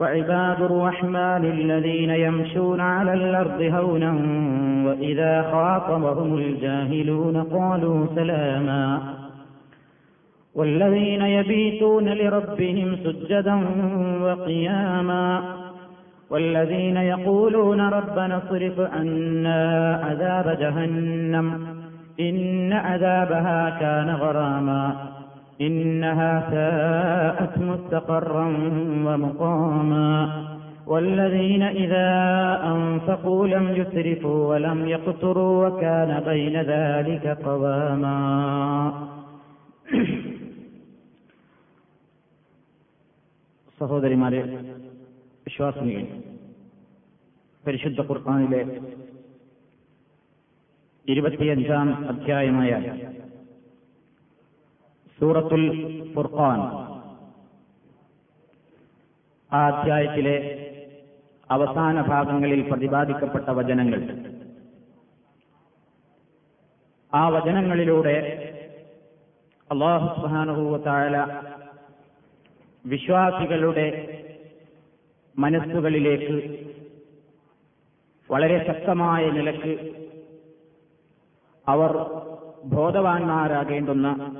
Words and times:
وعباد 0.00 0.62
الرحمن 0.62 1.44
الذين 1.44 2.10
يمشون 2.10 2.80
على 2.80 3.14
الأرض 3.14 3.62
هونا 3.62 4.12
وإذا 4.86 5.42
خاطبهم 5.42 6.34
الجاهلون 6.34 7.42
قالوا 7.42 8.06
سلاما. 8.14 9.00
والذين 10.54 11.22
يبيتون 11.22 12.08
لربهم 12.08 12.96
سجدا 13.04 13.54
وقياما. 14.22 15.42
والذين 16.30 16.96
يقولون 16.96 17.80
ربنا 17.80 18.36
اصرف 18.36 18.80
عنا 18.80 19.94
عذاب 20.04 20.58
جهنم 20.60 21.66
إن 22.20 22.72
عذابها 22.72 23.70
كان 23.80 24.10
غراما. 24.10 25.19
إنها 25.61 26.31
ساءت 26.49 27.57
مستقرا 27.61 28.45
ومقاما 29.05 30.11
والذين 30.87 31.63
إذا 31.63 32.09
أنفقوا 32.65 33.47
لم 33.47 33.65
يسرفوا 33.71 34.47
ولم 34.47 34.85
يقتروا 34.85 35.67
وكان 35.67 36.11
بين 36.21 36.55
ذلك 36.65 37.25
قواما 37.39 38.19
സഹോദരിമാരെ 43.81 44.41
വിശ്വാസിനികൾ 45.47 46.03
പരിശുദ്ധ 47.63 48.01
ഖുർആാനിലെ 48.01 48.61
ഇരുപത്തിയഞ്ചാം 51.05 51.87
അധ്യായമായ 52.11 52.71
സൂറത്തുൽ 55.20 55.64
ഫുർഖാൻ. 56.14 56.60
ആ 59.52 59.68
അധ്യായത്തിലെ 59.68 60.66
അവസാന 61.50 62.00
ഭാഗങ്ങളിൽ 62.00 62.70
പ്രതിപാദിക്കപ്പെട്ട 62.70 63.50
വചനങ്ങൾ. 63.50 64.00
ആ 67.14 67.28
വചനങ്ങളിലൂടെ 67.28 68.16
അള്ളാഹു 69.70 70.20
സുബാനുഭൂവത്തായ 70.20 71.26
വിശ്വാസികളുടെ 72.86 73.86
മനസ്സുകളിലേക്ക് 75.38 76.66
വളരെ 78.30 78.66
ശക്തമായ 78.66 79.30
നിലയ്ക്ക് 79.30 80.08
അവർ 81.68 81.92
ബോധവാന്മാരാകേണ്ടുന്ന 82.64 84.36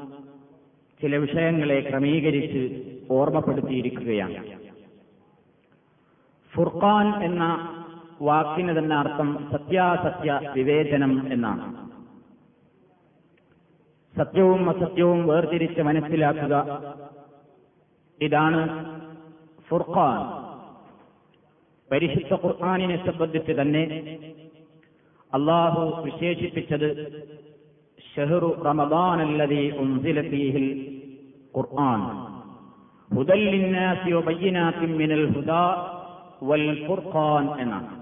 ചില 1.03 1.17
വിഷയങ്ങളെ 1.17 1.81
ക്രമീകരിച്ച് 1.81 2.83
ഓർമ്മപ്പെടുത്തിയിരിക്കുകയാണ്. 3.11 4.61
ഫുർഖാൻ 6.55 7.25
എന്ന 7.25 7.45
വാക്കിന് 8.23 8.79
തന്നെ 8.79 8.97
അർത്ഥം 8.97 9.49
സത്യാസത്യ 9.53 10.41
വിവേചനം 10.55 11.33
എന്നാണ്. 11.33 11.91
സത്യവും 14.19 14.71
അസത്യവും 14.71 15.27
വേർതിരിച്ച് 15.27 15.81
മനസ്സിലാക്കുക 15.81 16.55
ഇതാണ് 18.23 18.63
ഫുർഖാൻ. 19.69 20.41
പരിശുദ്ധ 21.91 22.47
ഖുർആാനിനെ 22.47 23.07
സംബന്ധിച്ച് 23.07 23.53
തന്നെ 23.53 23.83
അള്ളാഹു 25.35 26.03
വിശേഷിപ്പിച്ചത് 26.03 27.23
ഷഹറു 28.17 28.63
റമദാനല്ലതി 28.67 29.73
ഉൻസിലഫീഹിൽ 29.79 30.90
ഖുർആൻ. 31.57 32.31
മിനൽ 34.97 35.27
വൽ 36.43 36.85
എന്നാണ്. 37.61 38.01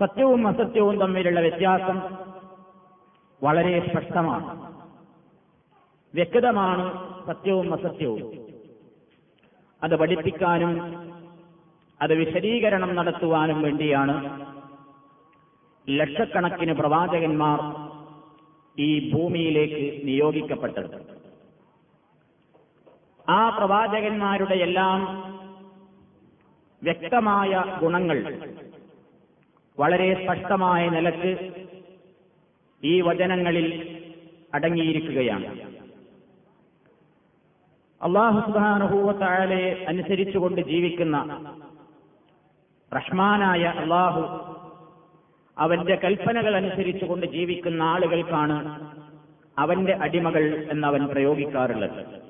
സത്യവും 0.00 0.48
അസത്യവും 0.48 0.98
തമ്മിലുള്ള 0.98 1.40
വ്യത്യാസം 1.40 2.00
വളരെ 3.42 3.88
സ്പഷ്ടമാണ്. 3.88 4.72
വ്യക്തമാണ് 6.14 7.08
സത്യവും 7.26 7.74
അസത്യവും. 7.74 8.38
അത് 9.82 9.96
പഠിപ്പിക്കാനും 9.96 10.96
അത് 12.02 12.14
വിശദീകരണം 12.14 12.94
നടത്തുവാനും 12.94 13.62
വേണ്ടിയാണ് 13.62 14.46
ലക്ഷക്കണക്കിന് 15.90 16.72
പ്രവാചകന്മാർ 16.72 17.60
ഈ 18.78 19.12
ഭൂമിയിലേക്ക് 19.12 20.06
നിയോഗിക്കപ്പെട്ടത്. 20.06 21.17
ആ 23.28 23.48
പ്രവാചകന്മാരുടെ 23.48 24.54
എല്ലാം 24.54 25.00
വ്യക്തമായ 26.82 27.64
ഗുണങ്ങൾ 27.80 28.18
വളരെ 29.78 30.22
സ്പഷ്ടമായ 30.22 30.88
നിലയ്ക്ക് 30.88 31.32
ഈ 32.82 33.00
വചനങ്ങളിൽ 33.00 33.66
അടങ്ങിയിരിക്കുകയാണ്. 34.54 35.48
അള്ളാഹു 38.02 38.40
സുബാനുഭൂവത്തായാലെ 38.40 39.84
അനുസരിച്ചുകൊണ്ട് 39.88 40.60
ജീവിക്കുന്ന 40.60 41.16
റഹ്മാനായ 42.96 43.64
അള്ളാഹു 43.64 44.22
അവന്റെ 45.58 45.94
കൽപ്പനകൾ 46.04 46.56
അനുസരിച്ചുകൊണ്ട് 46.56 47.26
ജീവിക്കുന്ന 47.26 47.82
ആളുകൾക്കാണ് 47.82 48.58
അവന്റെ 49.58 49.94
അടിമകൾ 49.94 50.68
എന്നവൻ 50.70 51.06
പ്രയോഗിക്കാറുള്ളത്. 51.06 52.27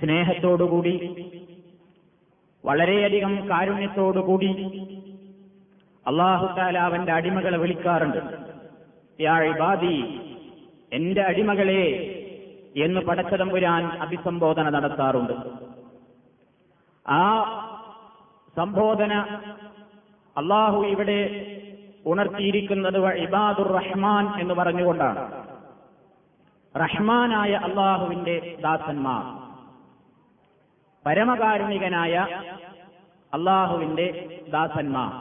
സ്നേഹത്തോടുകൂടി 0.00 0.94
വളരെയധികം 2.64 3.50
കാരുണ്യത്തോടുകൂടി 3.50 4.46
അള്ളാഹുത്താല 6.06 6.78
അവന്റെ 6.78 7.12
അടിമകളെ 7.12 7.58
വിളിക്കാറുണ്ട്. 7.58 8.18
യാ 9.20 9.38
ഇബാദി 9.38 10.20
എന്റെ 10.92 11.22
അടിമകളെ 11.22 11.82
എന്ന് 12.76 13.00
പടച്ചതമ്പുരാൻ 13.00 13.84
അഭിസംബോധന 13.84 14.68
നടത്താറുണ്ട്. 14.68 15.32
ആ 17.10 17.22
സംബോധന 18.56 19.12
അള്ളാഹു 20.36 20.82
ഇവിടെ 20.82 21.18
ഉണർത്തിയിരിക്കുന്നത് 22.06 23.14
ഇബാദുർ 23.14 23.72
റഹ്മാൻ 23.72 24.40
എന്ന് 24.40 24.54
പറഞ്ഞുകൊണ്ടാണ്. 24.54 25.44
റഹ്മാനായ 26.76 27.52
അള്ളാഹുവിന്റെ 27.52 28.56
ദാസന്മാർ. 28.60 29.45
പരമകാരുണികനായ 31.06 32.14
അള്ളാഹുവിന്റെ 33.32 34.06
ദാസന്മാർ. 34.52 35.12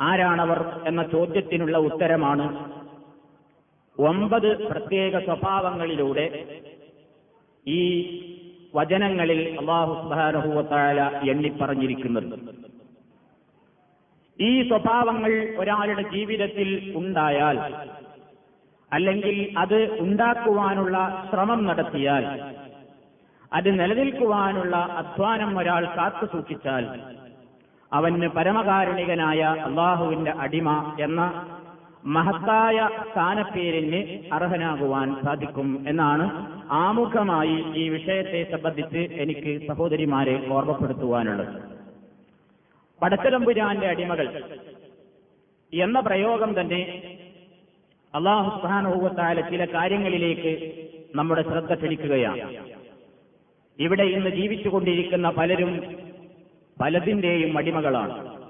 ആരാണവർ 0.00 0.60
എന്ന 0.86 1.02
ചോദ്യത്തിനുള്ള 1.02 1.78
ഉത്തരമാണ് 1.78 2.46
ഒമ്പത് 3.98 4.68
പ്രത്യേക 4.70 5.24
സ്വഭാവങ്ങളിലൂടെ 5.24 6.26
ഈ 7.66 7.80
വചനങ്ങളിൽ 8.74 9.40
അള്ളാഹു 9.58 9.92
സുബാനഹുവത്തായ 9.94 10.98
എണ്ണിപ്പറഞ്ഞിരിക്കുന്നത്. 11.30 12.34
ഈ 14.38 14.68
സ്വഭാവങ്ങൾ 14.68 15.32
ഒരാളുടെ 15.58 16.02
ജീവിതത്തിൽ 16.02 16.92
ഉണ്ടായാൽ 16.96 17.58
അല്ലെങ്കിൽ 18.92 19.54
അത് 19.58 19.78
ഉണ്ടാക്കുവാനുള്ള 20.00 21.26
ശ്രമം 21.30 21.64
നടത്തിയാൽ 21.66 22.24
അത് 23.54 23.80
നിലനിൽക്കുവാനുള്ള 23.80 24.76
അധ്വാനം 24.76 25.58
ഒരാൾ 25.58 25.84
കാത്തു 25.96 26.26
സൂക്ഷിച്ചാൽ 26.26 27.00
അവന് 27.92 28.28
പരമകാരുണികനായ 28.28 29.42
അള്ളാഹുവിന്റെ 29.42 30.30
അടിമ 30.30 30.96
എന്ന 31.00 31.48
മഹത്തായ 32.04 32.88
സ്ഥാനപ്പേരിന് 33.12 34.34
അർഹനാകുവാൻ 34.34 35.16
സാധിക്കും 35.24 35.84
എന്നാണ് 35.88 36.46
ആമുഖമായി 36.70 37.64
ഈ 37.76 37.88
വിഷയത്തെ 37.88 38.50
സംബന്ധിച്ച് 38.50 38.98
എനിക്ക് 38.98 39.68
സഹോദരിമാരെ 39.68 40.48
ഓർമ്മപ്പെടുത്തുവാനുള്ളത്. 40.48 41.74
പടച്ചതമ്പുരാന്റെ 43.02 43.88
അടിമകൾ 43.88 44.42
എന്ന 45.74 46.00
പ്രയോഗം 46.00 46.60
തന്നെ 46.60 47.02
അള്ളാഹു 48.14 48.60
സുഹാനുഭവത്തായ 48.60 49.34
ചില 49.34 49.64
കാര്യങ്ങളിലേക്ക് 49.64 50.72
നമ്മുടെ 51.14 51.42
ശ്രദ്ധ 51.42 51.74
ക്ഷണിക്കുകയാണ്. 51.74 52.73
ഇവിടെ 53.78 54.02
ഇന്ന് 54.02 54.30
ജീവിച്ചുകൊണ്ടിരിക്കുന്ന 54.30 55.30
പലരും 55.30 55.96
പലതിന്റെയും 56.80 57.58
അടിമകളാണ്. 57.58 58.40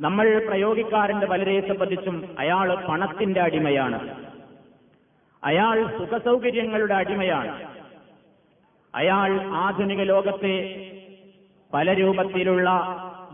നമ്മൾ 0.00 0.46
പ്രയോഗിക്കാറുണ്ട് 0.48 1.26
പലരെ 1.26 1.68
സംബന്ധിച്ചും 1.68 2.36
അയാൾ 2.38 2.74
പണത്തിന്റെ 2.88 3.40
അടിമയാണ്. 3.40 4.24
അയാൾ 5.44 5.98
സുഖസൗകര്യങ്ങളുടെ 5.98 6.94
അടിമയാണ്. 6.94 7.68
അയാൾ 8.94 9.40
ആധുനിക 9.42 10.02
ലോകത്തെ 10.02 10.54
പല 11.74 11.92
രൂപത്തിലുള്ള 11.92 12.70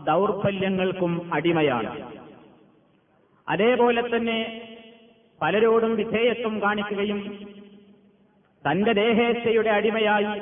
ദൗർബല്യങ്ങൾക്കും 0.07 1.33
അടിമയാണ്. 1.33 2.11
അതേപോലെ 3.49 4.17
തന്നെ 4.17 4.67
പലരോടും 5.41 5.95
വിധേയത്വം 5.95 6.61
കാണിക്കുകയും 6.61 7.39
തന്റെ 8.69 8.93
ദേഹേച്ഛയുടെ 8.93 9.69
അടിമയായി 9.69 10.41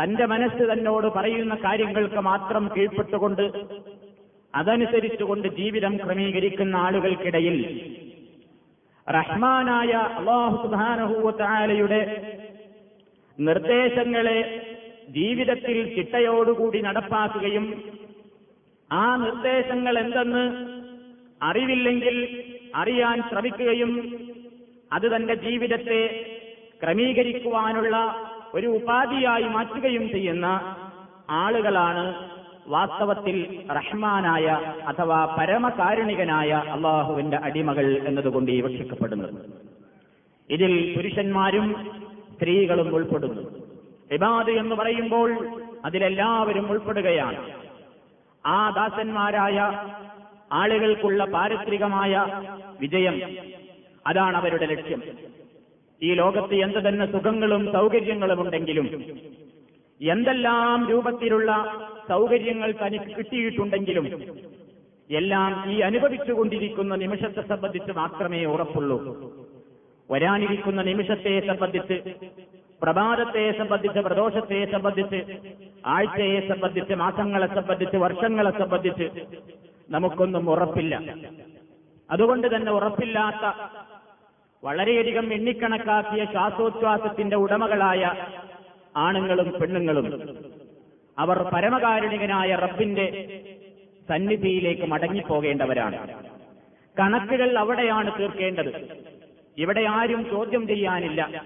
തന്റെ 0.00 0.26
മനസ്സ് 0.26 0.64
തന്നോട് 0.72 1.06
പറയുന്ന 1.06 1.54
കാര്യങ്ങൾക്ക് 1.54 2.20
മാത്രം 2.20 2.64
കീഴ്പ്പെട്ടുകൊണ്ട് 2.76 3.42
അതനുസരിച്ചുകൊണ്ട് 4.54 5.48
ജീവിതം 5.48 5.96
ക്രമീകരിക്കുന്ന 5.96 6.76
ആളുകൾക്കിടയിൽ 6.76 7.56
റഹ്മാനായ 9.06 9.92
അള്ളാഹു 10.16 10.56
സുധാനഹൂവത്തായാലയുടെ 10.62 12.00
നിർദ്ദേശങ്ങളെ 13.38 14.38
ജീവിതത്തിൽ 15.08 15.94
ചിട്ടയോടുകൂടി 15.94 16.80
നടപ്പാക്കുകയും 16.80 17.66
ആ 18.90 19.16
നിർദ്ദേശങ്ങൾ 19.16 19.98
എന്തെന്ന് 19.98 20.44
അറിവില്ലെങ്കിൽ 21.42 22.16
അറിയാൻ 22.74 23.22
ശ്രമിക്കുകയും 23.28 23.92
അത് 24.92 25.16
തന്റെ 25.16 25.34
ജീവിതത്തെ 25.34 26.02
ക്രമീകരിക്കുവാനുള്ള 26.82 27.96
ഒരു 28.54 28.66
ഉപാധിയായി 28.66 29.42
മാറ്റുകയും 29.42 30.08
ചെയ്യുന്ന 30.08 30.76
ആളുകളാണ് 31.30 32.30
വാസ്തവത്തിൽ 32.68 33.66
റഹ്മാനായ 33.72 34.46
അഥവാ 34.86 35.36
പരമകാരുണികനായ 35.38 36.52
അള്ളാഹുവിന്റെ 36.52 37.36
അടിമകൾ 37.36 38.02
എന്നതുകൊണ്ട് 38.06 38.50
വിവക്ഷിക്കപ്പെടുന്നത്. 38.50 39.34
ഇതിൽ 40.50 40.94
പുരുഷന്മാരും 40.96 41.90
സ്ത്രീകളും 42.34 42.94
ഉൾപ്പെടുന്നു. 42.94 43.42
ഇബാദ് 44.12 44.50
എന്ന് 44.50 44.74
പറയുമ്പോൾ 44.74 45.60
അതിലെല്ലാവരും 45.84 46.70
ഉൾപ്പെടുകയാണ്. 46.70 47.50
ആ 48.46 48.70
ദാസന്മാരായ 48.70 49.84
ആളുകൾക്കുള്ള 50.52 51.24
പാരിത്രികമായ 51.24 52.26
വിജയം 52.80 53.20
അതാണ് 54.06 54.36
അവരുടെ 54.36 54.66
ലക്ഷ്യം. 54.66 55.02
ഈ 56.02 56.10
ലോകത്ത് 56.14 56.54
എന്ത് 56.54 56.78
തന്നെ 56.88 57.06
സുഖങ്ങളും 57.06 57.72
സൗകര്യങ്ങളും 57.72 58.40
ഉണ്ടെങ്കിലും 58.40 58.86
എന്തെല്ലാം 60.00 60.90
രൂപത്തിലുള്ള 60.90 61.50
സൗകര്യങ്ങൾ 62.08 62.70
തനിക്ക് 62.82 63.10
കിട്ടിയിട്ടുണ്ടെങ്കിലും 63.16 64.06
എല്ലാം 65.10 65.70
ഈ 65.72 65.76
അനുഭവിച്ചുകൊണ്ടിരിക്കുന്ന 65.80 66.94
നിമിഷത്തെ 66.94 67.42
സംബന്ധിച്ച് 67.48 67.92
മാത്രമേ 67.92 68.44
ഉറപ്പുള്ളൂ. 68.44 68.98
വരാനിരിക്കുന്ന 70.10 70.82
നിമിഷത്തെ 70.82 71.34
സംബന്ധിച്ച് 71.46 71.96
പ്രഭാതത്തെ 72.82 73.44
സംബന്ധിച്ച് 73.58 73.98
പ്രദോഷത്തെ 73.98 74.60
സംബന്ധിച്ച് 74.72 75.20
ആഴ്ചയെ 75.86 76.40
സംബന്ധിച്ച് 76.48 76.94
മാസങ്ങളെ 76.94 77.48
സംബന്ധിച്ച് 77.54 77.96
വർഷങ്ങളെ 77.96 78.52
സംബന്ധിച്ച് 78.58 79.06
നമുക്കൊന്നും 79.90 80.50
ഉറപ്പില്ല. 80.50 80.94
അതുകൊണ്ട് 82.10 82.56
തന്നെ 82.56 82.72
ഉറപ്പില്ലാത്ത 82.72 83.44
വളരെയധികം 84.64 85.32
എണ്ണിക്കണക്കാക്കിയ 85.32 86.24
ശ്വാസോച്ഛ്വാസത്തിന്റെ 86.24 87.36
ഉടമകളായ 87.36 88.14
ആണുങ്ങളും 88.96 89.52
പെണ്ണുങ്ങളും 89.60 90.28
അവർ 91.18 91.42
പരമകാരുണികനായ 91.42 92.54
റബ്ബിന്റെ 92.54 93.06
സന്നിധിയിലേക്ക് 94.08 94.82
മടങ്ങിപ്പോകേണ്ടവരാണ്. 94.82 96.14
കണക്കുകൾ 97.00 97.58
അവിടെയാണ് 97.58 98.18
തീർക്കേണ്ടത്. 98.18 99.00
ഇവിടെ 99.58 99.80
ആരും 99.80 100.30
ചോദ്യം 100.30 100.66
ചെയ്യാനില്ല. 100.66 101.44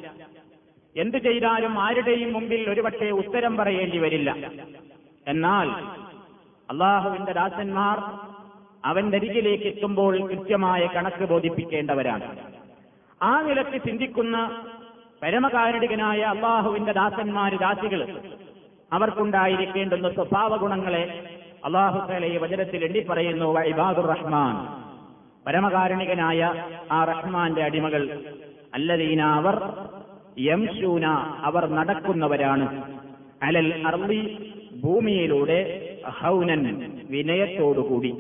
എന്തു 0.96 1.19
ചെയ്താലും 1.19 1.78
ആരുടെയും 1.78 2.32
മുമ്പിൽ 2.32 2.70
ഒരുപക്ഷെ 2.70 3.11
ഉത്തരം 3.11 3.56
പറയേണ്ടി 3.56 3.99
വരില്ല. 3.99 4.50
എന്നാൽ 5.26 5.69
അള്ളാഹുവിന്റെ 6.71 7.33
ദാസന്മാർ 7.33 7.99
അവന്റെ 8.85 9.16
അരികിലേക്ക് 9.16 9.64
എത്തുമ്പോൾ 9.64 10.28
കൃത്യമായ 10.28 10.87
കണക്ക് 10.87 11.25
ബോധിപ്പിക്കേണ്ടവരാണ്. 11.25 12.53
ആ 13.23 13.40
നിലയ്ക്ക് 13.40 13.87
ചിന്തിക്കുന്ന 13.87 14.62
പരമകാരുണികനായ 15.23 16.21
അള്ളാഹുവിന്റെ 16.21 16.92
ദാസന്മാര് 16.92 17.52
ദാസികൾ 17.52 18.21
അവർക്കുണ്ടായിരിക്കേണ്ടുന്ന 18.92 20.12
സ്വഭാവ 20.12 20.56
ഗുണങ്ങളെ 20.56 21.30
അള്ളാഹു 21.64 22.12
ഈ 22.12 22.37
വചനത്തിൽ 22.37 22.85
എണ്ണി 22.85 22.99
പറയുന്നു 22.99 23.61
ഇബാദുർ 23.61 24.06
റഹ്മാൻ. 24.06 24.85
പരമകാരുണികനായ 25.47 26.64
ആ 26.92 27.04
റഹ്മാന്റെ 27.04 27.62
അടിമകൾ. 27.62 28.18
അല്ലദീന 28.75 29.23
അവർ 29.23 29.73
യംശൂന 30.38 31.06
അവർ 31.42 31.71
നടക്കുന്നവരാണ്. 31.71 32.94
അലൽ 33.42 33.87
അർലി 33.87 34.52
ഭൂമിയിലൂടെ 34.85 35.90
ഹൗനൻ 36.21 36.92
വിനയത്തോടുകൂടി. 37.11 38.11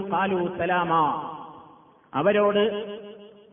ഖാലൂ 0.00 0.48
സലാമാ. 0.58 1.33
അവരോട് 2.14 2.94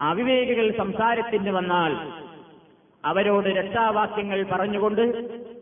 അവിവേകികൾ 0.01 0.77
സംസാരത്തിന് 0.77 1.50
വന്നാൽ 1.50 2.12
അവരോട് 3.06 3.46
രക്ഷാവാക്യങ്ങൾ 3.46 4.46
പറഞ്ഞുകൊണ്ട് 4.51 5.01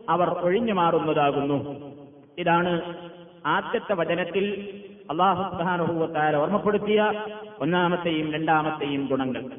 അവർ 0.08 0.28
ഒഴിഞ്ഞു 0.28 0.72
മാറുന്നതാകുന്നു. 0.72 1.90
ഇതാണ് 2.38 2.94
ആദ്യത്തെ 3.46 3.94
വചനത്തിൽ 3.94 4.74
അള്ളാഹു 5.10 5.56
സുബ്ഹാനഹുവത്താല 5.56 6.36
ഓർമ്മപ്പെടുത്തിയ 6.36 7.22
ഒന്നാമത്തെയും 7.60 8.32
രണ്ടാമത്തെയും 8.32 9.06
ഗുണങ്ങൾ. 9.06 9.50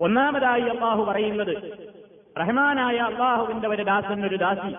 ഒന്നാമതായി 0.00 0.62
അള്ളാഹു 0.62 1.04
പറയുന്നത് 1.04 1.86
റഹ്മാനായ 2.40 2.96
അള്ളാഹുവിന്റെ 2.96 3.68
ഒരു 3.68 3.82
ദാസൻ 3.82 4.26
ഒരു 4.26 4.36
ദാസി 4.36 4.74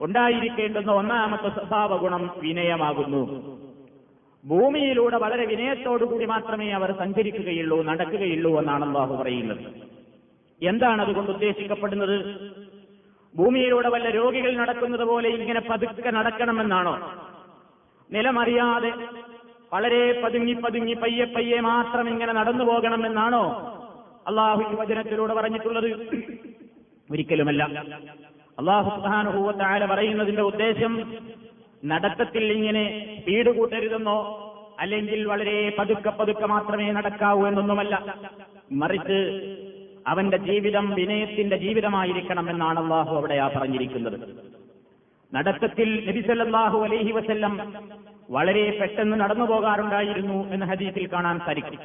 ഉണ്ടായിരിക്കേണ്ടുന്ന 0.00 0.92
ഒന്നാമത്തെ 0.92 1.48
സ്വഭാവ 1.48 1.96
ഗുണം 1.96 2.30
വിനയമാകുന്നു. 2.36 3.22
ഭൂമിയിലൂടെ 4.46 5.16
വളരെ 5.16 5.44
വിനയത്തോടുകൂടി 5.46 6.24
മാത്രമേ 6.24 6.70
അവർ 6.70 6.92
സഞ്ചരിക്കുകയുള്ളൂ 6.92 7.82
നടക്കുകയുള്ളൂ 7.82 8.58
എന്നാണ് 8.58 8.84
അള്ളാഹു 8.84 9.14
പറയുന്നത്. 9.16 9.60
എന്താണ് 10.62 11.02
അതുകൊണ്ട് 11.02 11.30
ഉദ്ദേശിക്കപ്പെടുന്നത്? 11.30 12.16
ഭൂമിയിലൂടെ 13.36 13.88
വല്ല 13.88 14.10
രോഗികൾ 14.10 14.56
നടക്കുന്നത് 14.56 15.00
പോലെ 15.00 15.28
ഇങ്ങനെ 15.28 15.60
പതുക്കെ 15.60 16.10
നടക്കണമെന്നാണോ? 16.10 16.94
നിലമറിയാതെ 18.10 18.92
വളരെ 19.72 20.22
പതുങ്ങി 20.24 20.52
പതുങ്ങി 20.52 20.94
പയ്യെ 20.94 21.24
പയ്യെ 21.24 21.60
മാത്രം 21.60 22.08
ഇങ്ങനെ 22.08 22.32
നടന്നു 22.32 22.64
പോകണമെന്നാണോ 22.64 23.44
അള്ളാഹു 24.26 24.76
വചനത്തിലൂടെ 24.76 25.34
പറഞ്ഞിട്ടുള്ളത്? 25.34 25.88
ഒരിക്കലുമല്ല. 27.10 27.62
അള്ളാഹു 28.58 29.00
സുഹാനുഭൂവത്തായ 29.00 29.86
പറയുന്നതിന്റെ 29.86 30.42
ഉദ്ദേശം 30.42 30.92
നടത്തത്തിൽ 31.84 32.44
ഇങ്ങനെ 32.52 32.82
സ്പീഡ് 33.18 33.50
കൂട്ടരുതെന്നോ 33.50 34.18
അല്ലെങ്കിൽ 34.80 35.26
വളരെ 35.26 35.56
പതുക്കെ 35.78 36.10
പതുക്കെ 36.10 36.46
മാത്രമേ 36.46 36.92
നടക്കാവൂ 36.92 37.46
എന്നൊന്നുമല്ല. 37.48 37.94
മറിച്ച് 38.72 39.18
അവന്റെ 40.06 40.36
ജീവിതം 40.36 40.86
വിനയത്തിന്റെ 40.94 41.56
ജീവിതമായിരിക്കണം 41.56 42.50
എന്നാണ് 42.50 42.78
അള്ളാഹു 42.78 43.16
അവിടെ 43.16 43.34
ആ 43.34 43.48
പറഞ്ഞിരിക്കുന്നത്. 43.56 44.16
നടത്തത്തിൽ 45.32 45.88
നബിസല്ലാഹു 46.08 46.78
അലൈഹി 46.78 47.12
വസല്ലം 47.12 47.54
വളരെ 48.30 48.64
പെട്ടെന്ന് 48.80 49.20
നടന്നു 49.20 49.44
പോകാറുണ്ടായിരുന്നു 49.44 50.38
എന്ന് 50.54 50.66
ഹദീസിൽ 50.66 51.06
കാണാൻ 51.12 51.38
സാധിക്കും. 51.38 51.80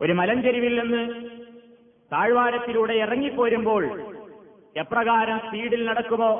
ഒരു 0.00 0.12
മലഞ്ചെരിവിൽ 0.12 0.74
നിന്ന് 0.80 1.02
താഴ്വാരത്തിലൂടെ 2.12 2.94
ഇറങ്ങിപ്പോരുമ്പോൾ 2.94 3.84
എപ്രകാരം 4.76 5.38
സ്പീഡിൽ 5.38 5.82
നടക്കുമോ 5.90 6.32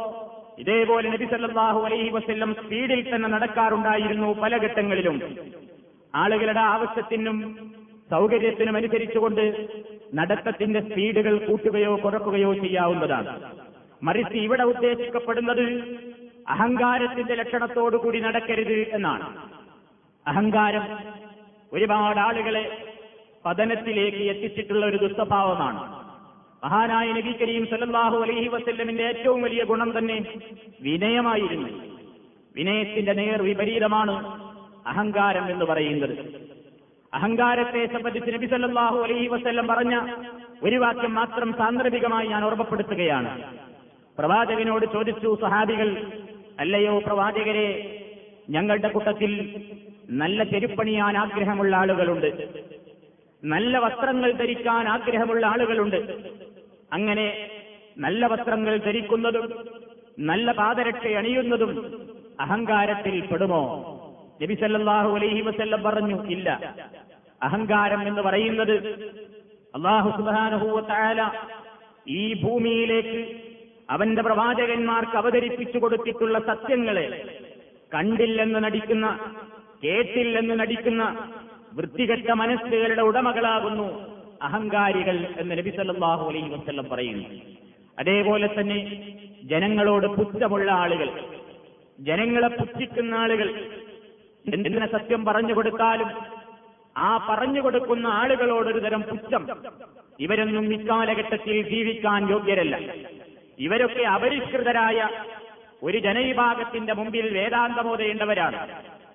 ഇതേപോലെ 0.59 1.09
നബി 1.09 1.25
സല്ലാഹു 1.25 1.81
അലൈഹി 1.87 2.09
വസ്ല്ലം 2.09 2.51
സ്പീഡിൽ 2.55 3.01
തന്നെ 3.03 3.29
നടക്കാറുണ്ടായിരുന്നു 3.29 4.29
പല 4.43 4.57
ഘട്ടങ്ങളിലും. 4.57 5.17
ആളുകളുടെ 6.15 6.61
ആവശ്യത്തിനും 6.61 7.39
സൗകര്യത്തിനും 8.11 8.77
അനുസരിച്ചുകൊണ്ട് 8.77 9.45
നടത്തത്തിന്റെ 10.13 10.81
സ്പീഡുകൾ 10.81 11.39
കൂട്ടുകയോ 11.39 11.97
കുറക്കുകയോ 11.97 12.55
ചെയ്യാവുന്നതാണ്. 12.55 13.31
മറിച്ച് 14.03 14.39
ഇവിടെ 14.39 14.63
ഉദ്ദേശിക്കപ്പെടുന്നത് 14.63 15.67
അഹങ്കാരത്തിന്റെ 16.47 17.35
ലക്ഷണത്തോടുകൂടി 17.35 18.19
നടക്കരുത് 18.19 18.79
എന്നാണ്. 18.97 19.27
അഹങ്കാരം 20.27 20.85
ഒരുപാട് 21.73 22.21
ആളുകളെ 22.21 22.65
പതനത്തിലേക്ക് 23.45 24.23
എത്തിച്ചിട്ടുള്ള 24.33 24.87
ഒരു 24.87 24.97
ദുസ്വഭാവമാണ്. 24.97 25.81
മഹാനായ 26.67 27.13
നബി 27.13 27.33
കരീം 27.33 27.67
സല്ലല്ലാഹു 27.67 28.17
അലൈഹി 28.23 28.49
വസല്ലമിന്റെ 28.49 29.05
ഏറ്റവും 29.05 29.43
വലിയ 29.43 29.65
ഗുണം 29.65 29.99
തന്നെ 29.99 30.27
വിനയമായിരുന്നു. 30.83 31.69
വിനയത്തിന്റെ 32.57 33.13
നേർ 33.13 33.43
വിപരീതമാണ് 33.43 34.15
അഹങ്കാരം 34.87 35.51
എന്ന് 35.51 35.65
പറയുന്നത്. 35.65 36.15
അഹങ്കാരത്തെ 37.15 37.87
സംബന്ധിച്ച് 37.87 38.31
നബി 38.31 38.47
സല്ലല്ലാഹു 38.47 38.99
അലൈഹി 38.99 39.27
വസല്ലം 39.27 39.67
പറഞ്ഞ 39.67 39.95
ഒരു 40.63 40.77
വാക്യം 40.77 41.15
മാത്രം 41.15 41.53
സാന്ദർഭികമായി 41.53 42.29
ഞാൻ 42.29 42.45
ഓർമ്മപ്പെടുത്തുകയാണ്. 42.45 43.31
പ്രവാചകനോട് 44.19 44.87
ചോദിച്ചു 44.93 45.39
സഹാബികൾ 45.41 46.13
അല്ലയോ 46.59 46.99
പ്രവാചകരെ 46.99 47.69
ഞങ്ങളുടെ 48.51 48.89
കൂട്ടത്തിൽ 48.89 49.33
നല്ല 50.11 50.43
ചെരുപ്പണിയാൻ 50.45 51.17
ആഗ്രഹമുള്ള 51.19 51.77
ആളുകളുണ്ട്. 51.77 52.49
നല്ല 53.45 53.79
വസ്ത്രങ്ങൾ 53.79 54.33
ധരിക്കാൻ 54.33 54.89
ആഗ്രഹമുള്ള 54.89 55.47
ആളുകളുണ്ട്. 55.47 56.01
അങ്ങനെ 56.93 57.27
നല്ല 57.99 58.27
വസ്ത്രങ്ങൾ 58.27 58.77
ധരിക്കുന്നതും 58.77 59.47
നല്ല 60.19 60.53
പാദരക്ഷ 60.53 61.07
അണിയുന്നതും 61.07 61.73
അഹങ്കാരത്തിൽ 62.41 63.21
പെടുമോ? 63.21 63.63
നബിസല്ലാഹു 64.43 65.11
അലൈഹി 65.17 65.41
വസ്ല്ലം 65.41 65.83
പറഞ്ഞു 65.83 66.23
ഇല്ല. 66.31 66.49
അഹങ്കാരം 67.43 68.07
എന്ന് 68.09 68.23
പറയുന്നത് 68.23 68.77
അള്ളാഹു 69.75 70.11
സുബാനഹൂവത്തായ 70.11 71.31
ഈ 72.09 72.43
ഭൂമിയിലേക്ക് 72.43 73.21
അവന്റെ 73.91 74.23
പ്രവാചകന്മാർക്ക് 74.23 75.17
അവതരിപ്പിച്ചു 75.17 75.79
കൊടുത്തിട്ടുള്ള 75.79 76.39
സത്യങ്ങളെ 76.39 77.07
കണ്ടില്ലെന്ന് 77.93 78.65
നടിക്കുന്ന 78.65 79.07
കേട്ടില്ലെന്ന് 79.83 80.61
നടിക്കുന്ന 80.61 81.03
വൃത്തികെട്ട 81.75 82.31
മനസ്സുകളുടെ 82.31 83.03
ഉടമകളാകുന്നു. 83.03 84.16
അഹങ്കാരികൾ 84.47 85.17
എന്ന് 85.39 85.59
നബി 85.59 85.71
സല്ലാഹു 85.71 86.29
അലൈഹി 86.29 86.49
വസ്ല്ലം 86.49 86.87
പറയുന്നു. 86.93 87.29
അതേപോലെ 87.99 88.49
തന്നെ 88.61 88.79
ജനങ്ങളോട് 89.43 90.07
പുച്ഛമുള്ള 90.07 90.71
ആളുകൾ 90.73 91.09
ജനങ്ങളെ 92.01 92.49
പുച്ഛിക്കുന്ന 92.49 93.15
ആളുകൾ 93.15 93.49
എന്തിനെ 94.55 94.87
സത്യം 94.93 95.25
പറഞ്ഞു 95.25 95.55
കൊടുത്താലും 95.55 96.11
ആ 96.97 97.11
പറഞ്ഞു 97.31 97.61
കൊടുക്കുന്ന 97.61 98.07
ആളുകളോടൊരു 98.07 98.79
തരം 98.79 99.03
പുച്ഛം. 99.03 99.43
ഇവരൊന്നും 100.21 100.67
ഇക്കാലഘട്ടത്തിൽ 100.75 101.57
ജീവിക്കാൻ 101.69 102.31
യോഗ്യരല്ല. 102.31 102.77
ഇവരൊക്കെ 103.59 104.03
അപരിഷ്കൃതരായ 104.03 105.09
ഒരു 105.83 105.99
ജനവിഭാഗത്തിന്റെ 105.99 106.93
മുമ്പിൽ 106.93 107.27
വേദാന്തമോദയേണ്ടവരാണ്. 107.39 108.61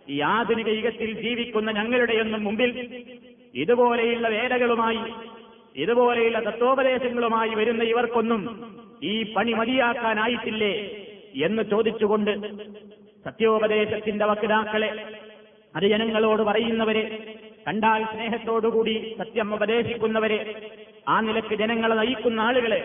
ഈ 0.09 0.19
ആധുനിക 0.35 0.67
യുഗത്തിൽ 0.67 1.11
ജീവിക്കുന്ന 1.21 1.71
ഞങ്ങളുടെയൊന്നും 1.71 2.43
മുമ്പിൽ 2.43 2.71
ഇതുപോലെയുള്ള 3.53 4.27
വേദകളുമായി 4.27 5.01
ഇതുപോലെയുള്ള 5.75 6.39
തത്വോപദേശങ്ങളുമായി 6.39 7.49
വരുന്ന 7.49 7.83
ഇവർക്കൊന്നും 7.83 8.41
ഈ 9.03 9.33
പണി 9.33 9.51
മതിയാക്കാനായിട്ടില്ലേ 9.51 10.73
എന്ന് 11.45 11.63
ചോദിച്ചുകൊണ്ട് 11.63 12.31
സത്യോപദേശത്തിന്റെ 13.25 14.25
വക്താക്കളെ 14.25 14.89
അത് 15.75 15.85
ജനങ്ങളോട് 15.85 16.41
പറയുന്നവരെ 16.41 17.03
കണ്ടാൽ 17.67 18.03
സ്നേഹത്തോടുകൂടി 18.03 19.15
സത്യം 19.19 19.53
ഉപദേശിക്കുന്നവരെ 19.55 20.39
ആ 21.07 21.21
നിലയ്ക്ക് 21.21 21.55
ജനങ്ങളെ 21.55 21.95
നയിക്കുന്ന 21.95 22.39
ആളുകളെ 22.39 22.79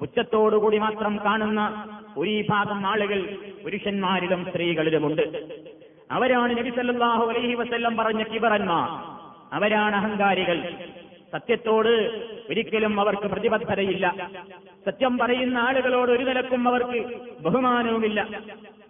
പുച്ഛത്തോടുകൂടി 0.00 0.78
മാത്രം 0.78 1.16
കാണുന്ന 1.24 1.60
ഒരു 2.16 2.44
ഭാഗം 2.50 2.86
ആളുകൾ 2.86 3.20
പുരുഷന്മാരിലും 3.64 4.44
സ്ത്രീകളിലുമുണ്ട്. 4.44 5.22
അവരാണ് 6.10 6.58
നബിസല്ലാഹു 6.58 7.24
അലൈഹി 7.30 7.54
വസല്ലം 7.54 7.96
പറഞ്ഞ 7.96 8.22
കിബറന്മാർ. 8.22 9.13
അവരാണ് 9.52 9.96
അഹങ്കാരികൾ. 9.96 10.74
സത്യത്തോട് 11.32 11.88
ഒരിക്കലും 12.50 13.00
അവർക്ക് 13.00 13.22
പ്രതിബദ്ധതയില്ല. 13.22 14.30
സത്യം 14.86 15.18
പറയുന്ന 15.18 15.58
ആളുകളോട് 15.58 16.10
ഒരു 16.10 16.24
നിലക്കും 16.24 16.68
അവർക്ക് 16.68 17.20
ബഹുമാനവുമില്ല. 17.40 18.40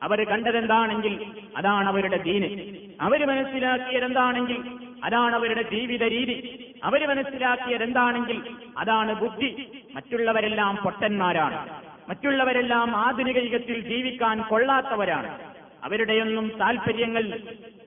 അവർ 0.02 0.24
കണ്ടതെന്താണെങ്കിൽ 0.24 1.26
അതാണ് 1.56 1.88
അവരുടെ 1.88 2.16
ദീന്. 2.16 2.76
അവർ 3.00 3.24
മനസ്സിലാക്കിയതെന്താണെങ്കിൽ 3.26 4.64
അതാണ് 5.04 5.34
അവരുടെ 5.34 5.62
ജീവിത 5.62 6.02
രീതി. 6.02 6.70
അവർ 6.84 7.08
മനസ്സിലാക്കിയതെന്താണെങ്കിൽ 7.08 8.42
അതാണ് 8.78 9.14
ബുദ്ധി. 9.14 9.68
മറ്റുള്ളവരെല്ലാം 9.94 10.76
പൊട്ടന്മാരാണ്. 10.76 11.80
മറ്റുള്ളവരെല്ലാം 12.08 12.96
ആധുനിക 12.96 13.38
യുഗത്തിൽ 13.38 13.80
ജീവിക്കാൻ 13.80 14.42
കൊള്ളാത്തവരാണ്. 14.42 15.38
അവരുടെയൊന്നും 15.84 16.52
താൽപര്യങ്ങൾ 16.60 17.38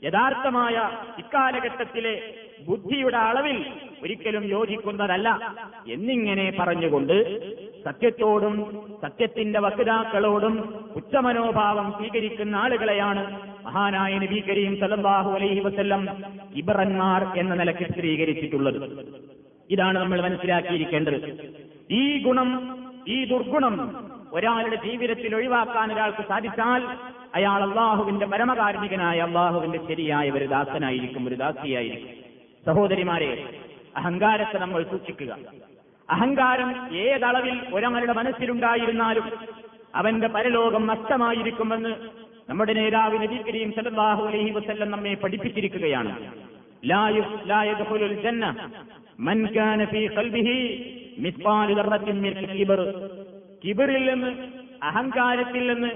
യഥാർത്ഥമായ 0.03 0.89
ഇക്കാലഘട്ടത്തിലെ 1.17 2.33
ബുദ്ധിയുടെ 2.65 3.17
അളവിൽ 3.17 3.65
ഒരിക്കലും 4.03 4.43
യോജിക്കുന്നതല്ല. 4.43 5.55
എന്നിങ്ങനെ 5.87 6.53
പറഞ്ഞുകൊണ്ട് 6.59 7.15
സത്യത്തോടും 7.83 8.87
സത്യത്തിന്റെ 9.01 9.59
വക്താക്കളോടും 9.59 10.85
ഉച്ചമനോഭാവം 10.95 11.91
സ്വീകരിക്കുന്ന 11.91 12.55
ആളുകളെയാണ് 12.55 13.41
മഹാനായ 13.65 14.17
നബി 14.17 14.43
കരീം 14.49 14.79
സല്ലല്ലാഹു 14.79 15.31
അലൈഹി 15.31 15.59
വസ്ല്ലം 15.59 16.09
ഇബറന്മാർ 16.55 17.37
എന്ന 17.37 17.55
നിലയ്ക്ക് 17.55 17.91
സ്ഥിരീകരിച്ചിട്ടുള്ളത്. 17.91 19.07
ഇതാണ് 19.69 19.99
നമ്മൾ 19.99 20.21
മനസ്സിലാക്കിയിരിക്കേണ്ടത്. 20.21 21.49
ഈ 21.91 22.23
ഗുണം 22.23 22.79
ഈ 23.07 23.25
ദുർഗുണം 23.25 24.07
ഒരാളുടെ 24.33 24.75
ജീവിതത്തിൽ 24.75 25.35
ഒഴിവാക്കാൻ 25.35 25.93
ഒരാൾക്ക് 25.93 26.27
സാധിച്ചാൽ 26.27 26.87
അയാൾ 27.35 27.63
അള്ളാഹുവിന്റെ 27.63 28.25
പരമകാരുണികനായ 28.25 29.19
അള്ളാഹുവിന്റെ 29.19 29.79
ശരിയായ 29.87 30.29
ഒരു 30.29 30.45
ദാസനായിരിക്കും 30.45 31.27
ഒരു 31.27 31.35
ദാസിയായിരിക്കും. 31.35 32.26
സഹോദരിമാരെ 32.67 33.31
അഹങ്കാരത്തെ 33.95 34.57
നമ്മൾ 34.59 34.83
സൂക്ഷിക്കുക. 34.83 35.31
അഹങ്കാരം 36.09 36.69
ഏതളവിൽ 36.95 37.55
ഒരാളുടെ 37.73 38.13
മനസ്സിലുണ്ടായിരുന്നാലും 38.13 39.25
അവന്റെ 39.95 40.27
പരലോകം 40.27 40.87
നഷ്ടമായിരിക്കുമെന്ന് 40.87 41.93
നമ്മുടെ 42.49 42.73
നേതാവ് 42.73 43.17
നബി 43.23 43.37
കരീം 43.47 43.71
സല്ലല്ലാഹു 43.71 44.23
അലൈഹി 44.27 44.49
വസല്ലം 44.49 44.91
നമ്മെ 44.91 45.13
പഠിപ്പിച്ചിരിക്കുകയാണ്. 45.13 46.11
കിബറിൽ 53.63 54.03
നിന്ന് 54.09 54.31
അഹങ്കാരത്തിൽ 54.83 55.73
നിന്ന് 55.73 55.91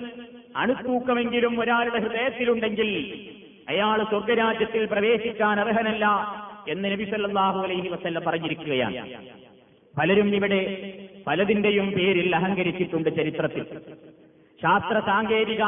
അണുത്തൂക്കമെങ്കിലും 0.57 1.59
ഒരാളുടെ 1.61 1.99
ഹൃദയത്തിലുണ്ടെങ്കിൽ 1.99 2.89
അയാൾ 3.69 4.03
സ്വർഗരാജ്യത്തിൽ 4.03 4.85
പ്രവേശിക്കാൻ 4.85 5.59
അർഹനല്ല. 5.59 6.05
എന്ന് 6.67 6.91
നബി 6.91 7.03
സല്ലാഹു 7.03 7.59
അലൈഹി 7.59 7.87
വസല്ലം 7.87 8.23
പറഞ്ഞിരിക്കുകയാണ്. 8.27 9.13
പലരും 9.99 10.35
ഇവിടെ 10.35 10.61
പലതിന്റെയും 11.27 11.91
പേരിൽ 11.91 12.35
അഹങ്കരിച്ചിട്ടുണ്ട് 12.35 13.09
ചരിത്രത്തിൽ. 13.15 13.63
ശാസ്ത്ര 14.61 14.99
സാങ്കേതിക 14.99 15.63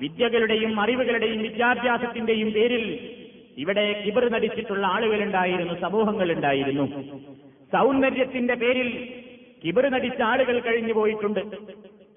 വിദ്യകളുടെയും 0.00 0.80
അറിവുകളുടെയും 0.80 1.42
വിദ്യാഭ്യാസത്തിന്റെയും 1.42 2.50
പേരിൽ 2.52 2.84
ഇവിടെ 3.58 4.02
കിബർ 4.06 4.32
നടിച്ചിട്ടുള്ള 4.32 4.86
ആളുകളുണ്ടായിരുന്നു 4.86 5.74
സമൂഹങ്ങളുണ്ടായിരുന്നു. 5.80 6.86
സൗന്ദര്യത്തിന്റെ 7.72 8.54
പേരിൽ 8.54 9.08
കിബർ 9.64 9.88
നടിച്ച 9.88 10.22
ആളുകൾ 10.22 10.58
കഴിഞ്ഞു 10.58 10.92
പോയിട്ടുണ്ട്. 10.92 11.40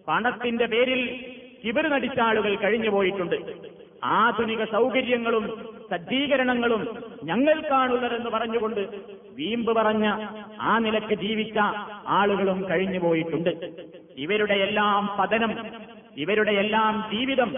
പണത്തിന്റെ 0.08 0.66
പേരിൽ 0.66 1.26
കിബർ 1.66 1.88
നടിച്ച 1.88 2.20
ആളുകൾ 2.20 2.56
കഴിഞ്ഞു 2.56 2.90
പോയിട്ടുണ്ട്. 2.90 3.36
ആധുനിക 4.04 4.64
സൗകര്യങ്ങളും 4.64 5.79
സജ്ജീകരണങ്ങളും 5.92 6.82
ഞങ്ങൾക്കാണുള്ളതെന്ന് 7.30 8.30
പറഞ്ഞുകൊണ്ട് 8.30 8.82
വീമ്പ് 9.38 9.72
പറഞ്ഞ 9.80 10.06
ആ 10.72 10.74
നിലയ്ക്ക് 10.86 11.16
ജീവിച്ച 11.24 11.58
ആളുകളും 12.20 12.60
കഴിഞ്ഞുപോയിട്ടുണ്ട് 12.70 13.52
ഇവരുടെ 14.24 14.56
എല്ലാം 14.68 15.04
പതനം 15.20 15.54
ഇവരുടെ 16.24 16.54
എല്ലാം 16.64 16.94
ജീവിതം 17.12 17.50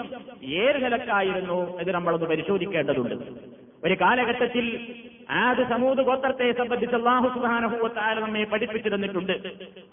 ഏത് 0.63 0.77
നിലക്കായിരുന്നു 0.83 1.59
ഇത് 1.81 1.91
നമ്മളൊന്ന് 1.95 2.27
പരിശോധിക്കേണ്ടതുണ്ട്. 2.31 3.15
ഒരു 3.85 3.95
കാലഘട്ടത്തിൽ 4.01 4.65
ആദ് 5.43 5.63
സമൂത് 5.69 6.01
ഗോത്രത്തെ 6.09 6.47
സംബന്ധിച്ച് 6.59 6.95
അള്ളാഹു 6.95 7.27
സുബാനഹുവത്തായ 7.35 8.13
നമ്മെ 8.25 8.43
പഠിപ്പിച്ചിരുന്നിട്ടുണ്ട്. 8.51 9.35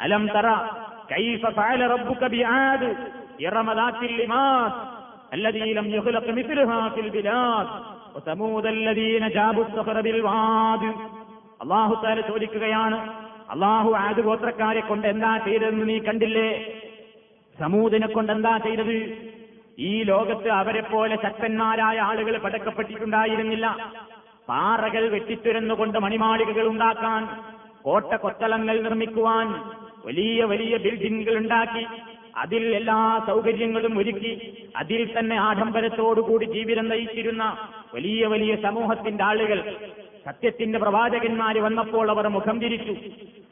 അലം 0.00 0.24
തറ 0.34 0.48
കൈഫ 1.12 1.42
ഫഅല 1.58 1.80
റബ്ബുക 1.94 2.26
ബിആദ് 2.36 2.90
ഇറമദാത്തിൽ 3.48 4.14
ലിമാസ് 4.20 4.80
الذي 5.36 5.66
لم 5.78 5.86
يخلق 5.94 6.26
അള്ളാഹുത്താല 11.62 12.20
ചോദിക്കുകയാണ് 12.20 12.98
അള്ളാഹു 13.50 13.90
ആദ്യ 13.96 14.22
ഗോത്രക്കാരെ 14.22 14.80
കൊണ്ട് 14.80 15.06
എന്താ 15.08 15.30
ചെയ്തതെന്ന് 15.36 15.88
നീ 15.88 15.98
കണ്ടില്ലേ? 15.98 16.48
സമൂദിനെ 17.60 18.06
കൊണ്ട് 18.06 18.32
എന്താ 18.32 18.58
ചെയ്തത്? 18.58 18.96
ഈ 19.78 20.02
ലോകത്ത് 20.02 20.48
അവരെ 20.48 20.80
പോലെ 20.80 21.16
ശക്തന്മാരായ 21.16 21.98
ആളുകൾ 21.98 22.38
പടക്കപ്പെട്ടിട്ടുണ്ടായിരുന്നില്ല. 22.38 23.66
പാറകൾ 24.48 25.08
വെട്ടിത്തുരന്നുകൊണ്ട് 25.08 25.98
മണിമാളികകൾ 25.98 26.66
ഉണ്ടാക്കാൻ 26.68 27.22
കോട്ട 27.82 28.14
കൊത്തളങ്ങൾ 28.14 28.76
നിർമ്മിക്കുവാൻ 28.82 29.48
വലിയ 30.06 30.44
വലിയ 30.44 30.76
ബിൽഡിംഗുകൾ 30.76 31.36
ഉണ്ടാക്കി 31.36 31.86
അതിൽ 32.36 32.74
എല്ലാ 32.74 33.24
സൗകര്യങ്ങളും 33.26 33.98
ഒരുക്കി 33.98 34.32
അതിൽ 34.76 35.18
തന്നെ 35.18 35.36
ആഡംബരത്തോടുകൂടി 35.38 36.44
ജീവിതം 36.44 36.88
നയിച്ചിരുന്ന 36.88 37.44
വലിയ 37.94 38.26
വലിയ 38.26 38.56
സമൂഹത്തിന്റെ 38.56 39.24
ആളുകൾ 39.24 39.76
സത്യത്തിന്റെ 40.26 40.78
പ്രവാചകന്മാര് 40.78 41.60
വന്നപ്പോൾ 41.60 42.10
അവർ 42.10 42.28
മുഖം 42.28 42.60
തിരിച്ചു. 42.60 42.96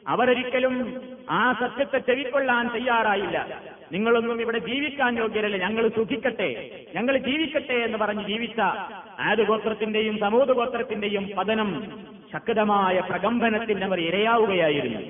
അവരൊരിക്കലും 0.07 1.01
ആ 1.29 1.53
സത്യത്തെ 1.53 1.97
ചെവിക്കൊള്ളാൻ 1.97 2.67
തയ്യാറായില്ല. 2.67 3.61
നിങ്ങളൊന്നും 3.91 4.41
ഇവിടെ 4.41 4.57
ജീവിക്കാൻ 4.57 5.17
യോഗ്യരല്ല. 5.17 5.57
ഞങ്ങൾ 5.57 5.87
സുഖിക്കട്ടെ. 5.87 6.69
ഞങ്ങൾ 6.95 7.17
ജീവിക്കട്ടെ 7.17 7.73
എന്ന് 7.73 7.97
പറഞ്ഞ് 7.97 8.27
ജീവിച്ച 8.27 8.59
ആദ് 9.19 9.41
ഗോത്രത്തിന്റെയും 9.41 10.19
സമൂഹ 10.19 10.43
ഗോത്രത്തിന്റെയും 10.43 11.31
പതനം 11.37 11.91
ശക്തമായ 12.33 12.99
പ്രകമ്പനത്തിന് 12.99 13.83
അവർ 13.83 13.99
ഇരയാവുകയായിരുന്നു. 13.99 15.01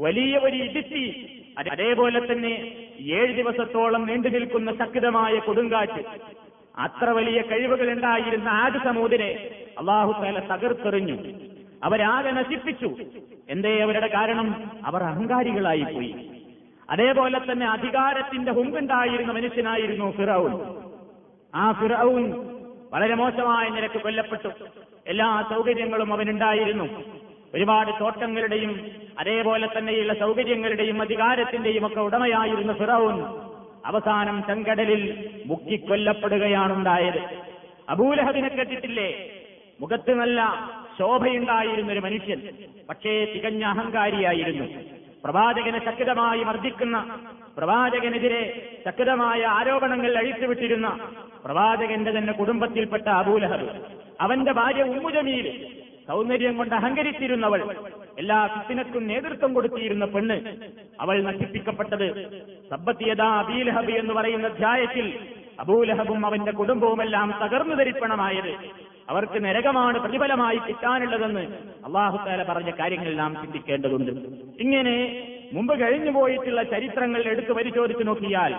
വലിയ 0.00 0.38
ഒരു 0.38 0.56
ഇടിത്തി 0.56 1.32
അതേപോലെ 1.72 2.32
തന്നെ 2.32 2.72
ഏഴ് 3.00 3.34
ദിവസത്തോളം 3.34 4.06
നീണ്ടു 4.06 4.28
നിൽക്കുന്ന 4.28 4.76
ശക്തമായ 4.76 5.38
കൊടുങ്കാറ്റ് 5.38 6.04
അത്ര 6.78 7.10
വലിയ 7.10 7.42
കഴിവുകൾ 7.42 7.90
ഉണ്ടായിരുന്ന 7.90 8.48
ആദ്യ 8.48 8.80
സമൂതിനെ 8.84 9.50
അള്ളാഹു 9.78 10.22
തല 10.22 10.38
തകർത്തെറിഞ്ഞു. 10.38 11.16
അവരാകെ 11.84 12.30
നശിപ്പിച്ചു. 12.30 12.96
എന്തേ 13.48 13.78
അവരുടെ 13.78 14.06
കാരണം? 14.06 14.70
അവർ 14.86 15.02
അഹങ്കാരികളായി 15.02 15.82
പോയി. 15.82 16.30
അതേപോലെ 16.90 17.40
തന്നെ 17.52 17.70
അധികാരത്തിന്റെ 17.70 18.52
ഹുങ്കുണ്ടായിരുന്ന 18.52 19.32
മനുഷ്യനായിരുന്നു 19.32 20.10
ഫിറൌൻ. 20.10 20.60
ആ 21.54 21.72
ഫിറൌൻ 21.72 22.32
വളരെ 22.92 23.14
മോശമായ 23.14 23.68
നിരക്ക് 23.68 24.00
കൊല്ലപ്പെട്ടു. 24.00 24.48
എല്ലാ 25.06 25.44
സൗകര്യങ്ങളും 25.50 26.12
അവനുണ്ടായിരുന്നു. 26.12 27.04
ഒരുപാട് 27.54 28.00
തോട്ടങ്ങളുടെയും 28.00 28.90
അതേപോലെ 29.18 29.68
തന്നെയുള്ള 29.78 30.14
സൗകര്യങ്ങളുടെയും 30.14 31.02
അധികാരത്തിന്റെയും 31.02 31.86
ഒക്കെ 31.86 32.00
ഉടമയായിരുന്നു 32.00 32.72
ഫിറൌൻ. 32.72 33.45
അവസാനം 33.86 34.36
ചെങ്കടലിൽ 34.46 35.02
മുക്കിക്കൊല്ലപ്പെടുകയാണുണ്ടായത്. 35.46 37.20
അബൂലഹബിനെ 37.88 38.48
കേട്ടിട്ടില്ലേ? 38.48 39.08
മുഖത്ത് 39.80 40.12
നല്ല 40.14 40.40
ശോഭയുണ്ടായിരുന്ന 40.98 41.92
ഒരു 41.92 42.00
മനുഷ്യൻ 42.00 42.40
പക്ഷേ 42.88 43.12
തികഞ്ഞ 43.34 43.64
അഹങ്കാരിയായിരുന്നു. 43.64 44.66
പ്രവാചകനെ 45.24 45.78
ശക്തമായി 45.84 46.42
മർദ്ദിക്കുന്ന 46.44 46.96
പ്രവാചകനെതിരെ 47.56 48.42
ശക്തമായ 48.86 49.40
ആരോപണങ്ങൾ 49.44 50.12
അഴിച്ചുവിട്ടിരുന്ന 50.16 50.88
പ്രവാചകന്റെ 51.44 52.10
തന്നെ 52.10 52.32
കുടുംബത്തിൽപ്പെട്ട 52.32 53.08
അബൂലഹബ് 53.08 53.68
അവന്റെ 54.20 54.52
ഭാര്യ 54.52 54.82
ഉമ്മുജമീൽ 54.82 55.46
സൗന്ദര്യം 56.08 56.54
കൊണ്ട് 56.58 56.74
അഹങ്കരിച്ചിരുന്നവൾ 56.74 57.62
എല്ലാ 58.22 58.38
ഫിത്തിനക്കും 58.52 59.02
നേതൃത്വം 59.12 59.50
കൊടുത്തിരുന്ന 59.54 60.04
പെണ്ണ് 60.14 60.36
അവൾ 61.04 61.16
നശിപ്പിക്കപ്പെട്ടത് 61.28 62.06
സബ്ബത്തിയതാ 62.70 63.28
അബീലഹബ് 63.40 63.94
എന്ന് 64.02 64.14
പറയുന്ന 64.18 64.46
അധ്യായത്തിൽ 64.52 65.06
അബൂലഹബും 65.62 66.22
അവന്റെ 66.28 66.52
കുടുംബവുമെല്ലാം 66.58 67.28
തകർന്നു 67.42 67.74
ധരിപ്പണമായത്. 67.80 68.52
അവർക്ക് 69.10 69.38
നരകമാണ് 69.44 69.98
പ്രതിഫലമായി 70.04 70.58
കിട്ടാനുള്ളതെന്ന് 70.66 71.44
അള്ളാഹുത്താല 71.86 72.42
പറഞ്ഞ 72.48 72.70
കാര്യങ്ങൾ 72.80 73.12
നാം 73.22 73.32
ചിന്തിക്കേണ്ടതുണ്ട്. 73.42 74.12
ഇങ്ങനെ 74.64 74.96
മുമ്പ് 75.56 75.74
കഴിഞ്ഞു 75.82 76.12
പോയിട്ടുള്ള 76.16 76.62
ചരിത്രങ്ങൾ 76.72 77.22
എടുത്തു 77.32 77.52
പരിശോധിച്ചു 77.58 78.04
നോക്കിയാൽ 78.08 78.54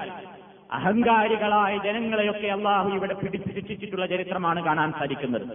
അഹങ്കാരികളായ 0.78 1.74
ജനങ്ങളെയൊക്കെ 1.88 2.48
അള്ളാഹു 2.58 2.90
ഇവിടെ 2.98 3.16
പിടിച്ചു 3.24 3.52
ശിക്ഷിച്ചിട്ടുള്ള 3.58 4.06
ചരിത്രമാണ് 4.14 4.62
കാണാൻ 4.70 4.92
സാധിക്കുന്നത്. 5.00 5.46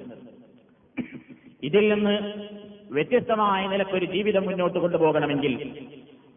ഇതിൽ 1.63 1.95
നിന്ന് 1.95 2.33
വ്യത്യസ്തമായ 2.91 3.67
നിലക്കൊരു 3.67 4.05
ജീവിതം 4.05 4.43
മുന്നോട്ട് 4.43 4.79
കൊണ്ടുപോകണമെങ്കിൽ 4.79 5.87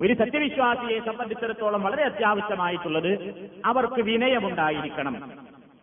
ഒരു 0.01 0.13
സത്യവിശ്വാസിയെ 0.13 0.99
സംബന്ധിച്ചിടത്തോളം 0.99 1.83
വളരെ 1.83 2.03
അത്യാവശ്യമായിട്ടുള്ളത് 2.03 3.35
അവർക്ക് 3.65 4.01
വിനയമുണ്ടായിരിക്കണം. 4.01 5.31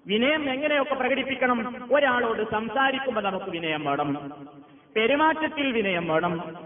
വിനയം 0.07 0.50
എങ്ങനെയൊക്കെ 0.50 0.94
പ്രകടിപ്പിക്കണം? 0.94 1.88
ഒരാളോട് 1.92 2.50
സംസാരിക്കുമ്പോൾ 2.50 3.20
നമുക്ക് 3.20 3.46
വിനയം 3.46 3.85
വേണം. 3.85 4.33
പെരുമാറ്റത്തിൽ 4.96 5.72
വിനയം 5.72 6.09
വേണം. 6.09 6.57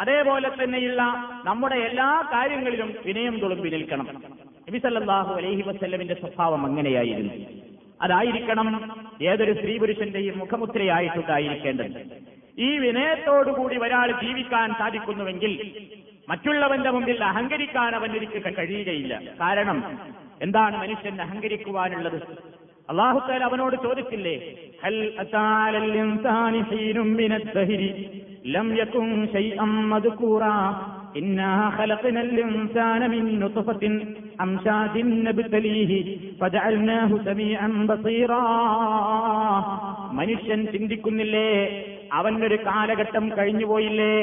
അതേപോലെ 0.00 0.50
തന്നെയുള്ള 0.64 1.02
നമ്മുടെ 1.44 1.74
എല്ലാ 1.74 2.30
കാര്യങ്ങളിലും 2.32 2.94
വിനയം 3.06 3.40
തുളുമ്പി 3.40 3.68
നിൽക്കണം. 3.68 4.22
നബിസല്ലാഹു 4.68 5.34
അലൈഹി 5.34 5.62
വസ്ല്ലമിന്റെ 5.62 6.14
സ്വഭാവം 6.14 6.66
അങ്ങനെയായിരുന്നു. 6.66 7.69
അതായിരിക്കണം 8.00 8.68
ഏതൊരു 9.20 9.52
സ്ത്രീ 9.52 9.74
പുരുഷന്റെയും 9.78 10.36
മുഖമുദ്രയായിട്ടുണ്ടായിരിക്കേണ്ടത്. 10.38 11.90
ഈ 12.58 12.70
വിനയത്തോടുകൂടി 12.78 13.76
ഒരാൾ 13.76 14.08
ജീവിക്കാൻ 14.22 14.68
സാധിക്കുന്നുവെങ്കിൽ 14.78 15.52
മറ്റുള്ളവന്റെ 16.28 16.90
മുമ്പിൽ 16.90 17.18
അഹങ്കരിക്കാൻ 17.24 17.94
അവനിരിക്കുക 17.94 18.48
കഴിയുകയില്ല. 18.58 19.14
കാരണം 19.40 19.78
എന്താണ് 20.40 20.76
മനുഷ്യൻ 20.82 21.16
അഹങ്കരിക്കുവാനുള്ളത്? 21.22 22.18
അള്ളാഹുത്താൽ 22.88 23.42
അവനോട് 23.44 23.76
ചോദിച്ചില്ലേ 23.82 24.36
ഹൽ 24.82 24.96
ലം 28.54 28.68
മദ്കൂറ 29.90 30.44
ഖലഖനൽ 31.78 32.36
ഇൻസാന 32.40 33.02
أمشاج 34.41 34.93
نبتليه 35.25 35.91
فجعلناه 36.39 37.11
سميعا 37.25 37.69
بصيرا 37.89 38.43
മനുഷ്യൻ 40.19 40.59
ചിന്തിക്കുന്നില്ലേ 40.73 41.49
അവനൊരു 42.13 42.57
കാലഘട്ടം 42.67 43.25
കഴിഞ്ഞുപോയില്ലേ 43.37 44.15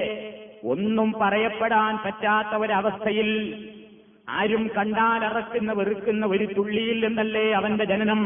ഒന്നും 0.64 1.08
പറയപ്പെടാൻ 1.22 1.92
പറ്റാത്ത 2.04 2.52
ഒരവസ്ഥയിൽ 2.56 3.30
ആരും 4.28 4.64
കണ്ടാൽ 4.76 5.22
അറക്കുന്ന 5.24 5.70
വെറുക്കുന്ന 5.72 6.24
ഒരു 6.26 6.46
തുള്ളിയിൽ 6.56 6.98
നിന്നല്ലേ 7.04 7.46
അവന്റെ 7.52 7.85
ജനനം 7.85 8.20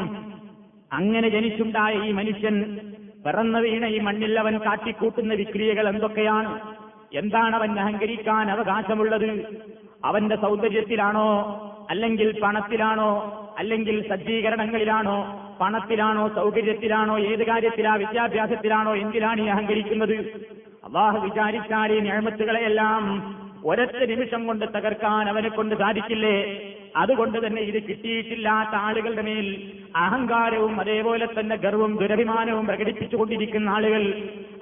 അങ്ങനെ 0.90 1.28
ജനിച്ചുണ്ടായ 1.28 1.94
ഈ 2.02 2.10
മനുഷ്യൻ 2.12 2.56
പിറന്ന 3.24 3.58
വീണ 3.58 3.84
ഈ 3.88 4.00
മണ്ണിൽ 4.00 4.34
അവൻ 4.38 4.54
കാട്ടിക്കൂട്ടുന്ന 4.58 5.34
വിക്രിയകൾ 5.34 5.86
എന്തൊക്കെയാണ് 5.92 6.52
എന്താണ് 7.12 7.54
അവൻ 7.54 7.70
അഹങ്കരിക്കാൻ 7.80 8.46
അവകാശമുള്ളത് 8.50 9.30
അവന്റെ 10.04 10.36
സൗന്ദര്യത്തിലാണോ 10.36 11.28
അല്ലെങ്കിൽ 11.91 12.39
പണത്തിലാണോ? 12.39 13.11
അല്ലെങ്കിൽ 13.57 14.09
സജ്ജീകരണങ്ങളിലാണോ? 14.09 15.17
പണത്തിലാണോ? 15.61 16.27
സൗകര്യത്തിലാണോ? 16.35 17.19
ഏത് 17.19 17.43
കാര്യത്തിലാ? 17.47 17.95
വിദ്യാഭ്യാസത്തിലാണോ? 17.95 18.95
എന്തിനാണ് 18.95 19.41
ഈ 19.41 19.45
അഹങ്കരിക്കുന്നത്? 19.45 20.15
അള്ളാഹു 20.83 21.17
വിചാരിച്ചാൽ 21.19 21.93
ഈ 21.93 21.99
ഞാമത്തുകളെയെല്ലാം 21.99 23.03
ഒരൊറ്റ 23.65 24.03
നിമിഷം 24.03 24.47
കൊണ്ട് 24.47 24.65
തകർക്കാൻ 24.65 25.29
അവനെ 25.29 25.49
കൊണ്ട് 25.49 25.75
സാധിക്കില്ലേ? 25.75 26.37
അതുകൊണ്ട് 26.95 27.47
തന്നെ 27.47 27.61
ഇത് 27.61 27.83
കിട്ടിയിട്ടില്ലാത്ത 27.83 28.75
ആളുകളുടെ 28.75 29.21
മേൽ 29.21 29.71
അഹങ്കാരവും 29.95 30.79
അതേപോലെ 30.79 31.27
തന്നെ 31.39 31.55
ഗർവവും 31.55 31.97
ദുരഭിമാനവും 31.97 32.65
പ്രകടിപ്പിച്ചുകൊണ്ടിരിക്കുന്ന 32.65 33.69
ആളുകൾ 33.69 34.03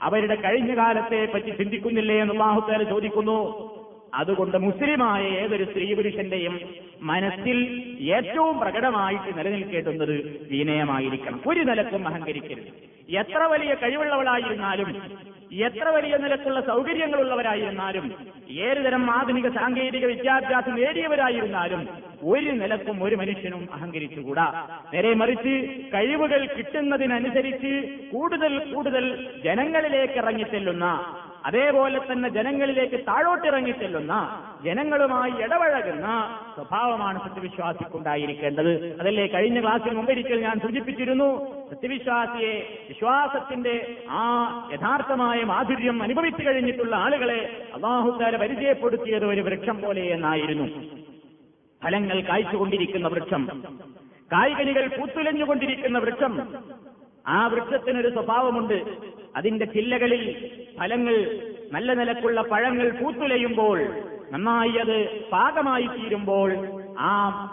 അവരുടെ 0.01 0.35
കഴിഞ്ഞ 0.35 0.75
കാലത്തെ 0.77 1.29
പറ്റി 1.33 1.49
ചിന്തിക്കുന്നില്ലേ 1.49 2.21
എന്ന് 2.21 2.33
അള്ളാഹുത്താല 2.33 2.83
ചോദിക്കുന്നു. 2.83 3.39
അതുകൊണ്ട് 4.13 4.57
മുസ്ലിമായ 4.57 5.23
ഏതൊരു 5.23 5.63
സ്ത്രീ 5.63 5.93
പുരുഷന്റെയും 5.93 6.59
മനസ്സിൽ 7.01 7.57
ഏറ്റവും 8.01 8.59
പ്രകടമായിട്ട് 8.59 9.37
നിലനിൽക്കേണ്ടുന്നത് 9.37 10.47
വിനയമായിരിക്കണം. 10.51 11.41
ഒരു 11.47 11.59
നിലക്കും 11.59 12.07
അഹങ്കരിക്കരുത്. 12.07 12.89
എത്ര 13.15 13.37
വലിയ 13.37 13.73
കഴിവുള്ളവളായിരുന്നാലും 13.73 14.89
എത്ര 15.53 15.89
വലിയ 15.89 16.17
നിലക്കുള്ള 16.17 16.59
സൗകര്യങ്ങളുള്ളവരായിരുന്നാലും 16.61 18.13
ഏതുതരം 18.49 19.11
ആധുനിക 19.11 19.47
സാങ്കേതിക 19.47 20.05
വിദ്യാഭ്യാസം 20.05 20.75
നേടിയവരായിരുന്നാലും 20.75 21.87
ഒരു 22.23 22.49
നിലക്കും 22.49 23.03
ഒരു 23.03 23.15
മനുഷ്യനും 23.15 23.69
അഹങ്കരിച്ചുകൂടാ. 23.73 24.67
നേരെ 24.93 25.13
മറിച്ച് 25.13 25.69
കഴിവുകൾ 25.93 26.47
കിട്ടുന്നതിനനുസരിച്ച് 26.57 27.97
കൂടുതൽ 28.11 28.73
കൂടുതൽ 28.73 29.29
ജനങ്ങളിലേക്ക് 29.43 30.13
ഇറങ്ങിച്ചെല്ലുന്ന 30.13 30.85
അതേപോലെ 31.45 31.99
തന്നെ 32.11 32.29
ജനങ്ങളിലേക്ക് 32.29 32.99
താഴോട്ടിറങ്ങി 33.07 33.71
ചെല്ലുന്ന 33.71 34.13
ജനങ്ങളുമായി 34.65 35.31
ഇടപഴകുന്ന 35.31 36.07
സ്വഭാവമാണ് 36.55 37.29
സത്യവിശ്വാസിക്കുണ്ടായിരിക്കേണ്ടത്. 37.29 38.99
അതല്ലേ 38.99 39.27
കഴിഞ്ഞ 39.27 39.61
ക്ലാസ്സിൽ 39.61 39.93
മുമ്പൊരിക്കൽ 39.93 40.41
ഞാൻ 40.41 40.59
സൂചിപ്പിച്ചിരുന്നു 40.59 41.29
സത്യവിശ്വാസിയെ 41.69 42.85
വിശ്വാസത്തിന്റെ 42.89 44.03
ആ 44.09 44.23
യഥാർത്ഥമായ 44.73 45.43
മാധുര്യം 45.43 46.03
അനുഭവിച്ചു 46.03 46.45
കഴിഞ്ഞിട്ടുള്ള 46.47 46.95
ആളുകളെ 46.95 47.69
അള്ളാഹുദാര 47.73 48.35
പരിചയപ്പെടുത്തിയത് 48.35 49.25
ഒരു 49.25 49.41
വൃക്ഷം 49.41 49.81
പോലെ 49.81 50.01
എന്നായിരുന്നു. 50.01 50.67
ഫലങ്ങൾ 51.83 52.21
കായ്ച്ചുകൊണ്ടിരിക്കുന്ന 52.21 53.07
വൃക്ഷം 53.07 53.63
കായ്കനികൾ 54.31 54.87
പൂത്തുലഞ്ഞുകൊണ്ടിരിക്കുന്ന 54.87 55.99
വൃക്ഷം. 55.99 56.33
ആ 57.27 57.47
വൃക്ഷത്തിനൊരു 57.47 58.09
സ്വഭാവമുണ്ട്. 58.09 58.77
അതിന്റെ 59.35 59.65
ചില്ലകളിൽ 59.65 60.23
ഫലങ്ങൾ 60.79 61.15
നല്ല 61.71 61.93
നിലക്കുള്ള 61.93 62.41
പഴങ്ങൾ 62.41 62.89
പൂത്തുലയുമ്പോൾ 63.01 63.79
നന്നായി 64.31 64.77
അത് 64.77 64.97
പാകമായി 65.31 65.87
തീരുമ്പോൾ 65.87 66.49
ആ 66.99 67.11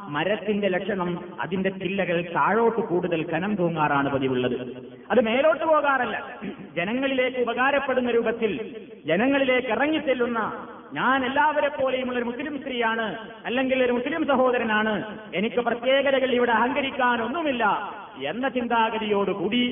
മരത്തിന്റെ 0.08 0.68
ലക്ഷണം 0.68 1.36
അതിന്റെ 1.40 1.70
ചില്ലകൾ 1.70 2.22
താഴോട്ട് 2.36 2.80
കൂടുതൽ 2.80 3.22
കനം 3.22 3.54
തൂങ്ങാറാണ് 3.54 4.08
പതിവുള്ളത്. 4.08 4.56
അത് 5.10 5.20
മേലോട്ട് 5.20 5.64
പോകാറല്ല. 5.64 6.16
ജനങ്ങളിലേക്ക് 6.76 7.40
ഉപകാരപ്പെടുന്ന 7.42 8.10
രൂപത്തിൽ 8.10 8.52
ജനങ്ങളിലേക്ക് 9.06 9.68
ഇറങ്ങിച്ചെല്ലുന്ന 9.68 10.38
ഞാൻ 10.92 11.24
എല്ലാവരെ 11.24 11.68
പോലെയുമുള്ള 11.68 12.18
ഒരു 12.18 12.24
മുസ്ലിം 12.24 12.58
സ്ത്രീയാണ് 12.58 13.06
അല്ലെങ്കിൽ 13.44 13.82
ഒരു 13.82 13.92
മുസ്ലിം 13.92 14.26
സഹോദരനാണ് 14.26 14.92
എനിക്ക് 15.34 15.60
പ്രത്യേകതകൾ 15.60 16.34
ഇവിടെ 16.34 16.52
അഹങ്കരിക്കാനൊന്നുമില്ല 16.52 17.64
എന്ന 18.24 18.48
ചിന്താഗതിയോടുകൂടി 18.48 19.62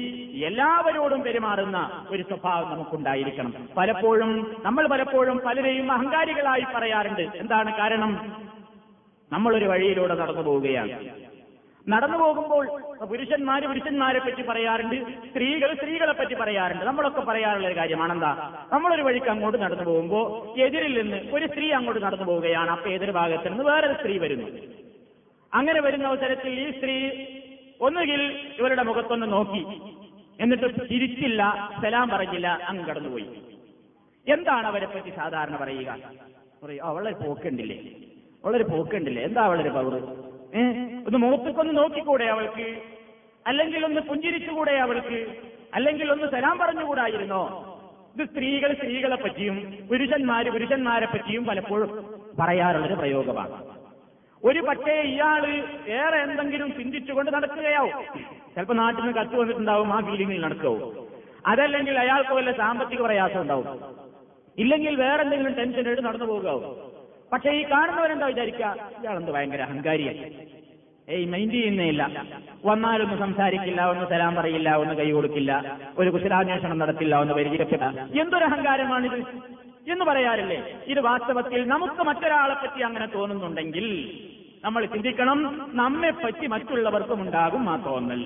എല്ലാവരോടും 0.44 1.22
പെരുമാറുന്ന 1.22 2.06
ഒരു 2.10 2.22
സ്വഭാവം 2.22 2.70
നമുക്കുണ്ടായിരിക്കണം. 2.70 3.68
പലപ്പോഴും 3.76 4.56
നമ്മൾ 4.64 4.86
പലപ്പോഴും 4.86 5.38
പലരെയും 5.38 5.92
അഹങ്കാരികളായി 5.92 6.64
പറയാറുണ്ട്. 6.74 7.22
എന്താണ് 7.22 7.78
കാരണം? 7.78 8.34
നമ്മളൊരു 9.32 9.64
വഴിയിലൂടെ 9.64 10.14
നടന്നു 10.14 10.42
പോവുകയാണ്. 10.42 11.24
നടന്നു 11.88 12.18
പോകുമ്പോൾ 12.18 12.66
പുരുഷന്മാര് 13.04 13.62
പുരുഷന്മാരെ 13.62 14.18
പറ്റി 14.18 14.42
പറയാറുണ്ട് 14.42 15.26
സ്ത്രീകൾ 15.28 15.74
സ്ത്രീകളെ 15.74 16.12
പറ്റി 16.12 16.34
പറയാറുണ്ട്. 16.34 16.84
നമ്മളൊക്കെ 16.84 17.20
പറയാറുള്ള 17.20 17.66
ഒരു 17.66 17.76
കാര്യമാണ് 17.76 17.94
കാര്യമാണെന്താ? 17.94 18.52
നമ്മളൊരു 18.72 19.02
വഴിക്ക് 19.02 19.26
അങ്ങോട്ട് 19.26 19.58
നടന്നു 19.62 19.84
പോകുമ്പോൾ 19.84 20.60
എതിരിൽ 20.60 21.02
നിന്ന് 21.02 21.16
ഒരു 21.16 21.46
സ്ത്രീ 21.46 21.70
അങ്ങോട്ട് 21.70 22.02
നടന്നു 22.02 22.24
പോവുകയാണ്. 22.24 22.70
അപ്പൊ 22.70 22.90
എതിർ 22.90 23.10
ഭാഗത്ത് 23.10 23.48
നിന്ന് 23.48 23.64
വേറൊരു 23.64 23.92
സ്ത്രീ 23.92 24.18
വരുന്നു. 24.18 24.46
അങ്ങനെ 25.54 25.80
വരുന്ന 25.80 26.06
അവസരത്തിൽ 26.06 26.50
ഈ 26.50 26.70
സ്ത്രീ 26.70 27.10
ഒന്നുകിൽ 27.84 28.38
ഇവരുടെ 28.58 28.82
മുഖത്തൊന്ന് 28.82 29.32
നോക്കി. 29.32 29.80
എന്നിട്ട് 30.40 30.64
തിരിച്ചില്ല 30.64 31.70
സലാം 31.82 32.08
പറഞ്ഞില്ല 32.08 32.58
അങ്ങ് 32.68 32.84
കടന്നുപോയി. 32.84 33.26
എന്താണ് 34.28 34.66
അവരെ 34.66 34.86
പറ്റി 34.86 35.10
സാധാരണ 35.16 35.56
പറയുക? 35.56 35.96
പറയും 36.64 36.84
അവളെ 36.84 37.10
പോക്കണ്ടില്ലേ? 37.10 37.78
അവളൊരു 38.44 38.62
പോക്കണ്ടില്ലേ? 38.62 39.22
എന്താ 39.22 39.42
അവളൊരു 39.42 39.68
പവർ 39.68 39.94
ഏ? 40.54 40.62
ഒന്ന് 41.06 41.18
മുഖത്തേക്കൊന്ന് 41.18 41.76
നോക്കിക്കൂടെ 41.76 42.24
അവൾക്ക്? 42.24 42.82
അല്ലെങ്കിൽ 43.46 43.84
ഒന്ന് 43.84 44.00
പുഞ്ചിരിച്ചുകൂടെ 44.00 44.72
അവൾക്ക്? 44.72 45.36
അല്ലെങ്കിൽ 45.74 46.12
ഒന്ന് 46.12 46.26
സലാം 46.26 46.58
പറഞ്ഞുകൂടായിരുന്നോ? 46.58 47.70
ഇത് 48.16 48.28
സ്ത്രീകൾ 48.28 48.74
സ്ത്രീകളെ 48.74 49.16
പറ്റിയും 49.16 49.78
പുരുഷന്മാര് 49.90 50.46
പുരുഷന്മാരെ 50.46 51.06
പറ്റിയും 51.06 51.44
പലപ്പോഴും 51.44 52.14
പറയാറുള്ളൊരു 52.40 52.94
പ്രയോഗമാണ്. 52.94 53.73
ഒരു 54.48 54.60
പക്ഷേ 54.68 54.94
ഇയാൾ 55.10 55.42
വേറെ 55.90 56.16
എന്തെങ്കിലും 56.24 56.70
ചിന്തിച്ചുകൊണ്ട് 56.78 57.30
നടക്കുകയാവും. 57.36 57.94
ചിലപ്പോൾ 58.54 58.76
നാട്ടിൽ 58.80 59.00
നിന്ന് 59.02 59.14
കത്ത് 59.20 59.36
വന്നിട്ടുണ്ടാവും 59.40 59.90
ആ 59.96 59.98
ഫീലിംഗിൽ 60.08 60.40
നടക്കാവും. 60.46 60.82
അതല്ലെങ്കിൽ 61.52 61.94
അയാൾക്ക് 62.02 62.32
വല്ല 62.38 62.50
സാമ്പത്തിക 62.62 63.00
പ്രയാസം 63.06 63.40
ഉണ്ടാവും. 63.44 63.68
ഇല്ലെങ്കിൽ 64.62 64.94
വേറെ 65.04 65.22
എന്തെങ്കിലും 65.26 65.54
ടെൻഷൻ 65.60 65.86
എടുത്ത് 65.90 66.04
നടന്നു 66.08 66.26
പോകാവും 66.32 66.66
പക്ഷെ 67.32 67.50
ഈ 67.60 67.62
കാണുന്നവരെന്താ 67.72 68.26
വിചാരിക്കുക? 68.32 68.66
ഇയാളെന്ത് 69.02 69.32
ഭയങ്കര 69.36 69.62
അഹങ്കാരിയാണ് 69.68 70.20
ഏയ് 71.14 71.26
മൈൻഡ് 71.32 71.56
ചെയ്യുന്നേയില്ല. 71.56 72.02
വന്നാലൊന്ന് 72.68 73.16
സംസാരിക്കില്ല 73.24 73.80
ഒന്ന് 73.92 74.04
സലാം 74.12 74.34
പറയില്ല 74.38 74.68
ഒന്ന് 74.82 74.94
കൈ 75.00 75.08
കൊടുക്കില്ല 75.16 75.52
ഒരു 76.00 76.10
കുശലാന്വേഷണം 76.14 76.78
നടത്തില്ല 76.82 77.14
ഒന്ന് 77.22 77.34
പരിചയപ്പെടാം 77.38 77.94
എന്തൊരു 78.22 78.46
അഹങ്കാരമാണിത്? 78.50 79.18
എന്ന് 79.92 80.04
പറയാറില്ലേ? 80.04 80.82
ഇത് 80.86 81.00
വാസ്തവത്തിൽ 81.00 81.68
നമുക്ക് 81.68 82.02
മറ്റൊരാളെ 82.02 82.54
പറ്റി 82.54 82.80
അങ്ങനെ 82.80 83.06
തോന്നുന്നുണ്ടെങ്കിൽ 83.06 83.86
നമ്മൾ 84.64 84.84
ചിന്തിക്കണം 84.84 85.70
നമ്മെ 85.74 86.10
പറ്റി 86.10 86.46
മറ്റുള്ളവർക്കും 86.46 87.20
ഉണ്ടാകും 87.22 87.70
ആ 87.70 87.76
തോന്നൽ. 87.76 88.22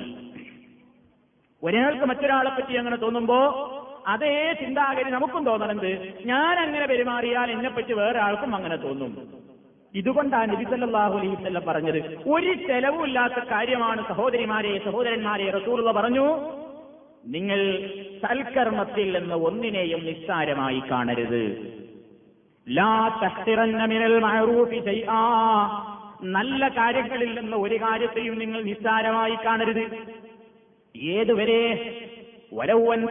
ഒരാൾക്ക് 1.63 2.05
മറ്റൊരാളെ 2.05 2.51
പറ്റി 2.51 2.75
അങ്ങനെ 2.75 2.97
തോന്നുമ്പോ 2.97 3.39
അതേ 4.07 4.53
ചിന്താഗതി 4.53 5.11
നമുക്കും 5.11 5.45
തോന്നണത് 5.47 6.23
ഞാൻ 6.25 6.59
അങ്ങനെ 6.59 6.87
പെരുമാറിയാൽ 6.87 7.51
എന്നെപ്പറ്റി 7.51 7.93
വേറെ 7.93 8.19
ആൾക്കും 8.19 8.55
അങ്ങനെ 8.55 8.77
തോന്നും. 8.77 9.13
ഇതുകൊണ്ടാണ് 9.95 10.53
നബി 10.53 10.65
അലൈഹി 10.65 11.65
പറഞ്ഞത് 11.67 11.99
ഒരു 12.27 12.55
ചെലവുമില്ലാത്ത 12.55 13.39
കാര്യമാണ് 13.51 14.03
സഹോദരിമാരെ 14.09 14.79
സഹോദരന്മാരെ 14.85 15.51
റസൂലുള്ള 15.51 15.91
പറഞ്ഞു 15.91 16.25
നിങ്ങൾ 17.29 17.91
സൽക്കർമ്മത്തിൽ 18.23 19.19
നിന്ന് 19.19 19.35
ഒന്നിനെയും 19.35 20.05
നിസ്സാരമായി 20.05 20.83
കാണരുത്. 20.91 21.75
ലാ 22.69 23.21
തഹ്തിറന്ന 23.23 23.85
മിനൽ 23.85 24.19
മഅറൂഫി 24.19 24.85
ശൈആ. 24.87 25.19
നല്ല 26.23 26.69
കാര്യങ്ങളിൽ 26.69 27.41
നിന്ന് 27.41 27.57
ഒരു 27.57 27.75
കാര്യത്തെയും 27.75 28.39
നിങ്ങൾ 28.39 28.63
നിസ്സാരമായി 28.63 29.35
കാണരുത്. 29.35 29.91
ഏതുവരെ? 30.97 31.95
വരവൻ 32.53 33.07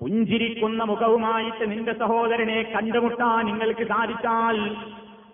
പുഞ്ചിരിക്കുന്ന 0.00 0.84
മുഖവുമായിട്ട് 0.84 1.70
നിന്റെ 1.70 1.92
സഹോദരനെ 1.92 2.62
കണ്ടുമുട്ടാൻ 2.62 3.46
നിങ്ങൾക്ക് 3.46 3.84
സാധിച്ചാൽ 3.84 4.76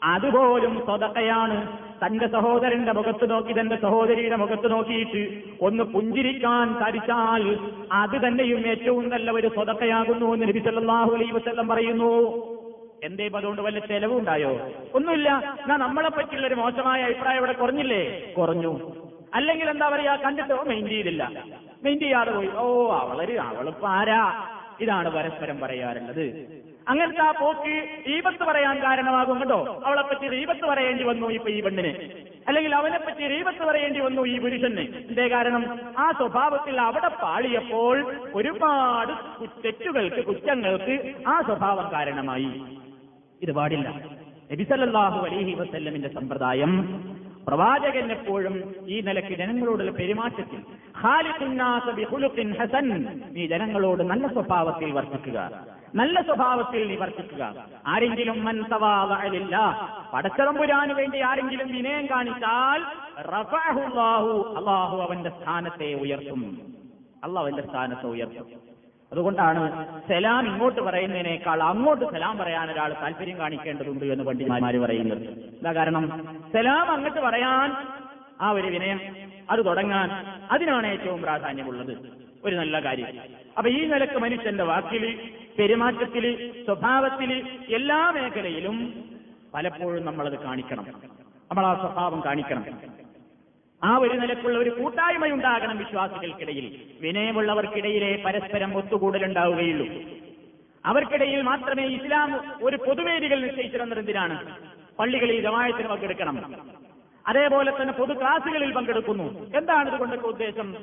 അതുപോലും 0.03 0.79
സ്വതക്കയാണ്. 0.85 1.88
തന്റെ 2.05 2.27
സഹോദരന്റെ 2.27 2.93
മുഖത്ത് 2.93 3.31
നോക്കി 3.31 3.61
തന്റെ 3.61 3.77
സഹോദരിയുടെ 3.77 4.37
മുഖത്ത് 4.37 4.71
നോക്കിയിട്ട് 4.71 5.23
ഒന്ന് 5.61 5.85
പുഞ്ചിരിക്കാൻ 5.85 6.85
തരിച്ചാൽ 6.85 7.45
അത് 7.93 8.27
തന്നെയും 8.27 8.69
ഏറ്റവും 8.69 9.09
നല്ല 9.09 9.31
ഒരു 9.31 9.49
സ്വതക്കയാകുന്നു 9.49 10.35
എന്ന് 10.35 10.49
നബി 10.49 10.59
സല്ലല്ലാഹു 10.59 11.15
അലൈഹി 11.15 11.33
വസല്ലം 11.33 11.69
പറയുന്നു. 11.69 12.13
എന്തേ 13.05 13.31
അതുകൊണ്ട് 13.37 13.63
വല്ല 13.63 13.79
ചെലവുണ്ടായോ? 13.79 14.71
ഒന്നുമില്ല. 14.95 15.57
ഞാൻ 15.69 15.81
നമ്മളെ 15.81 16.09
പറ്റിയുള്ള 16.09 16.47
ഒരു 16.47 16.55
മോശമായ 16.55 17.05
അഭിപ്രായം 17.05 17.39
ഇവിടെ 17.39 17.53
കുറഞ്ഞില്ലേ? 17.53 18.33
കുറഞ്ഞു. 18.39 18.73
അല്ലെങ്കിൽ 19.35 19.71
എന്താ 19.71 19.89
പറയാ 19.89 20.17
കണ്ടിട്ടോ? 20.17 20.65
മെയിൻ 20.67 20.89
ചെയ്തില്ല. 20.89 21.31
മെയിൻ 21.85 21.99
ചെയ്യാതെ 21.99 22.31
പോയി. 22.31 22.49
ഓ 22.57 22.93
അവളൊരു 22.93 23.39
അവളിപ്പോ 23.39 23.89
ആരാ? 23.89 24.49
ഇതാണ് 24.81 25.11
പരസ്പരം 25.11 25.61
പറയാറുള്ളത്. 25.61 26.27
അങ്ങനത്തെ 26.89 27.23
ആ 27.23 27.31
പോക്ക് 27.31 27.89
റീപത്ത് 28.09 28.45
പറയാൻ 28.45 28.83
കാരണമാകും 28.83 29.41
കേട്ടോ. 29.41 29.83
അവളെ 29.85 30.03
പറ്റി 30.03 30.29
റീപത്ത് 30.29 30.61
പറയേണ്ടി 30.61 31.05
വന്നു 31.05 31.27
ഇപ്പൊ 31.27 31.51
ഈ 31.51 31.61
പെണ്ണിനെ. 31.63 32.11
അല്ലെങ്കിൽ 32.49 32.75
അവനെ 32.75 32.99
പറ്റി 32.99 33.29
റീപത്ത് 33.29 33.65
പറയേണ്ടി 33.65 34.01
വന്നു 34.01 34.23
ഈ 34.23 34.41
പുരുഷന്. 34.41 34.81
എന്തേ 34.81 35.29
കാരണം? 35.29 35.81
ആ 35.99 36.13
സ്വഭാവത്തിൽ 36.13 36.81
അവിടെ 36.81 37.09
പാളിയപ്പോൾ 37.09 38.15
ഒരുപാട് 38.35 39.13
തെറ്റുകൾക്ക് 39.65 40.25
കുറ്റങ്ങൾക്ക് 40.25 41.15
ആ 41.29 41.43
സ്വഭാവം 41.43 41.93
കാരണമായി. 41.93 42.63
ഇത് 43.43 43.53
പാടില്ല. 43.53 43.89
നബിസല്ലാഹു 44.53 45.27
അലഹി 45.27 45.55
വസ്ല്ലമിന്റെ 45.55 46.09
സമ്പ്രദായം 46.09 46.73
പ്രവാചകൻ 47.49 48.13
എപ്പോഴും 48.13 48.75
ഈ 48.89 49.01
നിലയ്ക്ക് 49.01 49.33
ജനങ്ങളോടുള്ള 49.33 49.91
പെരുമാറ്റത്തിൽ 49.91 50.61
ഹസൻ 52.59 53.07
നീ 53.31 53.47
ജനങ്ങളോട് 53.47 54.03
നല്ല 54.03 54.27
സ്വഭാവത്തിൽ 54.27 54.93
വർത്തിക്കുക. 54.93 55.78
നല്ല 55.95 56.21
സ്വഭാവത്തിൽ 56.21 56.89
നിവർത്തിക്കുക. 56.89 57.55
ആരെങ്കിലും 57.87 58.45
മൻ 58.45 58.65
പടച്ചതമ്പുരാന് 60.15 60.93
വേണ്ടി 60.93 61.21
ആരെങ്കിലും 61.21 61.69
വിനയം 61.69 62.07
കാണിച്ചാൽ 62.07 62.83
അള്ളാഹു 63.19 64.97
അവന്റെ 64.97 65.31
സ്ഥാനത്തെ 65.31 65.95
ഉയർത്തും. 65.95 66.61
അള്ളാഹു 67.25 67.47
അവന്റെ 67.47 67.63
സ്ഥാനത്തെ 67.63 68.07
ഉയർത്തും. 68.07 68.47
അതുകൊണ്ടാണ് 69.13 69.87
സലാം 70.09 70.47
ഇങ്ങോട്ട് 70.47 70.81
പറയുന്നതിനേക്കാൾ 70.81 71.63
അങ്ങോട്ട് 71.63 72.05
സലാം 72.05 72.39
പറയാൻ 72.39 72.71
ഒരാൾ 72.71 72.93
താല്പര്യം 72.93 73.39
കാണിക്കേണ്ടതുണ്ട് 73.39 74.05
എന്ന് 74.05 74.25
പണ്ഡിതന്മാര് 74.25 74.79
പറയുന്നത്. 74.79 75.29
എന്താ 75.29 75.73
കാരണം? 75.73 76.27
സലാം 76.53 76.91
അങ്ങോട്ട് 76.91 77.21
പറയാൻ 77.21 77.87
ആ 78.41 78.51
ഒരു 78.51 78.67
വിനയം 78.67 79.01
അത് 79.51 79.67
തുടങ്ങാൻ 79.67 80.11
അതിനാണ് 80.51 80.87
ഏറ്റവും 80.87 81.23
പ്രാധാന്യമുള്ളത്. 81.23 81.97
ഒരു 82.45 82.57
നല്ല 82.57 82.79
കാര്യം. 82.85 83.07
അപ്പൊ 83.59 83.71
ഈ 83.71 83.85
നിലയ്ക്ക് 83.85 84.17
മനുഷ്യന്റെ 84.17 84.65
വാക്കിൽ 84.65 85.31
പെരുമാറ്റത്തിൽ 85.59 86.53
സ്വഭാവത്തിൽ 86.65 87.59
എല്ലാ 87.75 88.11
മേഖലയിലും 88.11 89.05
പലപ്പോഴും 89.55 90.05
നമ്മളത് 90.05 90.39
കാണിക്കണം. 90.39 90.87
നമ്മൾ 91.51 91.67
ആ 91.67 91.75
സ്വഭാവം 91.75 92.23
കാണിക്കണം. 92.25 92.65
ആ 93.85 93.97
ഒരു 93.97 94.15
നിലക്കുള്ള 94.15 94.59
ഒരു 94.59 94.71
കൂട്ടായ്മ 94.71 95.27
ഉണ്ടാകണം 95.27 95.79
വിശ്വാസികൾക്കിടയിൽ. 95.79 96.83
വിനയമുള്ളവർക്കിടയിലെ 97.01 98.23
പരസ്പരം 98.25 98.77
ഒത്തുകൂടലുണ്ടാവുകയുള്ളൂ. 98.77 99.87
അവർക്കിടയിൽ 100.87 101.43
മാത്രമേ 101.43 101.87
ഇസ്ലാം 101.87 102.59
ഒരു 102.63 102.77
പൊതുവേദികൾ 102.77 103.41
നിശ്ചയിച്ചിരുന്നതിനാണ് 103.41 104.57
പള്ളികളിൽ 104.99 105.43
ജമായത്തിന് 105.43 105.89
പങ്കെടുക്കണം. 105.89 106.55
അതേപോലെ 107.29 107.73
തന്നെ 107.81 107.93
പൊതു 107.93 108.13
ക്ലാസുകളിൽ 108.13 108.73
പങ്കെടുക്കുന്നു. 108.73 109.57
എന്താണ് 109.57 109.89
ഇതുകൊണ്ടൊക്കെ 109.89 110.27
ഉദ്ദേശം? 110.27 110.77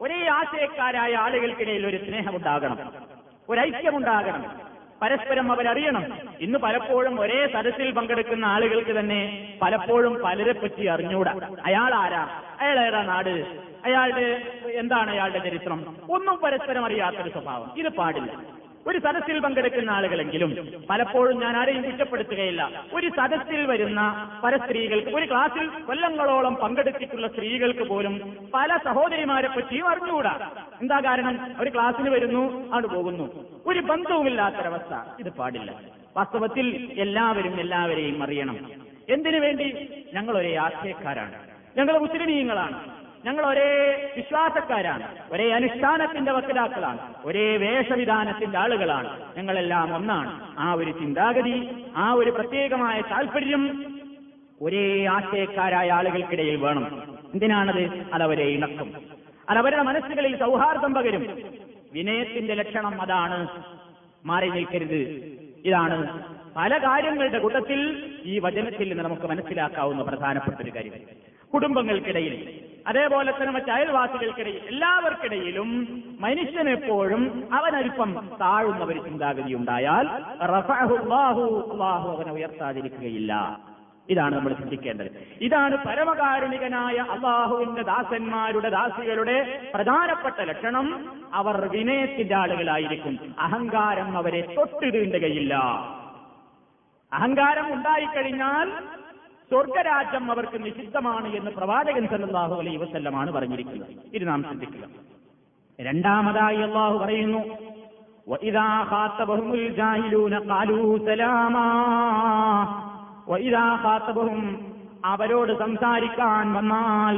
ഒരേ 0.00 0.26
ആശയക്കാരായ 0.26 1.14
ആളുകൾക്കിടയിൽ 1.14 1.86
ഒരു 1.86 1.96
സ്നേഹമുണ്ടാകണം. 1.96 2.92
ഒരു 3.48 3.60
ഐക്യമുണ്ടാകണം 3.60 4.60
പരസ്പരം 5.02 5.52
അവരറിയണം. 5.52 6.04
ഇന്ന് 6.40 6.58
പലപ്പോഴും 6.58 7.20
ഒരേ 7.20 7.46
സദസ്സിൽ 7.46 7.90
പങ്കെടുക്കുന്ന 7.90 8.44
ആളുകൾക്ക് 8.44 9.00
തന്നെ 9.00 9.54
പലപ്പോഴും 9.62 10.14
പലരെ 10.24 10.52
പറ്റി 10.52 10.86
അറിഞ്ഞൂടാ. 10.86 11.32
അയാൾ 11.64 11.94
ആരാ? 11.94 12.42
അയാൾ 12.60 12.80
ഏതാ 12.86 13.02
നാട്? 13.02 13.56
അയാളുടെ 13.84 14.42
എന്താണ് 14.66 15.10
അയാളുടെ 15.10 15.38
ചരിത്രം? 15.38 15.96
ഒന്നും 16.10 16.36
പരസ്പരം 16.36 16.84
അറിയാത്തൊരു 16.84 17.28
സ്വഭാവം. 17.28 17.70
ഇത് 17.76 17.88
പാടില്ല. 17.88 18.32
ഒരു 18.86 18.98
സദസ്സിൽ 18.98 19.38
പങ്കെടുക്കുന്ന 19.38 19.90
ആളുകളെങ്കിലും 19.90 20.56
പലപ്പോഴും 20.90 21.40
ഞാൻ 21.40 21.56
ആരെയും 21.56 21.82
കുറ്റപ്പെടുത്തുകയില്ല. 21.82 22.84
ഒരു 22.92 23.08
സദസ്സിൽ 23.08 23.66
വരുന്ന 23.66 24.30
പല 24.44 24.56
സ്ത്രീകൾക്ക് 24.56 25.08
ഒരു 25.08 25.26
ക്ലാസ്സിൽ 25.26 25.68
കൊല്ലങ്ങളോളം 25.68 26.54
പങ്കെടുത്തിട്ടുള്ള 26.54 27.28
സ്ത്രീകൾക്ക് 27.28 27.82
പോലും 27.88 28.36
പല 28.54 28.76
സഹോദരിമാരെ 28.76 29.48
പറ്റിയും 29.48 29.88
അറിഞ്ഞുകൂടാ. 29.88 30.50
എന്താ 30.80 31.00
കാരണം? 31.00 31.56
ഒരു 31.60 31.70
ക്ലാസ്സിന് 31.70 32.10
വരുന്നു 32.10 32.72
അവിടെ 32.72 32.86
പോകുന്നു. 32.86 33.48
ഒരു 33.66 33.80
ബന്ധവുമില്ലാത്തൊരവസ്ഥ. 33.80 34.94
ഇത് 35.20 35.32
പാടില്ല. 35.32 35.74
വാസ്തവത്തിൽ 36.16 36.92
എല്ലാവരും 36.98 37.60
എല്ലാവരെയും 37.60 38.22
അറിയണം. 38.22 38.70
എന്തിനു 39.08 39.38
വേണ്ടി? 39.38 39.88
ഞങ്ങൾ 40.14 40.38
ഒരേ 40.38 40.56
ആശയക്കാരാണ്. 40.56 41.34
ഞങ്ങൾ 41.76 41.98
മുസ്ലിമീങ്ങളാണ്. 41.98 43.01
ഞങ്ങൾ 43.24 43.46
ഒരേ 43.46 43.96
വിശ്വാസക്കാരാണ്. 44.16 45.16
ഒരേ 45.32 45.52
അനുഷ്ഠാനത്തിന്റെ 45.52 46.32
വക്കിലാക്കളാണ് 46.32 47.14
ഒരേ 47.24 47.56
വേഷവിധാനത്തിന്റെ 47.56 48.58
ആളുകളാണ്. 48.58 49.36
ഞങ്ങളെല്ലാം 49.36 49.94
ഒന്നാണ്. 49.94 50.54
ആ 50.58 50.72
ഒരു 50.72 50.90
ചിന്താഗതി 50.90 51.84
ആ 51.96 52.12
ഒരു 52.12 52.30
പ്രത്യേകമായ 52.30 53.00
താല്പര്യം 53.00 53.94
ഒരേ 54.60 55.06
ആശയക്കാരായ 55.06 55.90
ആളുകൾക്കിടയിൽ 55.90 56.56
വേണം. 56.56 57.02
എന്തിനാണത്? 57.32 58.06
അതവരെ 58.12 58.44
ഇണക്കും. 58.44 58.94
അതവരുടെ 59.50 59.82
മനസ്സുകളിൽ 59.82 60.38
സൗഹാർദ്ദം 60.38 60.94
പകരും. 60.94 61.42
വിനയത്തിന്റെ 61.92 62.54
ലക്ഷണം 62.54 63.02
അതാണ്. 63.02 63.48
മാറി 64.24 64.48
നിൽക്കരുത്. 64.48 65.32
ഇതാണ് 65.64 66.24
പല 66.56 66.78
കാര്യങ്ങളുടെ 66.78 67.38
കൂട്ടത്തിൽ 67.38 68.10
ഈ 68.24 68.38
വചനത്തിൽ 68.38 68.88
നിന്ന് 68.88 69.04
നമുക്ക് 69.04 69.22
മനസ്സിലാക്കാവുന്ന 69.22 70.02
പ്രധാനപ്പെട്ട 70.02 70.56
ഒരു 70.62 70.70
കാര്യം. 70.70 70.92
കുടുംബങ്ങൾക്കിടയിൽ 71.54 72.62
അതേപോലെ 72.86 73.32
തന്നെ 73.32 73.52
മറ്റ് 73.52 73.70
അയൽവാസികൾക്കിടയിൽ 73.70 74.60
എല്ലാവർക്കിടയിലും 74.68 75.68
മനുഷ്യനെപ്പോഴും 76.20 77.48
അവനൽപ്പം 77.52 78.28
താഴുന്ന 78.40 78.84
ഒരു 78.84 79.04
ചിന്താഗതി 79.04 79.54
ഉണ്ടായാൽ 79.54 80.08
അവനെ 82.14 82.32
ഉയർത്താതിരിക്കുകയില്ല. 82.32 83.60
ഇതാണ് 84.08 84.34
നമ്മൾ 84.34 84.52
ചിന്തിക്കേണ്ടത്. 84.52 85.06
ഇതാണ് 85.40 85.76
പരമകാരുണികനായ 85.84 86.96
അള്ളാഹുവിന്റെ 86.96 87.82
ദാസന്മാരുടെ 87.82 88.68
ദാസികളുടെ 88.68 89.60
പ്രധാനപ്പെട്ട 89.74 90.36
ലക്ഷണം. 90.40 91.16
അവർ 91.34 91.66
വിനയത്തിന്റെ 91.66 92.36
ആളുകളായിരിക്കും. 92.36 93.34
അഹങ്കാരം 93.38 94.16
അവരെ 94.16 94.54
തൊട്ട് 94.56 94.94
തീണ്ടുകയില്ല 94.94 95.54
അഹങ്കാരം 97.12 97.72
ഉണ്ടായിക്കഴിഞ്ഞാൽ 97.74 98.72
സ്വർഗരാജ്യം 99.52 100.30
അവർക്ക് 100.30 100.64
നിഷിദ്ധമാണ് 100.64 101.36
എന്ന് 101.36 101.50
പ്രവാചകൻ 101.50 102.06
സല്ലാഹു 102.06 102.54
അലൈ 102.60 102.76
വസ്ല്ലമാണ് 102.76 103.30
പറഞ്ഞിരിക്കുന്നത്. 103.32 103.88
ഇത് 104.14 104.28
നാം 104.28 104.42
ശ്രദ്ധിക്കുക. 104.42 104.84
രണ്ടാമതായി 105.80 106.56
അള്ളാഹു 106.56 106.98
പറയുന്നു 106.98 107.38
അവരോട് 115.04 115.58
സംസാരിക്കാൻ 115.58 116.52
വന്നാൽ 116.52 117.16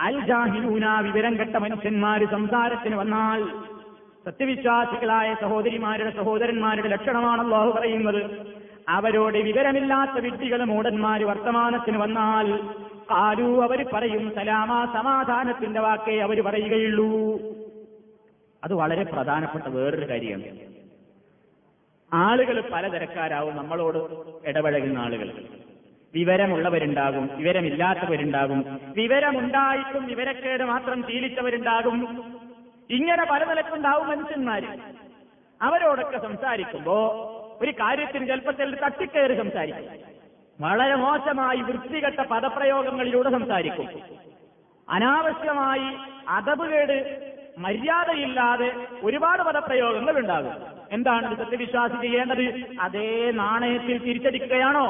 അൽ 0.00 0.26
ജാഹിലൂന 0.26 1.00
വിവരം 1.00 1.38
കെട്ട 1.40 1.56
മനുഷ്യന്മാര് 1.56 2.30
സംസാരത്തിന് 2.30 2.96
വന്നാൽ 2.96 3.44
സത്യവിശ്വാസികളായ 4.24 5.34
സഹോദരിമാരുടെ 5.42 6.10
സഹോദരന്മാരുടെ 6.10 6.88
ലക്ഷണമാണ് 6.88 7.42
അള്ളാഹു 7.42 7.70
പറയുന്നത്. 7.70 8.56
അവരോട് 8.88 9.38
വിവരമില്ലാത്ത 9.38 10.10
വിദ്യകൾ 10.10 10.64
മൂടന്മാര് 10.64 11.20
വർത്തമാനത്തിന് 11.20 11.98
വന്നാൽ 11.98 12.56
കാലു 13.10 13.62
അവർ 13.62 13.86
പറയും 13.92 14.34
സലാമ 14.34 14.92
സമാധാനത്തിന്റെ 14.94 15.80
വാക്കേ 15.80 16.18
അവർ 16.18 16.40
പറയുകയുള്ളൂ. 16.40 17.40
അത് 18.64 18.74
വളരെ 18.74 19.04
പ്രധാനപ്പെട്ട 19.04 19.64
വേറൊരു 19.64 20.08
കാര്യമാണ്. 20.08 20.58
ആളുകൾ 22.12 22.60
പലതരക്കാരാവും 22.72 23.56
നമ്മളോട് 23.56 23.98
ഇടപഴകുന്ന 24.48 24.98
ആളുകൾ 24.98 25.32
വിവരമുള്ളവരുണ്ടാകും 26.14 27.30
വിവരമില്ലാത്തവരുണ്ടാകും. 27.36 28.80
വിവരമുണ്ടായിട്ടും 28.96 30.06
വിവരക്കേട് 30.06 30.64
മാത്രം 30.64 31.02
ശീലിച്ചവരുണ്ടാകും. 31.02 32.24
ഇങ്ങനെ 32.90 33.26
പല 33.30 33.44
നിലക്കുണ്ടാവും 33.44 34.08
മനുഷ്യന്മാര്. 34.08 34.78
അവരോടൊക്കെ 35.62 36.18
സംസാരിക്കുമ്പോ 36.18 37.32
ഒരു 37.62 37.70
കാര്യത്തിന് 37.70 38.28
ചിലപ്പോൾ 38.28 38.74
തട്ടിക്കയറി 38.74 39.36
സംസാരിക്കും. 39.36 39.84
വളരെ 40.60 40.94
മോശമായി 40.94 41.56
വൃത്തികെട്ട 41.56 42.20
പദപ്രയോഗങ്ങളിലൂടെ 42.20 43.30
സംസാരിക്കും. 43.30 44.02
അനാവശ്യമായി 44.88 45.96
അതവുകേട് 46.28 47.26
മര്യാദയില്ലാതെ 47.58 48.86
ഒരുപാട് 49.02 49.42
പദപ്രയോഗങ്ങൾ 49.42 50.18
ഉണ്ടാകും 50.18 50.52
എന്താണ് 50.92 51.36
സത്യവിശ്വാസി 51.36 52.00
ചെയ്യേണ്ടത്? 52.02 52.64
അതേ 52.80 53.30
നാണയത്തിൽ 53.30 53.98
തിരിച്ചടിക്കുകയാണോ? 53.98 54.88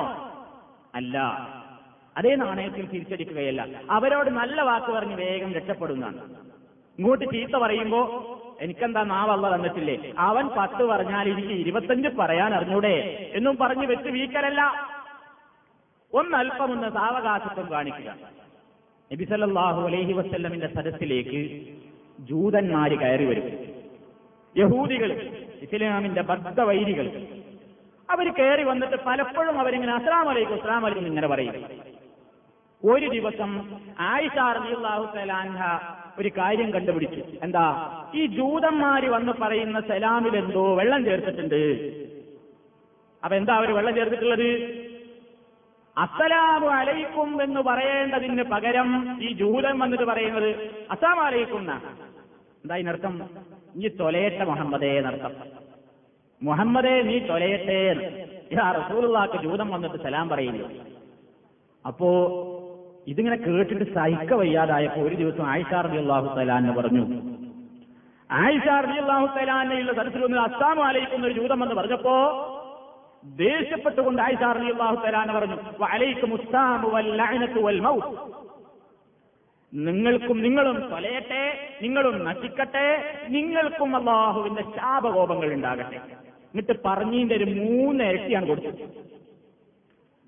അല്ല. 0.94 1.18
അതേ 2.16 2.34
നാണയത്തിൽ 2.34 2.86
തിരിച്ചടിക്കുകയല്ല. 2.86 3.66
അവരോട് 3.90 4.30
നല്ല 4.30 4.62
വാക്ക് 4.62 4.86
പറഞ്ഞ് 4.86 5.14
വേഗം 5.14 5.52
രക്ഷപ്പെടുന്നതാണ്. 5.52 6.45
ഇങ്ങോട്ട് 6.98 7.24
ചീത്ത 7.24 7.50
പറയുമ്പോ 7.50 8.00
എനിക്കെന്താ 8.60 9.02
നാവല്ല 9.02 9.54
തന്നിട്ടില്ലേ? 9.54 10.12
അവൻ 10.18 10.48
പത്ത് 10.48 10.84
പറഞ്ഞാൽ 10.84 11.28
എനിക്ക് 11.28 11.48
ഇരുപത്തഞ്ച് 11.48 12.08
പറയാൻ 12.08 12.54
അറിഞ്ഞൂടെ? 12.54 12.94
എന്നും 13.34 13.56
പറഞ്ഞ് 13.56 13.86
വെച്ച് 13.86 14.08
വീക്കലല്ല 14.08 14.90
ഒന്നല്പമൊന്ന് 16.12 16.88
സാവകാശത്വം 16.88 17.70
കാണിക്കുക. 17.70 18.14
നബിസല്ലാഹു 19.12 19.86
അലൈഹി 19.86 20.12
വസ്ല്ലമിന്റെ 20.12 20.66
സദസ്സിലേക്ക് 20.66 21.40
ജൂതന്മാര് 22.20 22.98
കയറി 22.98 23.24
വരും. 23.24 23.46
യഹൂദികൾ 24.56 25.12
ഇസ്ലാമിന്റെ 25.62 26.22
ബദ്ധവൈരികൾ. 26.22 27.06
അവർ 28.10 28.32
കയറി 28.32 28.62
വന്നിട്ട് 28.62 28.96
പലപ്പോഴും 29.06 29.60
അവരിങ്ങനെ 29.60 29.94
അസ്ലാം 29.94 30.28
അലൈക്കും 30.28 30.54
അസ്ലാം 30.54 30.86
അലൈക്കും 30.86 31.06
ഇങ്ങനെ 31.06 31.28
പറയും. 31.28 31.54
ഒരു 32.90 33.06
ദിവസം 33.06 33.80
ആയിഷ 34.00 34.32
തആലാൻഹ 34.32 35.62
ഒരു 36.20 36.30
കാര്യം 36.38 36.68
കണ്ടുപിടിച്ചു. 36.74 37.22
എന്താ? 37.42 37.64
ഈ 38.14 38.22
ജൂതന്മാര് 38.38 39.08
വന്ന് 39.16 39.32
പറയുന്ന 39.42 39.80
സലാമിൽ 39.90 40.34
എന്തോ 40.42 40.64
വെള്ളം 40.80 41.04
ചേർത്തിട്ടുണ്ട്. 41.04 41.60
അപ്പൊ 43.22 43.34
എന്താ 43.40 43.52
അവർ 43.60 43.70
വെള്ളം 43.78 43.94
ചേർത്തിട്ടുള്ളത്? 43.98 44.48
അസ്സലാമു 45.96 46.68
അലൈക്കും 46.78 47.30
എന്ന് 47.42 47.60
പറയേണ്ടതിന് 47.68 48.44
പകരം 48.52 48.88
ഈ 49.26 49.28
ജൂതൻ 49.32 49.74
വന്നിട്ട് 49.82 50.04
പറയുന്നത് 50.04 50.50
അസ്സാം 50.94 51.20
അലൈക്കും 51.26 51.62
എന്താ 52.62 52.76
ഇതിനർത്ഥം? 52.80 53.14
നീ 53.76 53.88
തൊലയട്ടെ 54.00 54.44
മുഹമ്മദേ 54.50 54.90
എന്നർത്ഥം 54.98 55.32
മുഹമ്മദേ 56.40 56.94
നീ 57.08 57.16
തൊലയട്ടെ 57.30 57.78
റസൂലുള്ളാക്ക് 58.78 59.38
ജൂതം 59.44 59.68
വന്നിട്ട് 59.74 59.98
സലാം 60.04 60.26
പറയുന്നു. 60.28 60.66
അപ്പോ 61.84 62.10
ഇതിങ്ങനെ 63.06 63.36
കേട്ടിട്ട് 63.36 63.84
സഹിക്ക 63.94 64.34
വയ്യാതായപ്പോ 64.34 65.00
ഒരു 65.08 65.14
ദിവസം 65.14 65.44
ആയിഷാർ 65.52 65.84
അലി 65.88 65.98
അള്ളാഹു 66.04 66.28
തലാന്ന് 66.38 66.72
പറഞ്ഞു. 66.78 67.04
ആയിഷാർ 68.30 68.82
അലി 68.86 68.98
അള്ളാഹു 68.98 69.26
തലാന്നയുള്ള 69.36 69.92
തരത്തിൽ 69.92 70.24
ഒന്ന് 70.24 70.38
അസ്സാം 70.38 70.78
ആലയിക്കുന്ന 70.86 71.26
ഒരു 71.26 71.34
ജൂതം 71.40 71.62
എന്ന് 71.64 71.74
പറഞ്ഞപ്പോ 71.74 72.16
ദേഷ്യപ്പെട്ടുകൊണ്ട് 73.36 74.20
ആയിഷാർ 74.22 74.54
അലി 74.58 74.70
അള്ളാഹു 74.70 74.96
തലാന്ന് 75.06 75.34
പറഞ്ഞു 75.38 75.58
അലൈക്കും 75.96 76.32
നിങ്ങൾക്കും 79.72 80.36
നിങ്ങളും 80.42 80.76
തൊലയട്ടെ 80.90 81.40
നിങ്ങളും 81.82 82.14
നശിക്കട്ടെ 82.24 82.84
നിങ്ങൾക്കും 83.28 83.90
അള്ളാഹുവിന്റെ 83.96 84.62
ശാപകോപങ്ങൾ 84.76 85.48
ഉണ്ടാകട്ടെ. 85.52 85.98
എന്നിട്ട് 86.50 86.74
പറഞ്ഞിന്റെ 86.84 87.34
ഒരു 87.34 87.46
മൂന്ന് 87.56 88.04
ഇരട്ടിയാണ് 88.04 88.46
കൊടുത്തത്. 88.46 88.82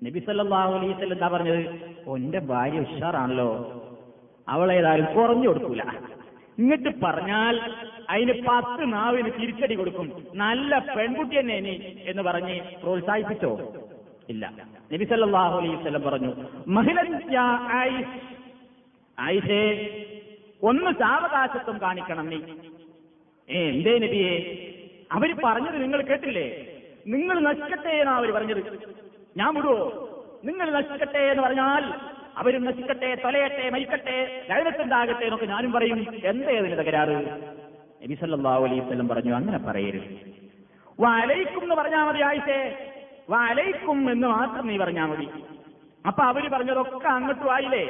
നബി 0.03 0.19
സല്ലാഹു 0.19 0.71
വസല്ലം 0.73 1.13
എന്താ 1.13 1.27
പറഞ്ഞത്? 1.27 1.61
ഒന്റെ 2.07 2.39
ഭാര്യ 2.39 2.79
ഉഷാറാണല്ലോ. 2.79 3.47
അവളേതായാലും 4.47 5.07
കുറഞ്ഞു 5.15 5.47
കൊടുക്കൂല. 5.47 5.83
ഇങ്ങോട്ട് 6.59 6.89
പറഞ്ഞാൽ 7.03 7.55
അതിന് 8.09 8.33
പത്ത് 8.47 8.93
നാവിന് 8.93 9.31
തിരിച്ചടി 9.41 9.75
കൊടുക്കും. 9.75 10.07
നല്ല 10.33 10.79
പെൺകുട്ടി 10.95 11.39
തന്നെ 11.39 11.55
ഇനി 11.55 11.73
എന്ന് 12.05 12.21
പറഞ്ഞ് 12.21 12.55
പ്രോത്സാഹിപ്പിച്ചോ? 12.83 13.51
ഇല്ല. 14.29 14.53
നബി 14.93 15.05
സല്ലാഹു 15.05 15.57
അലൈഹി 15.59 15.75
വസല്ലം 15.75 16.01
പറഞ്ഞു 16.01 16.31
ആയിഷ്. 19.25 19.59
ഒന്ന് 20.63 20.91
സാവകാശത്വം 21.01 21.77
കാണിക്കണം 21.81 22.29
നീ. 22.29 22.39
ഏ 23.49 23.59
എന്തേ 23.69 23.93
നബിയെ? 24.05 24.33
അവർ 25.11 25.29
പറഞ്ഞത് 25.45 25.77
നിങ്ങൾ 25.81 26.01
കേട്ടില്ലേ? 26.01 26.47
നിങ്ങൾ 27.07 27.39
നശിക്കട്ടെ 27.39 27.89
എന്നാ 27.89 28.13
അവർ 28.13 28.31
പറഞ്ഞത്. 28.31 28.63
ഞാൻ 29.35 29.55
വിടുവോ 29.55 29.77
നിങ്ങൾ 30.43 30.71
നശിക്കട്ടെ 30.71 31.19
എന്ന് 31.31 31.43
പറഞ്ഞാൽ 31.43 31.83
അവരും 32.37 32.63
നശിക്കട്ടെ 32.63 33.15
തൊലയട്ടെ 33.15 33.69
മരിക്കട്ടെ 33.69 34.17
ലയനത്തുണ്ടാകട്ടെ 34.49 35.23
എന്നൊക്കെ 35.23 35.45
ഞാനും 35.45 35.71
പറയും. 35.71 35.99
എന്തേ 36.23 36.57
അതിന് 36.57 36.77
തകരാറ്? 36.79 37.15
നബി 38.03 38.13
സല്ലല്ലാഹു 38.13 38.63
അലൈഹി 38.65 39.07
പറഞ്ഞു 39.07 39.33
അങ്ങനെ 39.35 39.57
പറയരുത്. 39.57 40.07
വലയിക്കും 40.99 41.63
എന്ന് 41.63 41.75
പറഞ്ഞാൽ 41.75 42.03
മതി 42.03 42.21
ആയിട്ടേ 42.21 42.59
വലയിക്കും 43.29 44.11
എന്ന് 44.11 44.27
മാത്രം 44.27 44.67
നീ 44.67 44.77
പറഞ്ഞാൽ 44.77 45.05
മതി. 45.05 45.27
അപ്പൊ 46.05 46.23
അവർ 46.23 46.49
പറഞ്ഞതൊക്കെ 46.49 47.07
അങ്ങോട്ടും 47.07 47.51
ആയില്ലേ 47.53 47.83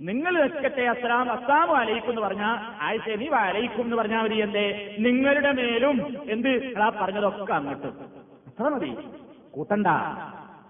നിങ്ങൾ 0.00 0.32
നശിക്കട്ടെ 0.42 0.82
അസ്ലാം 0.82 1.32
അസ്ലാം 1.32 1.68
വലയിക്കും 1.68 2.10
എന്ന് 2.10 2.22
പറഞ്ഞാൽ 2.22 2.56
ആയിഷേ 2.80 3.16
നീ 3.16 3.28
വലയിക്കും 3.28 3.84
എന്ന് 3.84 3.96
പറഞ്ഞാൽ 3.96 4.22
മതി 4.22 4.34
എന്തേ? 4.34 4.96
നിങ്ങളുടെ 4.98 5.52
മേലും 5.52 5.96
എന്ത്? 6.30 6.78
ആ 6.82 6.88
പറഞ്ഞതൊക്കെ 6.88 7.52
അങ്ങോട്ടും. 7.52 7.94
അത്ര 8.48 8.68
മതി. 8.68 8.90
കൂട്ടണ്ട 9.50 9.86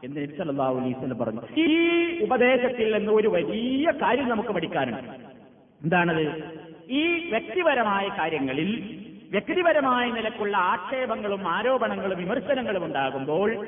എന്ന് 0.05 0.17
നബി 0.17 0.35
സല്ലല്ലാഹു 0.39 0.77
അലൈഹി 0.79 0.93
വസല്ലം 0.93 1.19
പറഞ്ഞു. 1.19 1.41
ഈ 1.57 2.25
ഉപദേശത്തിൽ 2.25 2.99
നിന്ന് 2.99 3.13
ഒരു 3.13 3.29
വലിയ 3.29 3.91
കാര്യം 4.03 4.29
നമുക്ക് 4.29 4.51
പഠിക്കാനുണ്ട്. 4.51 5.11
എന്താണത്? 5.85 6.25
ഈ 6.91 7.31
വ്യക്തിപരമായ 7.31 8.09
കാര്യങ്ങളിൽ 8.09 8.71
വ്യക്തിപരമായ 9.31 10.11
നിലക്കുള്ള 10.11 10.57
ആക്ഷേപങ്ങളും 10.57 11.49
ആരോപണങ്ങളും 11.49 12.19
വിമർശനങ്ങളും 12.19 12.85
ഉണ്ടാകുമ്പോൾ 12.85 13.67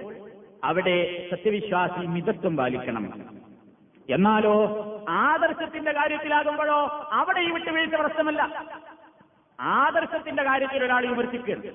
അവിടെ 0.65 1.29
സത്യവിശ്വാസി 1.31 2.07
മിതത്വം 2.07 2.57
പാലിക്കണം. 2.57 3.05
എന്നാലോ 4.11 4.55
ആദർശത്തിന്റെ 5.09 5.93
കാര്യത്തിലാകുമ്പോഴോ 5.93 7.09
അവിടെ 7.13 7.41
ഈ 7.41 7.51
വിട്ടുവീഴ്ച 7.51 7.95
പ്രശ്നമല്ല. 7.95 8.65
ആദർശത്തിന്റെ 9.61 10.43
കാര്യത്തിൽ 10.43 10.85
ഒരാൾ 10.85 11.07
വിമർശിക്കരുത് 11.07 11.71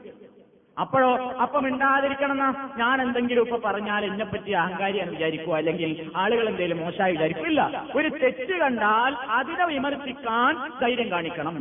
അപ്പോഴോ 0.80 1.10
അപ്പം 1.42 1.64
മിണ്ടാതിരിക്കണം 1.64 2.40
ഞാൻ 2.78 3.02
എന്തെങ്കിലും 3.02 3.42
ഇപ്പൊ 3.42 3.58
പറഞ്ഞാൽ 3.66 4.06
എന്നെപ്പറ്റി 4.06 4.52
അഹങ്കാരിയാണ് 4.52 5.10
വിചാരിക്കുക. 5.10 5.54
അല്ലെങ്കിൽ 5.56 6.12
ആളുകൾ 6.16 6.50
എന്തെങ്കിലും 6.50 6.78
മോശമായി 6.78 7.12
വിചാരിക്കും. 7.12 7.48
ഇല്ല 7.48 7.86
ഒരു 7.96 8.10
തെറ്റ് 8.24 8.58
കണ്ടാൽ 8.60 9.14
അതിനെ 9.30 9.66
വിമർശിക്കാൻ 9.66 10.56
ധൈര്യം 10.82 11.12
കാണിക്കണം. 11.12 11.56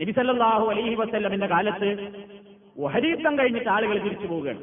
നബിസല്ലാഹു 0.00 0.66
അലഹി 0.70 0.94
വസ്ല്ലമിന്റെ 0.94 1.46
കാലത്ത് 1.46 1.90
വഹരീത്തം 2.78 3.38
കഴിഞ്ഞിട്ട് 3.38 3.68
ആളുകൾ 3.68 3.98
തിരിച്ചു 3.98 4.26
പോവുകയാണ്. 4.26 4.60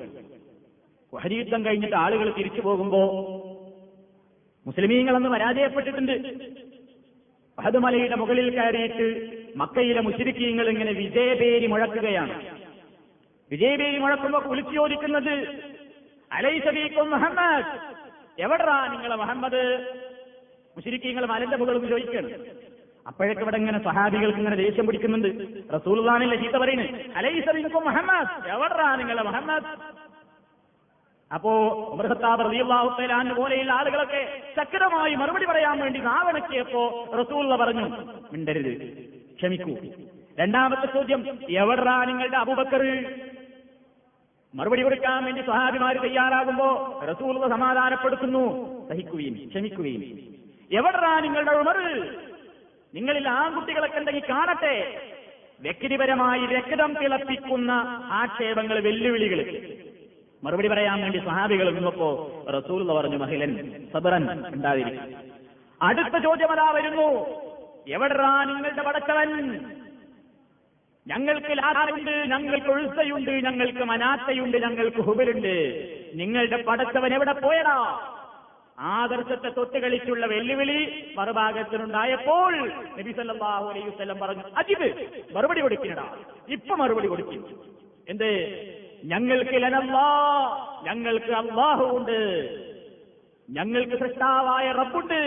വഹരീത്തം 1.14 1.66
കഴിഞ്ഞിട്ട് 1.66 1.96
ആളുകൾ 1.96 2.34
തിരിച്ചു 2.38 2.62
പോകുമ്പോ 2.62 3.04
മുസ്ലിമീങ്ങളെന്ന് 4.66 5.30
പരാജയപ്പെട്ടിട്ടുണ്ട്. 5.30 6.16
അഹദ് 7.60 7.78
മലയുടെ 7.78 8.16
മുകളിൽ 8.16 8.50
കയറിയിട്ട് 8.50 9.08
മക്കയിലെ 9.56 10.02
മുസ്ലിക്കീങ്ങൾ 10.02 10.70
ഇങ്ങനെ 10.70 10.92
വിജയപേരി 10.92 11.68
മുഴക്കുകയാണ്. 11.68 12.36
വിജയപേരി 13.52 13.98
മുഴക്കുമ്പോ 13.98 14.40
കുളിച്ചു 14.40 14.74
ചോദിക്കുന്നത് 14.74 15.34
അലൈസബീക്കും 16.32 17.12
മുഹമ്മദ്. 17.12 17.66
എവിടാ 18.42 18.88
നിങ്ങളെ 18.92 19.16
മുഹമ്മദ്? 19.16 19.86
മുഷിരിക്കീങ്ങൾ 20.78 21.26
മലന്റെ 21.26 21.58
മുകളിൽ 21.58 21.90
ചോദിക്കണം. 21.90 22.30
അപ്പോഴൊക്കെ 23.08 23.42
ഇവിടെ 23.42 23.58
ഇങ്ങനെ 23.58 23.84
സഹാബികൾക്ക് 23.84 24.38
ഇങ്ങനെ 24.38 24.56
ദേഷ്യം 24.56 24.86
പിടിക്കുന്നുണ്ട്. 24.86 25.28
റസൂൽദാനിലെ 25.74 26.36
ചീത്ത 26.36 26.54
പറയുന്നത് 26.54 26.90
അലൈസബീക്കും 27.16 27.84
മുഹമ്മദ്. 27.84 28.50
എവിടാ 28.50 28.96
നിങ്ങളെ 28.96 29.24
മുഹമ്മദ്? 29.24 29.66
അപ്പോ 31.34 31.52
ഉമർഹത്താബ് 31.94 32.46
റബിയുള്ളാഹുത്തലാൻ 32.46 33.36
പോലെയുള്ള 33.36 33.72
ആളുകളൊക്കെ 33.74 34.42
ശക്തമായി 34.58 35.16
മറുപടി 35.16 35.46
പറയാൻ 35.46 35.80
വേണ്ടി 35.80 36.00
നാവണക്കിയപ്പോ 36.00 37.08
റസൂള്ള 37.22 37.56
പറഞ്ഞു 37.56 37.86
മിണ്ടരുത് 38.32 38.74
ക്ഷമിക്കൂ. 39.36 39.76
രണ്ടാമത്തെ 40.40 40.86
ചോദ്യം 40.86 41.40
എവിടാ 41.50 42.06
നിങ്ങളുടെ 42.06 42.38
അബൂബക്കർ? 42.38 42.84
മറുപടി 44.56 44.82
കൊടുക്കാൻ 44.82 45.26
വേണ്ടി 45.26 45.42
സ്വഹാബിമാര് 45.42 45.96
തയ്യാറാകുമ്പോ 46.04 47.00
റസൂള്ള 47.10 47.48
സമാധാനപ്പെടുത്തുന്നു. 47.48 48.44
സഹിക്കുകയും 48.90 49.34
ക്ഷമിക്കുകയും. 49.48 50.02
എവിടാ 50.72 51.20
നിങ്ങളുടെ 51.20 51.52
ഉമർ? 51.52 51.78
നിങ്ങളിൽ 52.94 53.30
ആൺകുട്ടികളൊക്കെ 53.30 53.98
ഉണ്ടെങ്കിൽ 53.98 54.30
കാണട്ടെ. 54.30 55.02
വ്യക്തിപരമായി 55.62 56.46
രക്തം 56.46 56.94
തിളപ്പിക്കുന്ന 57.02 57.72
ആക്ഷേപങ്ങൾ 58.12 58.80
വെല്ലുവിളികൾ. 58.80 59.62
മറുപടി 60.44 60.68
പറയാൻ 60.68 61.02
വേണ്ടി 61.02 61.18
സഹാബികൾ 61.18 61.70
നിന്നപ്പോ 61.70 62.44
റസൂൽ 62.58 62.94
പറഞ്ഞു 62.94 63.18
മഹിലൻ 63.18 63.70
സബറൻ 63.94 64.48
ഉണ്ടാതിരിക്കും 64.48 65.16
അടുത്ത 65.82 66.24
ചോദ്യം 66.24 66.52
അതാ 66.52 66.72
വരുന്നു. 66.72 67.28
എവിടാ 67.88 68.44
നിങ്ങളുടെ 68.44 68.82
പടച്ചവൻ 68.82 69.60
ഞങ്ങൾക്ക് 71.08 71.58
ലാഭമുണ്ട് 71.58 72.12
ഞങ്ങൾക്ക് 72.28 72.70
ഒഴുസയുണ്ട് 72.70 73.32
ഞങ്ങൾക്ക് 73.32 73.84
മനാത്തയുണ്ട് 73.84 74.58
ഞങ്ങൾക്ക് 74.58 75.02
ഹുബലുണ്ട് 75.02 75.54
നിങ്ങളുടെ 76.16 76.64
പടച്ചവൻ 76.64 77.14
എവിടെ 77.14 77.32
പോയടാ? 77.32 77.78
ആദർശത്തെ 78.78 79.50
തൊട്ട് 79.50 79.78
കളിച്ചുള്ള 79.78 80.26
വെല്ലുവിളി 80.26 80.78
മറുഭാഗത്തിനുണ്ടായപ്പോൾ 81.18 82.54
നബി 82.98 83.12
സല്ലല്ലാഹു 83.12 83.66
അലൈഹി 83.70 84.20
പറഞ്ഞു 84.22 84.44
അജിബ് 84.58 84.90
മറുപടി 85.36 85.62
കൊടുക്കണടാ 85.62 86.06
ഇപ്പൊ 86.48 86.76
മറുപടി 86.76 87.08
കൊടുക്കും. 87.08 87.42
എന്ത്? 88.08 88.30
ഞങ്ങൾക്ക് 89.04 89.58
ലനല്ലാ 89.64 90.08
ഞങ്ങൾക്ക് 90.84 91.32
അള്ളാഹു 91.32 91.86
ഉണ്ട് 91.98 92.18
ഞങ്ങൾക്ക് 93.50 93.96
സൃഷ്ടാവായ 93.98 94.72
റബ്ബുണ്ട്. 94.72 95.22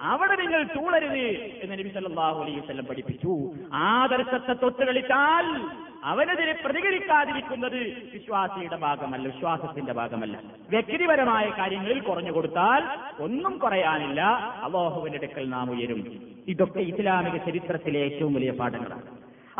അവിടെ 0.00 0.36
നിങ്ങൾ 0.36 0.62
ചൂളരുത് 0.62 1.18
എന്ന് 1.62 1.78
നബി 1.78 1.88
സല്ലാഹു 1.88 2.42
അലൈഹി 2.42 2.60
വസല്ലം 2.60 2.84
പഠിപ്പിച്ചു. 2.84 3.50
ആദർശത്തെ 3.72 4.52
തൊട്ട് 4.52 4.86
കളിച്ചാൽ 4.86 5.66
അവനെതിരെ 6.04 6.52
പ്രതികരിക്കാതിരിക്കുന്നത് 6.64 8.10
വിശ്വാസിയുടെ 8.14 8.76
ഭാഗമല്ല 8.76 9.26
വിശ്വാസത്തിന്റെ 9.26 9.92
ഭാഗമല്ല. 9.92 10.40
വ്യക്തിപരമായ 10.70 11.52
കാര്യങ്ങളിൽ 11.58 12.00
കുറഞ്ഞു 12.00 12.32
കൊടുത്താൽ 12.32 12.82
ഒന്നും 13.22 13.58
കുറയാനില്ല. 13.58 14.20
അള്ളാഹുവിന്റെ 14.64 15.18
അടുക്കൽ 15.18 15.48
നാം 15.48 15.70
ഉയരും. 15.70 16.22
ഇതൊക്കെ 16.48 16.80
ഇസ്ലാമിക 16.80 17.36
ചരിത്രത്തിലെ 17.36 18.00
ഏറ്റവും 18.00 18.34
വലിയ 18.34 18.50
പാഠങ്ങളാണ്. 18.50 19.02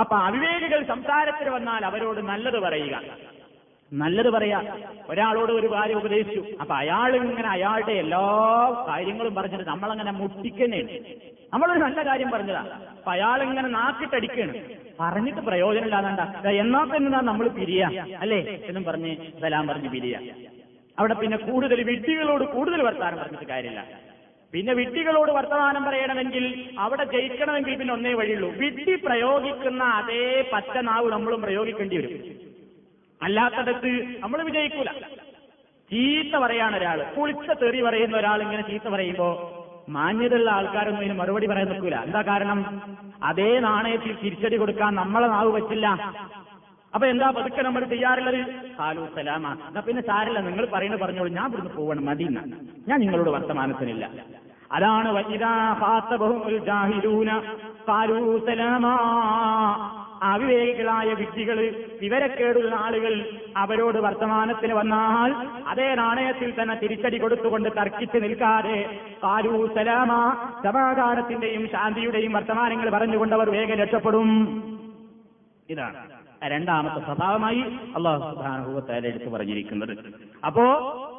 അപ്പൊ 0.00 0.16
അവിവേകികൾ 0.16 0.86
സംസാരത്തിന് 0.86 1.50
വന്നാൽ 1.50 1.86
അവരോട് 1.86 2.20
നല്ലത് 2.20 2.60
പറയുക. 2.60 3.00
നല്ലത് 3.92 4.28
പറയാ. 4.28 4.58
ഒരാളോട് 5.08 5.52
ഒരു 5.52 5.72
കാര്യം 5.72 5.98
ഉപദേശിച്ചു. 5.98 6.56
അപ്പൊ 6.60 6.74
അയാൾ 6.74 7.16
ഇങ്ങനെ 7.16 7.48
അയാളുടെ 7.48 7.92
എല്ലാ 7.92 8.22
കാര്യങ്ങളും 8.88 9.34
പറഞ്ഞിട്ട് 9.34 9.64
നമ്മളങ്ങനെ 9.68 10.10
മുട്ടിക്കുന്നേണ് 10.10 10.92
നമ്മളൊരു 11.52 11.78
നല്ല 11.78 12.06
കാര്യം 12.06 12.30
പറഞ്ഞതാ. 12.30 12.62
അപ്പൊ 12.98 13.10
അയാൾ 13.10 13.42
ഇങ്ങനെ 13.42 13.68
നാക്കിട്ടടിക്കാണ്. 13.68 14.54
പറഞ്ഞിട്ട് 15.00 15.40
പ്രയോജനമില്ലാതാണ്ട. 15.40 16.20
എന്നാ 16.46 16.84
തന്നെ 16.84 17.22
നമ്മൾ 17.22 17.48
പിരിയാ. 17.48 17.88
അല്ലേ? 18.20 18.40
എന്നും 18.66 18.84
പറഞ്ഞ് 18.84 19.12
ഇതെല്ലാം 19.38 19.66
പറഞ്ഞ് 19.68 19.90
പിരിയാ. 19.90 20.20
അവിടെ 20.98 21.14
പിന്നെ 21.14 21.36
കൂടുതൽ 21.36 21.82
വിട്ടികളോട് 21.82 22.44
കൂടുതൽ 22.44 22.82
വർത്താനം 22.82 23.18
പറഞ്ഞിട്ട് 23.18 23.44
കാര്യമില്ല. 23.44 23.82
പിന്നെ 24.52 24.72
വിട്ടികളോട് 24.74 25.30
വർത്തമാനം 25.30 25.84
പറയണമെങ്കിൽ 25.84 26.44
അവിടെ 26.78 27.04
ജയിക്കണമെങ്കിൽ 27.04 27.78
പിന്നെ 27.78 27.94
ഒന്നേ 27.94 28.14
വഴിയുള്ളൂ. 28.14 28.50
വിട്ടി 28.56 28.94
പ്രയോഗിക്കുന്ന 28.94 29.84
അതേ 29.84 30.44
പച്ച 30.52 30.76
നാവ് 30.78 31.12
നമ്മളും 31.12 31.42
പ്രയോഗിക്കേണ്ടി 31.42 31.96
വരും. 31.96 32.47
അല്ലാത്തടത്ത് 33.22 34.16
നമ്മൾ 34.18 34.42
വിജയിക്കൂല. 34.42 34.90
ചീത്ത 35.90 36.36
പറയാണ് 36.36 36.76
ഒരാൾ 36.76 37.06
കുളിച്ച 37.16 37.50
തെറി 37.50 37.80
പറയുന്ന 37.82 38.16
ഒരാൾ 38.16 38.42
ഇങ്ങനെ 38.42 38.62
ചീത്ത 38.62 38.88
പറയുമ്പോ 38.88 39.54
മാന്യതയുള്ള 39.88 40.50
ആൾക്കാരൊന്നും 40.50 41.02
ഇതിന് 41.02 41.18
മറുപടി 41.18 41.46
പറയാൻ 41.46 41.68
നിൽക്കൂല. 41.68 41.94
എന്താ 41.94 42.22
കാരണം? 42.22 42.82
അതേ 43.22 43.58
നാണയത്തിൽ 43.58 44.16
തിരിച്ചടി 44.24 44.56
കൊടുക്കാൻ 44.56 44.94
നമ്മളെ 44.94 45.28
നാവ് 45.28 45.52
പറ്റില്ല 45.52 45.86
അപ്പൊ 46.94 47.06
എന്താ 47.06 47.30
പതുക്കെ 47.30 47.62
നമ്മൾ 47.62 47.84
ചെയ്യാറുള്ളത്? 47.84 48.40
ഹാലു 48.78 49.08
സലാമ. 49.14 49.52
എന്നാ 49.68 49.80
പിന്നെ 49.80 50.02
സാരില്ല 50.02 50.40
നിങ്ങൾ 50.40 50.68
പറയുന്നത് 50.72 51.00
പറഞ്ഞോളൂ. 51.00 51.30
ഞാൻ 51.30 51.46
ഇവിടുന്ന് 51.46 51.74
പോവണം 51.74 52.06
മതി. 52.06 52.24
ഞാൻ 52.88 53.00
നിങ്ങളോട് 53.00 53.30
വർത്തമാനത്തിനില്ല. 53.30 54.10
അതാണ് 54.72 55.08
അവിവേകികളായ 60.22 61.08
വിദ്യകൾ 61.12 61.74
വിവരക്കേടുള്ള 62.02 62.74
ആളുകൾ 62.74 63.30
അവരോട് 63.56 63.98
വർത്തമാനത്തിന് 63.98 64.74
വന്നാൽ 64.74 65.34
അതേ 65.68 65.94
നാണയത്തിൽ 65.94 66.62
തന്നെ 66.62 66.74
തിരിച്ചടി 66.74 67.18
കൊടുത്തുകൊണ്ട് 67.18 67.68
തർക്കിച്ച് 67.68 68.22
നിൽക്കാതെ 68.22 69.00
കാലൂ 69.24 69.66
സലാമ 69.66 70.36
സമാധാനത്തിന്റെയും 70.64 71.68
ശാന്തിയുടെയും 71.68 72.32
വർത്തമാനങ്ങൾ 72.32 72.90
പറഞ്ഞുകൊണ്ട് 72.90 73.34
അവർ 73.34 73.50
വേഗം 73.50 73.76
രക്ഷപ്പെടും. 73.76 74.28
ഇതാണ് 75.70 75.94
രണ്ടാമത്തെ 76.44 77.00
സ്വഭാവമായി 77.06 77.60
അള്ളാഹു 77.96 78.34
സുബാനുഭവത്താൽ 78.34 79.06
എടുത്തു 79.06 79.30
പറഞ്ഞിരിക്കുന്നത്. 79.30 79.98
അപ്പോ 80.46 80.64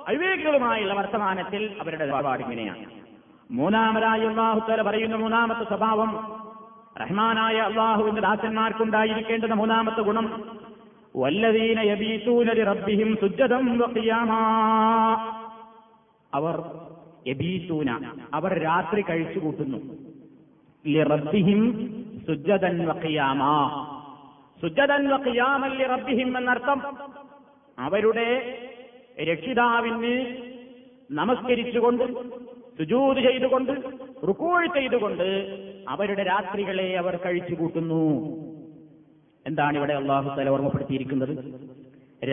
അവിവേകികളുമായുള്ള 0.08 0.94
വർത്തമാനത്തിൽ 0.94 1.78
അവരുടെ 1.82 2.06
നിലപാട് 2.06 2.44
ഇങ്ങനെയാണ്. 2.44 2.86
മൂന്നാമതായി 3.52 4.26
അള്ളാഹുത്തല 4.26 4.82
പറയുന്ന 4.82 5.16
മൂന്നാമത്തെ 5.16 5.64
സ്വഭാവം 5.64 6.39
റഹ്മാനായ 7.02 7.58
അള്ളാഹുവിന്റെ 7.58 8.22
ദാസന്മാർക്കുണ്ടായിരിക്കേണ്ടുന്ന 8.22 9.56
മൂന്നാമത്തെ 9.56 10.02
ഗുണം. 10.02 10.44
വല്ലതീന 11.16 11.80
യബീസൂന 11.80 12.52
റബ്ബിഹിം 12.52 13.18
സുജ്ജതം 13.22 13.84
അവർ 16.34 16.64
യബീത്തൂന 17.28 18.12
അവർ 18.34 18.60
രാത്രി 18.60 19.02
കഴിച്ചു 19.02 19.40
കൂട്ടുന്നു. 19.40 19.78
റബ്ബിഹിം 21.04 21.62
സുജ്ജതൻ 22.28 22.86
വഖിയാമ 22.86 23.44
സുജ്ജതൻ 24.62 25.28
ഖിയാമല്ലി 25.28 25.84
റബ്ബിഹിം 25.84 26.38
എന്നർത്ഥം 26.38 26.98
അവരുടെ 27.80 28.60
രക്ഷിതാവിന് 29.24 30.38
നമസ്കരിച്ചുകൊണ്ട് 31.12 32.04
സുജൂത് 32.80 33.20
ചെയ്തുകൊണ്ട് 33.28 33.72
റുക്കോഴ് 34.28 34.68
ചെയ്തുകൊണ്ട് 34.76 35.28
അവരുടെ 35.94 36.24
രാത്രികളെ 36.24 36.88
അവർ 37.02 37.16
കഴിച്ചു 37.26 37.54
കൂട്ടുന്നു 37.54 38.04
എന്താണ് 39.46 39.78
ഇവിടെ 39.78 39.94
അള്ളാഹു 39.94 40.30
തല 40.38 40.50
ഓർമ്മപ്പെടുത്തിയിരിക്കുന്നത്? 40.50 41.34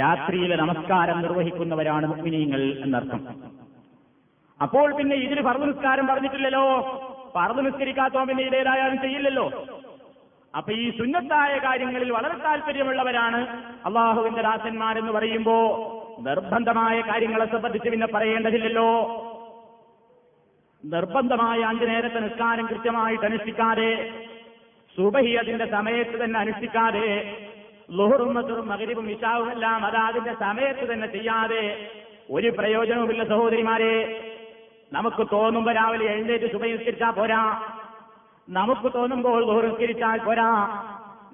രാത്രിയിലെ 0.00 0.56
നമസ്കാരം 0.56 1.22
നിർവഹിക്കുന്നവരാണ് 1.22 2.06
മുഗ്മിനീങ്ങൾ 2.06 2.62
എന്നർത്ഥം. 2.84 3.20
അപ്പോൾ 4.60 4.88
പിന്നെ 4.98 5.16
ഇതിന് 5.16 5.42
പറന്ന് 5.48 5.66
നിസ്കാരം 5.66 6.06
പറഞ്ഞിട്ടില്ലല്ലോ? 6.06 6.64
പറന്ന് 7.36 7.62
നിസ്കരിക്കാത്തോ 7.66 8.24
പിന്നെ 8.24 8.42
ഇതേതായാലും 8.42 8.98
ചെയ്യില്ലല്ലോ? 9.02 9.46
അപ്പൊ 10.54 10.72
ഈ 10.72 10.84
സുന്നത്തായ 10.98 11.58
കാര്യങ്ങളിൽ 11.58 12.10
വളരെ 12.12 12.36
താല്പര്യമുള്ളവരാണ് 12.44 13.40
അള്ളാഹുവിന്റെ 13.88 14.42
ദാസന്മാരെന്ന് 14.42 15.12
പറയുമ്പോ 15.12 15.56
നിർബന്ധമായ 16.28 17.00
കാര്യങ്ങളെ 17.00 17.46
സംബന്ധിച്ച് 17.54 17.88
പിന്നെ 17.88 18.06
പറയേണ്ടതില്ലല്ലോ. 18.06 18.90
നിർബന്ധമായ 20.92 21.60
അഞ്ചു 21.60 21.84
നേരത്തെ 21.84 22.20
നിസ്കാരം 22.20 22.66
കൃത്യമായിട്ട് 22.66 23.24
അനുഷ്ഠിക്കാതെ 23.24 24.10
സുബഹി 24.96 25.30
അതിന്റെ 25.30 25.66
സമയത്ത് 25.66 26.24
തന്നെ 26.24 26.40
അനുഷ്ഠിക്കാതെ 26.40 27.06
ലുഹറും 27.90 28.34
മധുറും 28.34 28.68
മകരിവും 28.68 29.10
ഇഷാവും 29.10 29.52
എല്ലാം 29.52 29.86
അത് 29.86 29.96
അതിന്റെ 29.96 30.34
സമയത്ത് 30.34 30.92
തന്നെ 30.92 31.06
ചെയ്യാതെ 31.06 31.90
ഒരു 32.30 32.48
പ്രയോജനവുമില്ല 32.48 33.24
സഹോദരിമാരെ. 33.24 34.22
നമുക്ക് 34.92 35.26
തോന്നുമ്പോ 35.32 35.72
രാവിലെ 35.72 36.04
എഴുന്നേറ്റ് 36.04 36.52
സുബഹി 36.52 36.72
നിസ്കരിച്ചാൽ 36.72 37.10
പോരാ. 37.10 37.62
നമുക്ക് 38.48 38.94
തോന്നുമ്പോൾ 38.94 39.46
ലുഹർ 39.46 39.66
നിസ്കരിച്ചാൽ 39.66 40.18
പോരാ. 40.18 40.50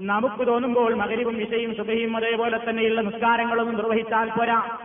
നമുക്ക് 0.00 0.46
തോന്നുമ്പോൾ 0.46 0.94
മകരിവും 0.94 1.42
ഇഷയും 1.42 1.76
സുബഹിയും 1.76 2.16
അതേപോലെ 2.16 2.58
തന്നെയുള്ള 2.58 3.00
നിസ്കാരങ്ങളൊന്നും 3.00 3.76
നിർവഹിച്ചാൽ 3.76 4.30
പോരാ. 4.30 4.78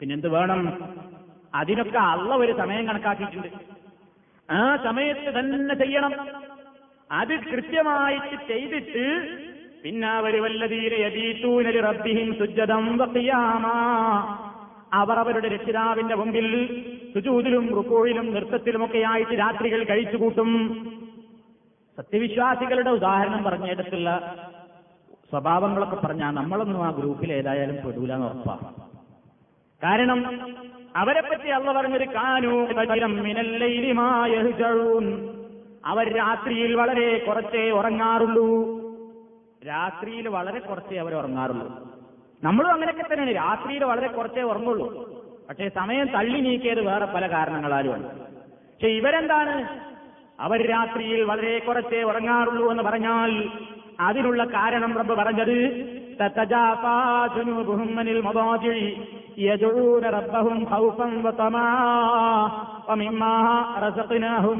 പിന്നെന്ത് 0.00 0.28
വേണം? 0.28 0.86
അതിനൊക്കെ 1.58 2.00
അള്ള 2.12 2.30
ഒരു 2.34 2.52
സമയം 2.60 2.84
കണക്കാക്കിയിട്ടുണ്ട്. 2.88 3.50
ആ 4.48 4.62
സമയത്ത് 4.86 5.30
തന്നെ 5.38 5.74
ചെയ്യണം. 5.74 6.12
അത് 7.10 7.34
കൃത്യമായിട്ട് 7.50 8.36
ചെയ്തിട്ട് 8.48 9.04
പിന്നെ 9.82 10.06
അവർ 10.08 10.34
വല്ലതീരെ 10.42 10.96
യതീത്തൂനലി 10.96 11.80
റബ്ബിഹിം 11.80 12.28
സുജതം 12.38 12.84
അവർ 14.92 15.16
അവരുടെ 15.18 15.48
രക്ഷിതാവിന്റെ 15.48 16.14
മുമ്പിൽ 16.14 16.46
സുജൂതിലും 17.14 17.64
റുക്കോയിലും 17.74 18.26
നൃത്തത്തിലുമൊക്കെ 18.34 19.00
ആയിട്ട് 19.12 19.34
രാത്രികൾ 19.34 19.80
കഴിച്ചുകൂട്ടും 19.84 20.50
സത്യവിശ്വാസികളുടെ 21.98 22.90
ഉദാഹരണം 22.90 23.42
പറഞ്ഞിടത്തുള്ള 23.44 24.10
സ്വഭാവങ്ങളൊക്കെ 25.30 25.98
പറഞ്ഞാൽ 26.04 26.32
നമ്മളൊന്നും 26.34 26.82
ആ 26.86 26.90
ഗ്രൂപ്പിൽ 26.90 27.30
ഏതായാലും 27.32 27.76
പെടൂല 27.76 28.12
എന്ന് 28.12 28.26
ഉറപ്പാണ് 28.26 28.68
കാരണം 29.82 30.20
അവരെ 30.96 31.20
പറ്റി 31.20 31.48
അള്ള 31.48 31.72
പറഞ്ഞൊരു 31.72 32.04
കാനു 32.04 32.66
അവർ 35.84 36.16
രാത്രിയിൽ 36.16 36.74
വളരെ 36.74 37.18
കുറച്ചേ 37.18 37.70
ഉറങ്ങാറുള്ളൂ. 37.70 38.80
രാത്രിയിൽ 39.68 40.28
വളരെ 40.28 40.58
കുറച്ചേ 40.58 40.96
അവർ 40.96 41.14
ഉറങ്ങാറുള്ളൂ. 41.14 41.94
നമ്മളും 42.44 42.72
അങ്ങനെയൊക്കെ 42.72 43.14
തന്നെയാണ്. 43.14 43.36
രാത്രിയിൽ 43.36 43.84
വളരെ 43.84 44.06
കുറച്ചേ 44.06 44.42
ഉറങ്ങുള്ളൂ. 44.42 45.08
പക്ഷേ 45.48 45.68
സമയം 45.68 46.06
തള്ളി 46.06 46.40
നീക്കിയത് 46.40 46.80
വേറെ 46.80 47.04
പല 47.04 47.30
കാരണങ്ങളാലുമാണ്. 47.30 48.20
പക്ഷെ 48.20 48.88
ഇവരെന്താണ്? 48.88 49.80
അവർ 50.40 50.66
രാത്രിയിൽ 50.66 51.22
വളരെ 51.22 51.58
കുറച്ചേ 51.58 52.02
ഉറങ്ങാറുള്ളൂ 52.02 52.70
എന്ന് 52.70 52.82
പറഞ്ഞാൽ 52.82 53.48
അതിനുള്ള 54.00 54.44
കാരണം 54.44 54.98
റബ്ബ് 54.98 55.14
പറഞ്ഞത് 55.14 55.96
تتجافى 59.37 59.43
جنوبهم 59.43 60.03
عن 60.03 60.03
المضاجع 60.03 60.03
يدعون 60.03 60.03
ربهم 60.07 60.65
خوفا 60.65 61.07
وطمعا 61.25 62.51
ومما 62.89 63.35
رزقناهم 63.79 64.57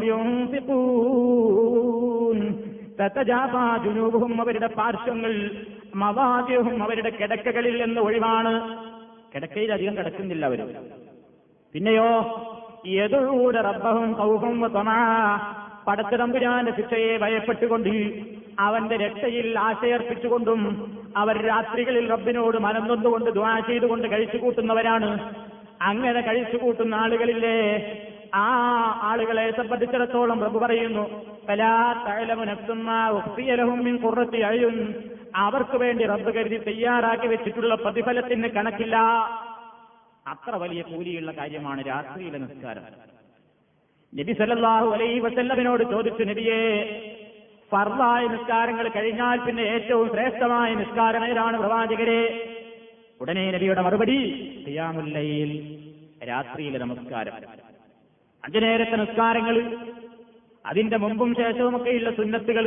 ينفقون 1.22 2.40
തത്തജാഫാ 3.00 3.66
ജുനൂബുഹും 3.84 4.34
അവരുടെ 4.42 4.70
പാർശ്വങ്ങൾ 4.80 5.34
മവാദ്യവും 5.96 6.78
അവരുടെ 6.84 7.12
കിടക്കകളിൽ 7.12 7.76
നിന്ന് 7.84 8.00
ഒഴിവാണ് 8.02 8.52
കിടക്കയിൽ 9.34 9.70
അധികം 9.74 9.94
കിടക്കുന്നില്ല 9.98 10.44
അവർ 10.46 10.60
പിന്നെയോ 11.76 12.10
യദൂടെ 12.92 13.62
റബ്ബഹും 13.62 14.10
കൗഹും 14.14 14.56
തൊമാ 14.76 15.00
പടത്തിടമ്പുരാന്റെ 15.88 16.74
ശിക്ഷയെ 16.78 17.14
ഭയപ്പെട്ടുകൊണ്ട് 17.18 17.90
അവന്റെ 18.61 18.97
രക്ഷയിൽ 18.97 19.59
ആശയർപ്പിച്ചുകൊണ്ടും 19.59 20.61
അവർ 21.17 21.47
രാത്രികളിൽ 21.47 22.11
റബ്ബിനോട് 22.11 22.59
മനന്നൊന്നുകൊണ്ട് 22.59 23.31
ദ്വാ 23.31 23.61
ചെയ്തുകൊണ്ട് 23.61 24.09
കഴിച്ചു 24.09 24.37
കൂട്ടുന്നവരാണ് 24.37 25.11
അങ്ങനെ 25.83 26.21
കഴിച്ചു 26.21 26.57
കൂട്ടുന്ന 26.57 26.95
ആളുകളില്ലേ? 26.95 27.59
ആ 28.35 28.47
ആളുകളെ 29.03 29.51
സംബന്ധിച്ചിടത്തോളം 29.51 30.41
പ്രഭു 30.41 30.59
പറയുന്നു 30.59 31.05
അവർക്ക് 35.37 35.77
വേണ്ടി 35.77 36.07
റബ്ബ് 36.07 36.35
കരുതി 36.35 36.57
തയ്യാറാക്കി 36.57 37.27
വെച്ചിട്ടുള്ള 37.27 37.75
പ്രതിഫലത്തിന് 37.75 38.49
കണക്കില്ല. 38.49 38.97
അത്ര 40.27 40.57
വലിയ 40.57 40.83
കൂലിയുള്ള 40.83 41.33
കാര്യമാണ് 41.33 41.87
രാത്രിയിലെ 41.87 42.39
നിസ്കാരം. 42.39 42.83
നബി 44.13 44.33
സല്ലാഹു 44.33 44.89
അലൈ 44.91 45.19
വസല്ലമിനോട് 45.19 45.85
ചോദിച്ചു 45.91 46.25
നബിയെ 46.25 46.61
ഫർദായ 47.73 48.23
നിസ്കാരങ്ങൾ 48.27 48.89
കഴിഞ്ഞാൽ 48.89 49.39
പിന്നെ 49.47 49.63
ഏറ്റവും 49.67 50.09
ശ്രേഷ്ഠമായ 50.09 50.75
നിസ്കാരം 50.75 51.25
ഏതാണ് 51.25 51.57
പ്രവാചകരെ? 51.59 52.21
ഉടനെ 53.21 53.45
നബിയുടെ 53.53 53.83
മറുപടി 53.83 54.19
തിയാമുല്ലയിൽ 54.67 55.51
രാത്രിയിലെ 56.29 56.79
നമസ്കാരം. 56.79 57.35
അഞ്ചു 58.45 58.59
നേരത്തെ 58.59 58.97
നിസ്കാരങ്ങൾ 58.97 59.57
അതിന്റെ 60.65 60.97
മുമ്പും 60.97 61.31
ശേഷവുമൊക്കെയുള്ള 61.35 62.11
സുന്നത്തുകൾ 62.11 62.65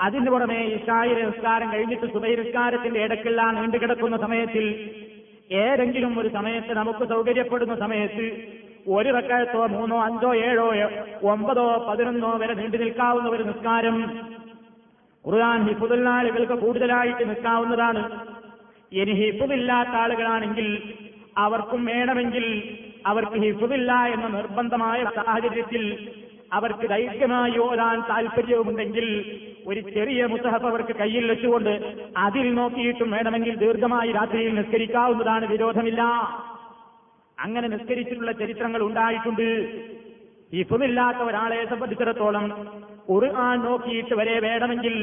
അതിനു 0.00 0.30
പുറമെ 0.30 0.60
ഇഷായിലെ 0.76 1.22
നിസ്കാരം 1.22 1.72
കഴിഞ്ഞിട്ട് 1.72 2.06
സുബൈ 2.06 2.32
നിസ്കാരത്തിന്റെ 2.36 3.00
ഇടയ്ക്കുള്ള 3.00 3.42
നീണ്ടുകിടക്കുന്ന 3.56 4.16
സമയത്തിൽ 4.16 4.66
ഏതെങ്കിലും 5.62 6.18
ഒരു 6.20 6.28
സമയത്ത് 6.28 6.72
നമുക്ക് 6.74 7.04
സൗകര്യപ്പെടുന്ന 7.08 7.74
സമയത്ത് 7.76 8.26
ഒരു 8.94 9.10
റക്കായത്തോ 9.16 9.66
മൂന്നോ 9.66 9.96
അഞ്ചോ 10.02 10.34
ഏഴോ 10.48 10.66
ഒമ്പതോ 11.30 11.64
പതിനൊന്നോ 11.88 12.30
വരെ 12.42 12.54
നീണ്ടു 12.54 12.76
നിൽക്കാവുന്ന 12.76 13.28
ഒരു 13.28 13.42
നിസ്കാരം. 13.42 13.96
ഖുർആൻ 15.24 15.60
ഹിഫുദുള്ള 15.68 16.08
ആളുകൾക്ക് 16.08 16.56
കൂടുതലായിട്ട് 16.64 17.24
നിൽക്കാവുന്നതാണ്. 17.30 18.02
ഇനി 18.92 19.14
ഹിഫുദില്ലാത്ത 19.22 19.94
ആളുകളാണെങ്കിൽ 20.02 20.68
അവർക്കും 21.38 21.84
വേണമെങ്കിൽ 21.84 22.46
അവർക്ക് 23.06 23.38
ഹിഫുദില്ല 23.46 23.92
എന്ന 24.14 24.28
നിർബന്ധമായ 24.28 25.04
സാഹചര്യത്തിൽ 25.16 25.82
അവർക്ക് 26.52 26.88
ദൈർഘ്യമായി 26.88 27.58
ഓരാൻ 27.58 28.00
താല്പര്യവുമുണ്ടെങ്കിൽ 28.10 29.06
ഒരു 29.66 29.80
ചെറിയ 29.80 30.26
മുസഹഫ് 30.26 30.66
അവർക്ക് 30.66 30.94
കയ്യിൽ 30.96 31.24
വെച്ചുകൊണ്ട് 31.30 31.72
അതിൽ 32.16 32.54
നോക്കിയിട്ടും 32.54 33.10
വേണമെങ്കിൽ 33.10 33.54
ദീർഘമായി 33.54 34.12
രാത്രിയിൽ 34.12 34.54
നിസ്കരിക്കാവുന്നതാണ് 34.58 35.46
വിരോധമില്ല. 35.46 36.02
അങ്ങനെ 37.38 37.68
നിസ്കരിച്ചിട്ടുള്ള 37.68 38.32
ചരിത്രങ്ങൾ 38.32 38.82
ഉണ്ടായിട്ടുണ്ട്. 38.82 39.48
ഇപ്പമില്ലാത്ത 40.52 41.20
ഒരാളെ 41.28 41.64
സംബന്ധിച്ചിടത്തോളം 41.70 42.44
ഖുർആൻ 43.10 43.58
നോക്കിയിട്ട് 43.64 44.14
വരെ 44.14 44.36
വേണമെങ്കിൽ 44.46 44.94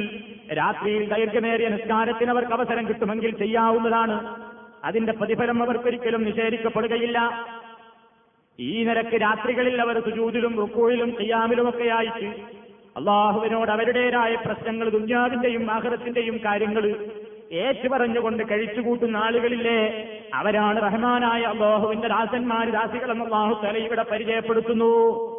രാത്രിയിൽ 0.60 1.04
ദൈർഘ്യമേറിയ 1.14 1.68
നിസ്കാരത്തിന് 1.76 2.30
അവർക്ക് 2.30 2.54
അവസരം 2.58 2.88
കിട്ടുമെങ്കിൽ 2.88 3.32
ചെയ്യാവുന്നതാണ്. 3.38 4.18
അതിന്റെ 4.86 5.14
പ്രതിഫലം 5.20 5.64
അവർക്കൊരിക്കലും 5.64 6.24
നിഷേധിക്കപ്പെടുകയില്ല. 6.24 7.20
ഈ 8.60 8.84
നിരക്ക് 8.88 9.18
രാത്രികളിൽ 9.22 9.82
അവർ 9.82 9.96
സുജൂതിലും 10.06 10.54
റുക്കോയിലും 10.62 11.12
ചെയ്യാമിലുമൊക്കെ 11.20 11.88
ആയിട്ട് 11.98 12.28
അള്ളാഹുവിനോട് 12.98 13.72
അവരുടേതായ 13.72 14.34
പ്രശ്നങ്ങൾ 14.46 14.88
ദുഞ്ഞാവിന്റെയും 14.90 15.64
ആഹ്റത്തിന്റെയും 15.76 16.36
കാര്യങ്ങൾ 16.46 16.86
ഏറ്റുപറഞ്ഞുകൊണ്ട് 17.54 18.44
കഴിച്ചുകൂട്ടുന്ന 18.52 19.18
ആളുകളില്ലേ? 19.18 20.08
അവരാണ് 20.34 20.82
റഹ്മാനായ 20.82 21.42
അള്ളാഹുവിന്റെ 21.42 22.08
ദാസന്മാര് 22.08 22.68
ദാസികളെന്ന് 22.68 23.26
അള്ളാഹു 23.26 23.66
തല 23.66 23.78
ഇവിടെ 23.78 24.06
പരിചയപ്പെടുത്തുന്നു. 24.12 25.34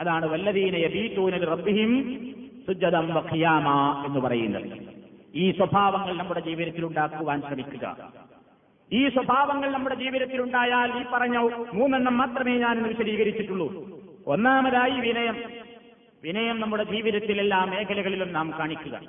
അതാണ് 0.00 0.26
വല്ലദീന 0.26 0.72
ബീറ്റൂനൽ 0.72 1.44
റബ്ബിഹിം 1.44 2.24
സുജതം 2.66 3.14
വഖിയാമ 3.14 3.68
എന്ന് 4.06 4.20
പറയുന്നത്. 4.20 4.78
ഈ 5.34 5.50
സ്വഭാവങ്ങൾ 5.50 6.16
നമ്മുടെ 6.16 6.40
ജീവിതത്തിൽ 6.40 6.84
ഉണ്ടാക്കുവാൻ 6.84 7.40
ശ്രമിക്കുക. 7.40 8.12
ഈ 8.92 9.08
സ്വഭാവങ്ങൾ 9.08 9.70
നമ്മുടെ 9.70 9.94
ജീവിതത്തിൽ 9.94 10.42
ഉണ്ടായാൽ 10.42 10.98
ഈ 10.98 11.04
പറഞ്ഞ 11.12 11.36
മൂന്നെണ്ണം 11.74 12.18
മാത്രമേ 12.18 12.56
ഞാൻ 12.56 12.82
വിശദീകരിച്ചിട്ടുള്ളൂ. 12.82 14.00
ഒന്നാമതായി 14.26 15.00
വിനയം. 15.00 15.36
വിനയം 16.22 16.60
നമ്മുടെ 16.60 16.84
ജീവിതത്തിലെല്ലാ 16.84 17.64
മേഖലകളിലും 17.64 18.32
നാം 18.32 18.52
കാണിക്കുക. 18.58 19.00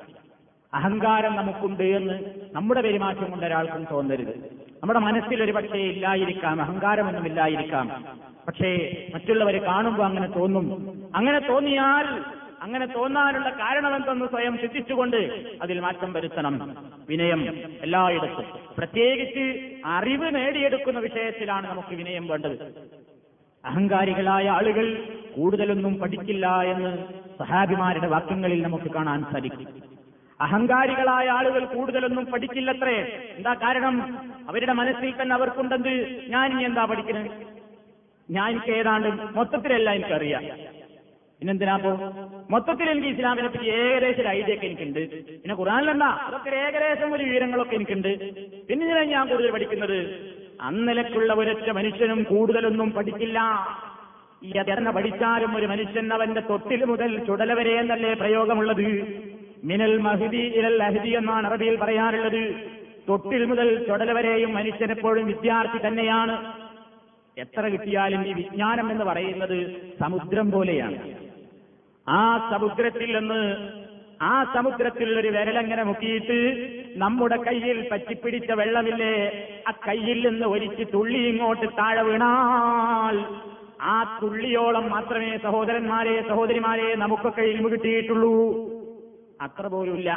അഹങ്കാരം 0.73 1.35
നമുക്കുണ്ട് 1.35 1.83
എന്ന് 1.83 2.13
നമ്മുടെ 2.53 2.81
പെരുമാറ്റം 2.81 3.29
കൊണ്ട് 3.31 3.45
ഒരാൾക്കും 3.45 3.85
തോന്നരുത്. 3.91 4.35
നമ്മുടെ 4.81 4.99
മനസ്സിൽ 4.99 5.43
ഒരു 5.43 5.51
പക്ഷേ 5.51 5.77
ഇല്ലായിരിക്കാം 5.77 6.61
അഹങ്കാരമൊന്നും 6.61 7.25
ഇല്ലായിരിക്കാം 7.27 8.05
പക്ഷേ 8.47 8.97
മറ്റുള്ളവരെ 9.13 9.57
കാണുമ്പോൾ 9.57 10.03
അങ്ങനെ 10.03 10.27
തോന്നും. 10.27 10.67
അങ്ങനെ 11.15 11.39
തോന്നിയാൽ 11.39 12.23
അങ്ങനെ 12.61 12.85
തോന്നാനുള്ള 12.85 13.49
കാരണമെന്തെന്ന് 13.49 14.25
സ്വയം 14.25 14.57
ചിന്തിച്ചുകൊണ്ട് 14.57 15.45
അതിൽ 15.61 15.79
മാറ്റം 15.79 16.13
വരുത്തണം. 16.13 16.75
വിനയം 17.09 17.49
എല്ലായിടത്തും. 17.81 18.45
പ്രത്യേകിച്ച് 18.77 19.75
അറിവ് 19.85 20.35
നേടിയെടുക്കുന്ന 20.35 20.99
വിഷയത്തിലാണ് 20.99 21.69
നമുക്ക് 21.69 21.95
വിനയം 21.95 22.27
വേണ്ടത്. 22.27 22.73
അഹങ്കാരികളായ 23.65 24.49
ആളുകൾ 24.49 25.03
കൂടുതലൊന്നും 25.35 25.95
പഠിക്കില്ല 25.95 26.61
എന്ന് 26.61 26.97
സഹാബിമാരുടെ 27.39 28.07
വാക്യങ്ങളിൽ 28.07 28.61
നമുക്ക് 28.61 28.91
കാണാൻ 28.91 29.25
സാധിക്കും. 29.33 29.90
അഹങ്കാരികളായ 30.41 31.29
ആളുകൾ 31.29 31.65
കൂടുതലൊന്നും 31.65 32.25
പഠിക്കില്ലത്രേ. 32.33 32.97
എന്താ 33.37 33.53
കാരണം? 33.53 33.95
അവരുടെ 34.47 34.71
മനസ്സിൽ 34.71 35.21
തന്നെ 35.21 35.35
അവർക്കുണ്ടെന്ത് 35.35 35.93
ഞാൻ 36.29 36.51
ഇനി 36.51 36.63
എന്താ 36.63 36.85
പഠിക്കുന്നത് 36.85 37.29
ഞാൻ 38.29 38.49
എനിക്ക് 38.49 38.71
ഏതാണ്ട് 38.71 39.07
മൊത്തത്തിലല്ല 39.37 39.89
എനിക്കറിയാം. 39.91 40.43
പിന്നെന്തിനാ 41.39 41.75
പോ 41.83 41.91
മൊത്തത്തിൽ 42.49 42.89
എനിക്ക് 42.89 43.07
ഇസ്ലാമിനെ 43.07 43.47
പറ്റി 43.47 43.65
ഏകദേശം 43.75 44.21
ഒരു 44.21 44.27
ഐഡിയ 44.27 44.53
ഒക്കെ 44.55 44.65
എനിക്കുണ്ട്. 44.65 45.01
പിന്നെ 45.43 45.55
ഖുറാനിലെന്താ 45.55 46.09
അതൊക്കെ 46.27 46.49
ഏകദേശം 46.63 47.13
ഒരു 47.13 47.23
വിവരങ്ങളൊക്കെ 47.23 47.75
എനിക്കുണ്ട്. 47.75 48.11
പിന്നെ 48.69 49.03
ഞാൻ 49.13 49.27
കൂടുതൽ 49.27 49.51
പഠിക്കുന്നത്? 49.51 49.99
അന്നലക്കുള്ള 50.59 51.33
ഒരൊറ്റ 51.33 51.69
മനുഷ്യനും 51.69 52.23
കൂടുതലൊന്നും 52.23 52.89
പഠിക്കില്ല. 52.93 53.39
ഈ 54.41 54.51
അതെന്നെ 54.57 54.91
പഠിച്ചാലും 54.91 55.55
ഒരു 55.57 55.65
മനുഷ്യൻ 55.65 56.13
അവന്റെ 56.13 56.41
തൊട്ടിൽ 56.49 56.83
മുതൽ 56.83 57.19
ചുടല 57.27 57.53
വരെ 57.53 57.73
എന്നല്ലേ 57.79 58.13
പ്രയോഗമുള്ളത്? 58.13 58.87
മിനൽ 59.69 59.95
മഹിദി 60.05 60.43
ഇരൽ 60.59 60.77
അഹദി 60.83 61.11
എന്നാണ് 61.19 61.45
അറബിയിൽ 61.47 61.75
പറയാറുള്ളത് 61.81 62.43
തൊട്ടിൽ 63.07 63.43
മുതൽ 63.51 63.67
ചുടല 63.87 64.11
വരെയും 64.17 64.51
മനുഷ്യനെപ്പോഴും 64.57 65.25
വിദ്യാർത്ഥി 65.31 65.79
തന്നെയാണ്. 65.85 66.35
എത്ര 67.37 67.63
കിട്ടിയാലും 67.73 68.21
ഈ 68.29 68.31
വിജ്ഞാനം 68.39 68.87
എന്ന് 68.93 69.05
പറയുന്നത് 69.09 69.57
സമുദ്രം 70.01 70.47
പോലെയാണ്. 70.51 70.97
ആ 72.07 72.23
സമുദ്രത്തിൽ 72.51 73.09
നിന്ന് 73.17 73.41
ആ 74.31 74.33
സമുദ്രത്തിൽ 74.55 75.09
ഒരു 75.19 75.29
വിരലങ്ങനെ 75.35 75.83
മുക്കിയിട്ട് 75.83 76.39
നമ്മുടെ 77.03 77.37
കയ്യിൽ 77.45 77.77
പറ്റിപ്പിടിച്ച 77.91 78.51
വെള്ളമില്ലേ 78.59 79.13
ആ 79.69 79.71
കയ്യിൽ 79.87 80.19
നിന്ന് 80.27 80.45
ഒരിച്ച് 80.55 80.83
തുള്ളി 80.93 81.21
ഇങ്ങോട്ട് 81.29 81.67
താഴെ 81.79 82.03
വീണാൽ 82.09 83.17
ആ 83.93 83.95
തുള്ളിയോളം 84.21 84.85
മാത്രമേ 84.89 85.31
സഹോദരന്മാരെ 85.45 86.15
സഹോദരിമാരെ 86.29 86.89
നമുക്കൊക്കെ 87.03 87.45
ഇൽമു 87.53 87.69
കിട്ടിയിട്ടുള്ളൂ. 87.73 88.35
അത്ര 89.41 89.67
പോലുമില്ല. 89.67 90.09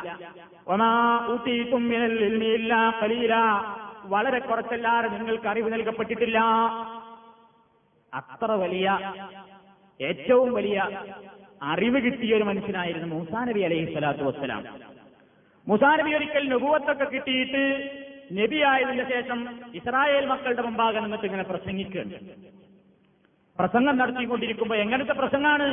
വളരെ 4.15 4.39
കുറച്ചല്ലാതെ 4.39 5.09
നിങ്ങൾക്ക് 5.09 5.49
അറിവ് 5.49 5.73
നൽകപ്പെട്ടിട്ടില്ല. 5.73 6.39
അത്ര 8.13 8.51
വലിയ 8.53 8.89
ഏറ്റവും 10.01 10.53
വലിയ 10.55 10.79
അറിവ് 11.63 11.99
കിട്ടിയ 12.01 12.37
ഒരു 12.37 12.45
മനുഷ്യനായിരുന്നു 12.45 13.09
മൂസാ 13.15 13.45
നബി 13.45 13.61
അലൈഹി 13.61 13.87
സ്വലാത്തു 13.93 14.25
വസ്സലാം. 14.25 14.65
മൂസാ 15.69 15.91
നബി 15.97 16.11
ഒരിക്കൽ 16.15 16.49
നുപുവത്തൊക്കെ 16.49 17.05
കിട്ടിയിട്ട് 17.05 17.63
നബിയായതിനു 18.33 19.05
ശേഷം 19.11 19.39
ഇസ്രായേൽ 19.75 20.27
മക്കളുടെ 20.27 20.63
മുമ്പാകെ 20.63 21.01
നിന്നിട്ട് 21.01 21.25
ഇങ്ങനെ 21.25 21.43
പ്രസംഗിക്കുകയാണ്. 21.43 22.13
പ്രസംഗം 23.59 23.97
നടത്തിക്കൊണ്ടിരിക്കുമ്പോൾ 23.99 24.77
എങ്ങനത്തെ 24.77 25.13
പ്രസംഗമാണ്? 25.13 25.69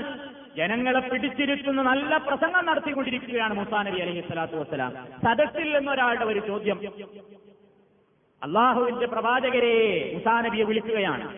ജനങ്ങളെ 0.58 1.00
പിടിച്ചിരുത്തുന്ന 1.00 1.82
നല്ല 1.82 2.18
പ്രസംഗം 2.18 2.66
നടത്തിക്കൊണ്ടിരിക്കുകയാണ് 2.66 3.54
മുസാ 3.54 3.84
നബി 3.84 4.00
അലൈഹി 4.00 4.22
സ്വലാത്തു 4.22 4.56
വസ്സലാം. 4.56 4.92
സദസ്സിൽ 5.26 5.78
നിന്നൊരാളുടെ 5.78 6.26
ഒരു 6.26 6.40
ചോദ്യം. 6.48 6.80
അള്ളാഹുവിന്റെ 8.44 9.08
പ്രവാചകരെ 9.08 10.12
മുസാ 10.16 10.42
നബിയെ 10.42 10.64
വിളിക്കുകയാണ്. 10.64 11.38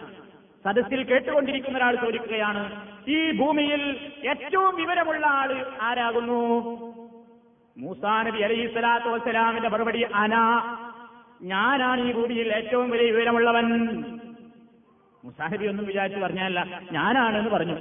സദസ്സിൽ 0.63 1.03
കേട്ടുകൊണ്ടിരിക്കുന്ന 1.03 1.77
ഒരാൾ 1.77 1.95
ചോദിക്കുകയാണ് 1.95 2.61
ഈ 3.07 3.31
ഭൂമിയിൽ 3.31 3.81
ഏറ്റവും 4.29 4.75
വിവരമുള്ള 4.75 5.27
ആൾ 5.27 5.65
ആരാകുന്നു? 5.81 6.39
മൂസാ 7.77 8.23
നബി 8.23 8.41
അലൈഹി 8.41 8.67
സ്വലാത്തു 8.67 9.09
വസ്സലാമിന്റെ 9.09 9.69
മറുപടി 9.69 10.01
അന 10.01 10.35
ഞാനാണ് 11.41 12.01
ഈ 12.01 12.13
ഭൂമിയിൽ 12.13 12.49
ഏറ്റവും 12.53 12.89
വലിയ 12.89 13.11
വിവരമുള്ളവൻ. 13.11 13.67
മുസാഹബി 15.23 15.67
ഒന്നും 15.67 15.85
വിചാരിച്ചു 15.85 16.19
പറഞ്ഞല്ല 16.19 16.81
ഞാനാണെന്ന് 16.91 17.49
പറഞ്ഞു. 17.49 17.77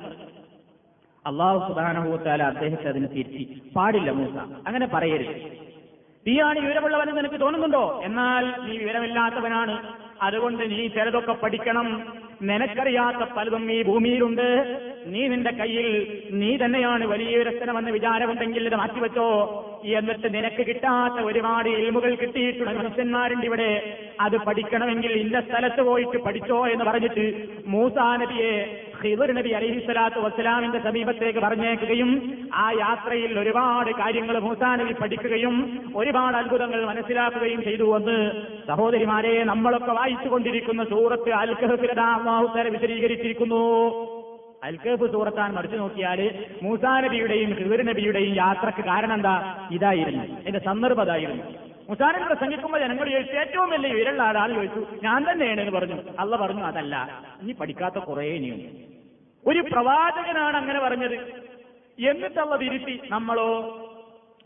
അള്ളാഹു 1.26 1.68
സുബാനഹൂത്താല 1.68 2.42
അദ്ദേഹത്തെ 2.42 2.88
അതിന് 2.88 3.08
തിരിച്ചി 3.08 3.62
പാടില്ല 3.76 4.10
മൂസ. 4.10 4.36
അങ്ങനെ 4.66 4.86
പറയരുത്. 4.86 5.52
നീയാണ് 6.26 6.58
വിവരമുള്ളവനെന്ന് 6.58 7.20
നിനക്ക് 7.20 7.40
തോന്നുന്നുണ്ടോ? 7.40 8.00
എന്നാൽ 8.04 8.66
നീ 8.66 8.76
വിവരമില്ലാത്തവനാണ്. 8.76 9.92
അതുകൊണ്ട് 10.22 10.70
നീ 10.70 10.88
ചിലതൊക്കെ 10.88 11.32
പഠിക്കണം. 11.32 12.16
നിനക്കറിയാത്ത 12.42 13.30
പലതും 13.36 13.72
ഈ 13.72 13.82
ഭൂമിയിലുണ്ട്. 13.82 14.48
നീ 15.06 15.28
നിന്റെ 15.28 15.50
കയ്യിൽ 15.50 16.20
നീ 16.30 16.56
തന്നെയാണ് 16.56 17.04
വലിയ 17.04 17.36
വിരസനമെന്ന് 17.36 17.90
വിചാരമുണ്ടെങ്കിൽ 17.90 18.66
ഇത് 18.66 18.74
മാറ്റിവെച്ചോ? 18.74 19.28
എന്നിട്ട് 19.84 20.34
നിനക്ക് 20.34 20.66
കിട്ടാത്ത 20.66 21.24
ഒരുപാട് 21.24 21.68
ഇൽമുകൾ 21.68 22.14
കിട്ടിയിട്ടുള്ള 22.14 22.72
മനുഷ്യന്മാരുണ്ട് 22.72 23.46
ഇവിടെ. 23.46 23.98
അത് 24.20 24.36
പഠിക്കണമെങ്കിൽ 24.36 25.12
ഇന്ന 25.12 25.40
സ്ഥലത്ത് 25.40 25.82
പോയിട്ട് 25.82 26.18
പഠിച്ചോ 26.18 26.66
എന്ന് 26.66 26.84
പറഞ്ഞിട്ട് 26.84 27.48
മൂസാ 27.66 28.16
നബിയെ 28.16 28.82
ഹിബുർ 29.02 29.34
നബി 29.34 29.50
അലഹി 29.50 29.84
സ്വലാത്തു 29.84 30.20
വസ്സലാമിന്റെ 30.20 30.78
സമീപത്തേക്ക് 30.78 31.38
പറഞ്ഞേക്കുകയും 31.38 32.10
ആ 32.54 32.70
യാത്രയിൽ 32.70 33.38
ഒരുപാട് 33.38 33.90
കാര്യങ്ങൾ 33.90 34.38
മൂസാ 34.38 34.76
നബി 34.76 34.92
പഠിക്കുകയും 34.92 35.82
ഒരുപാട് 35.96 36.36
അത്ഭുതങ്ങൾ 36.36 36.84
മനസ്സിലാക്കുകയും 36.84 37.62
ചെയ്തു 37.62 37.96
എന്ന് 37.96 38.30
സഹോദരിമാരെ 38.68 39.44
നമ്മളൊക്കെ 39.44 39.92
വായിച്ചുകൊണ്ടിരിക്കുന്ന 39.92 40.84
സൂറത്ത് 40.84 41.30
അൽ 41.30 41.54
കഹഫിലത 41.54 42.00
അള്ളാഹുത്തര 42.00 42.68
വിശദീകരിച്ചിരിക്കുന്നു. 42.68 44.21
അൽക്കഫ് 44.62 45.12
സൂറത്താൻ 45.12 45.52
മറിച്ചു 45.52 45.76
നോക്കിയാൽ 45.76 46.44
മൂസാ 46.62 47.00
നബിയുടെയും 47.00 47.50
ഹിവർ 47.50 47.86
നബിയുടെയും 47.86 48.34
യാത്രയ്ക്ക് 48.34 48.80
കാരണം 48.80 49.14
എന്താ? 49.14 49.68
ഇതായിരുന്നു. 49.70 50.24
എന്റെ 50.24 50.58
സന്ദർഭം 50.58 51.00
അതായിരുന്നു. 51.00 51.44
മുസാനെ 51.88 52.26
പ്രസംഗിക്കുമ്പോൾ 52.26 52.78
ജനങ്ങൾ 52.78 53.10
ചോദിച്ചു 53.10 53.32
ഏറ്റവും 53.32 53.70
വലിയ 53.70 53.92
ഉയരുള്ള 53.92 54.22
ആളാൾ 54.22 54.52
ചോദിച്ചു. 54.52 54.86
ഞാൻ 55.02 55.30
തന്നെയാണ് 55.30 55.60
എന്ന് 55.60 55.72
പറഞ്ഞു. 55.72 56.02
അള്ള 56.18 56.36
പറഞ്ഞു 56.36 56.62
അതല്ല 56.62 57.22
ഇനി 57.42 57.52
പഠിക്കാത്ത 57.52 57.94
കുറേ 57.94 58.26
ഇനിയുണ്ട് 58.26 58.68
ഒരു 59.46 59.60
പ്രവാചകനാണ് 59.60 60.56
അങ്ങനെ 60.56 60.80
പറഞ്ഞത്. 60.80 61.14
എന്നിട്ടുള്ള 62.02 62.56
തിരുത്തി 62.56 63.00
നമ്മളോ 63.10 63.48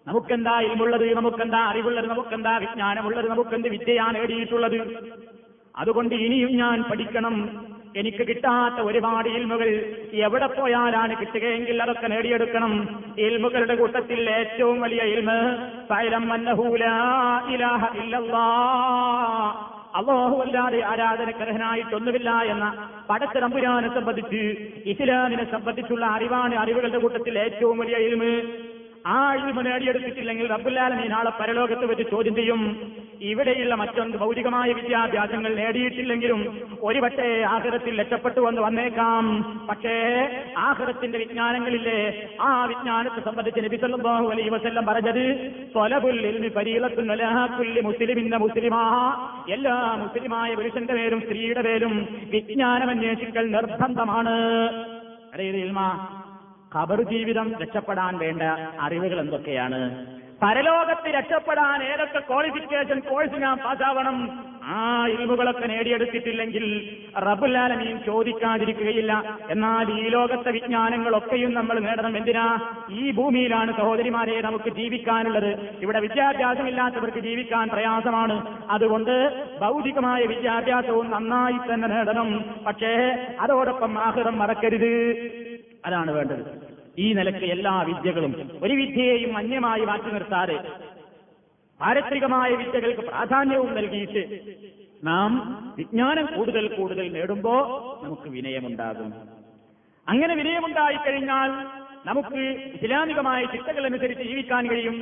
നമുക്കെന്താ 0.06 0.60
ഇൽമുള്ളത്? 0.60 1.14
നമുക്കെന്താ 1.14 1.58
അറിവുള്ളത്? 1.58 2.10
നമുക്കെന്താ 2.10 2.56
വിജ്ഞാനമുള്ളത്? 2.56 3.30
നമുക്കെന്ത് 3.30 3.68
വിദ്യയാണ് 3.68 4.14
നേടിയിട്ടുള്ളത്? 4.14 4.98
അതുകൊണ്ട് 5.76 6.14
ഇനിയും 6.14 6.56
ഞാൻ 6.56 6.82
പഠിക്കണം. 6.82 7.36
എനിക്ക് 8.01 8.24
കിട്ടാത്ത 8.28 8.78
ഒരുപാട് 8.88 9.28
ഇൽമുകൾ 9.28 9.68
എവിടെ 10.26 10.47
പോയാലാണ് 10.47 11.12
കിട്ടുകയെങ്കിൽ 11.20 11.76
അതൊക്കെ 11.82 12.07
നേടിയെടുക്കണം. 12.12 12.72
ഇൽമുകളുടെ 13.26 13.74
കൂട്ടത്തിൽ 13.74 14.20
ഏറ്റവും 14.30 14.76
വലിയ 14.80 15.03
ഇൽമ് 15.14 15.38
സൈലം 15.90 16.26
ഇലാഹ 17.55 17.82
ഇല്ലല്ലാഹ് 18.03 19.51
അള്ളാഹുവല്ലാതെ 19.99 20.80
ആരാധനക്കർഹനായിട്ടൊന്നുമില്ല 20.92 22.30
എന്ന 22.53 22.64
പടത്തരമ്പുരാനെ 23.09 23.88
സംബന്ധിച്ച് 23.94 24.42
ഇസ്ലാമിനെ 24.92 25.44
സംബന്ധിച്ചുള്ള 25.55 26.05
അറിവാണ് 26.16 26.55
അറിവുകളുടെ 26.62 26.99
കൂട്ടത്തിൽ 26.99 27.34
ഏറ്റവും 27.38 27.78
വലിയ 27.78 27.99
ഇൽമ്. 28.09 28.32
ആ 29.07 29.34
ഇൽമ 29.34 29.62
നേടിയെടുത്തിട്ടില്ലെങ്കിൽ 29.62 30.48
റബ്ബുല്ലാലമീ 30.48 31.09
ആളെ 31.09 31.32
പരലോകത്ത് 31.40 31.84
വെച്ച് 31.84 32.11
ചോദ്യം 32.11 32.34
ചെയ്യും. 32.34 32.92
ഇവിടെയുള്ള 33.20 33.74
മറ്റൊന്ന് 33.74 34.16
ഭൗതികമായ 34.16 34.72
വിദ്യാഭ്യാസങ്ങൾ 34.72 35.54
നേടിയിട്ടില്ലെങ്കിലും 35.54 36.40
ഒരുപക്ഷെ 36.82 37.42
ആഹൃതത്തിൽ 37.48 38.00
രക്ഷപ്പെട്ടു 38.00 38.40
വന്ന് 38.40 38.61
വന്നേക്കാം. 38.61 39.42
പക്ഷേ 39.68 39.94
ആഹൃതത്തിന്റെ 40.59 41.18
വിജ്ഞാനങ്ങളില്ലേ? 41.18 42.28
ആ 42.40 42.64
വിജ്ഞാനത്തെ 42.64 43.20
സംബന്ധിച്ച് 43.24 43.61
നബി 43.61 43.76
സല്ലല്ലാഹു 43.76 44.26
അലൈഹി 44.28 44.48
വസല്ലം 44.48 44.86
പറഞ്ഞത് 44.86 45.24
അലാ 47.11 47.46
മുസ്ലിമിന്ന 47.82 48.36
മുസ്ലിമാ. 48.36 48.82
എല്ലാ 49.50 49.94
മുസ്ലിമായ 49.94 50.54
പുരുഷന്റെ 50.54 50.94
പേരും 50.94 51.20
സ്ത്രീയുടെ 51.20 51.62
പേരും 51.62 52.09
വിജ്ഞാനം 52.30 52.90
അന്വേഷിക്കൽ 52.90 53.50
നിർബന്ധമാണ് 53.50 54.36
ഖബർ 56.77 57.03
ജീവിതം 57.03 57.53
രക്ഷപ്പെടാൻ 57.62 58.18
വേണ്ട 58.18 58.43
അറിവുകൾ 58.81 59.20
എന്തൊക്കെയാണ്? 59.20 60.07
പരലോകത്ത് 60.43 61.09
രക്ഷപ്പെടാൻ 61.09 61.83
ഏതൊക്കെ 61.83 62.18
ക്വാളിഫിക്കേഷൻ 62.18 63.01
കോഴ്സ് 63.01 63.35
ഞാൻ 63.35 63.57
പാസ്സാവണം? 63.57 64.45
ആ 64.64 65.07
ഇൽമുകളൊക്കെ 65.07 65.66
നേടിയെടുത്തിട്ടില്ലെങ്കിൽ 65.66 66.97
റബുലാലമീൻ 67.18 67.99
ചോദിക്കാതിരിക്കുകയില്ല. 68.07 69.39
എന്നാൽ 69.51 70.01
ഈ 70.01 70.09
ലോകത്തെ 70.09 70.51
വിജ്ഞാനങ്ങളൊക്കെയും 70.51 71.55
നമ്മൾ 71.55 71.81
നേടണം. 71.81 72.16
എന്തിനാ? 72.16 72.59
ഈ 72.91 73.11
ഭൂമിയിലാണ് 73.11 73.77
സഹോദരിമാരെ 73.77 74.41
നമുക്ക് 74.41 74.70
ജീവിക്കാനുള്ളത്. 74.70 75.77
ഇവിടെ 75.83 76.01
വിദ്യാഭ്യാസമില്ലാത്തവർക്ക് 76.01 77.18
ജീവിക്കാൻ 77.18 77.68
പ്രയാസമാണ്. 77.68 78.64
അതുകൊണ്ട് 78.70 79.45
ഭൗതികമായ 79.59 80.22
വിദ്യാഭ്യാസവും 80.22 81.11
നന്നായി 81.11 81.74
തന്നെ 81.74 81.89
നേടണം. 81.89 82.45
പക്ഷേ 82.66 83.27
അതോടൊപ്പം 83.41 83.99
ആഹൃതം 83.99 84.39
മറക്കരുത്. 84.39 84.87
അതാണ് 85.87 86.11
വേണ്ടത്. 86.11 86.65
ഈ 86.99 87.12
നിലയ്ക്ക് 87.12 87.44
എല്ലാ 87.44 87.82
വിദ്യകളും 87.82 88.51
ഒരു 88.62 88.72
വിദ്യയെയും 88.72 89.36
അന്യമായി 89.36 89.84
മാറ്റി 89.84 90.11
നിർത്താതെ 90.11 90.59
പാരത്രികമായ 91.80 92.51
വിദ്യകൾക്ക് 92.51 93.01
പ്രാധാന്യവും 93.01 93.74
നൽകിയിട്ട് 93.74 94.22
നാം 95.05 95.30
വിജ്ഞാനം 95.78 96.26
കൂടുതൽ 96.36 96.74
കൂടുതൽ 96.76 97.12
നേടുമ്പോ 97.12 97.55
നമുക്ക് 98.05 98.28
വിനയമുണ്ടാകും. 98.28 99.14
അങ്ങനെ 100.09 100.34
വിനയമുണ്ടായിക്കഴിഞ്ഞാൽ 100.34 101.51
നമുക്ക് 102.07 102.40
ഇസ്ലാമികമായ 102.74 103.44
ചിട്ടകൾ 103.44 103.84
അനുസരിച്ച് 103.84 104.24
ജീവിക്കാൻ 104.24 104.70
കഴിയും. 104.70 104.97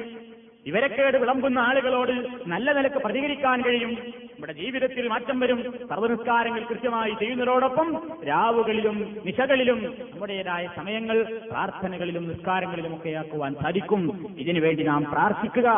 വിവരക്കേട് 0.67 1.17
വിളമ്പുന്ന 1.17 1.59
ആളുകളോട് 1.59 2.13
നല്ല 2.47 2.73
നിലയ്ക്ക് 2.73 2.99
പ്രതികരിക്കാൻ 2.99 3.63
കഴിയും. 3.63 3.91
നമ്മുടെ 4.35 4.53
ജീവിതത്തിൽ 4.53 5.09
മാറ്റം 5.09 5.41
വരും. 5.41 5.61
സർവനിസ്കാരങ്ങൾ 5.91 6.63
കൃത്യമായി 6.71 7.11
ചെയ്യുന്നതോടൊപ്പം 7.11 7.89
രാവുകളിലും 8.29 9.17
നിശകളിലും 9.27 9.81
നമ്മുടേതായ 10.15 10.69
സമയങ്ങൾ 10.77 11.19
പ്രാർത്ഥനകളിലും 11.51 12.29
നിസ്കാരങ്ങളിലും 12.29 12.95
ഒക്കെ 12.95 13.11
ആക്കുവാൻ 13.11 13.55
സാധിക്കും 13.63 14.03
ഇതിനുവേണ്ടി 14.39 14.83
നാം 14.83 15.05
പ്രാർത്ഥിക്കുക. 15.13 15.69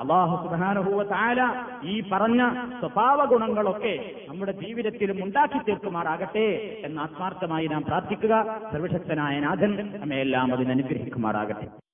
അള്ളാഹു 0.00 0.48
സുധാനുഭൂവത്താല 0.48 1.40
താല 1.46 1.88
ഈ 1.90 2.02
പറഞ്ഞ 2.12 2.50
സ്വഭാവ 2.80 3.24
ഗുണങ്ങളൊക്കെ 3.24 3.94
നമ്മുടെ 4.28 4.52
ജീവിതത്തിലും 4.52 5.24
ഉണ്ടാക്കി 5.24 5.58
തീർക്കുമാറാകട്ടെ 5.58 6.46
എന്ന് 6.84 7.02
ആത്മാർത്ഥമായി 7.02 7.66
നാം 7.66 7.82
പ്രാർത്ഥിക്കുക. 7.82 8.60
സർവശക്തനായ 8.72 9.40
നാഥൻ 9.40 9.74
നമ്മയെല്ലാം 10.00 10.52
അതിന് 10.52 10.70
അനുഗ്രഹിക്കുമാറാകട്ടെ. 10.70 11.85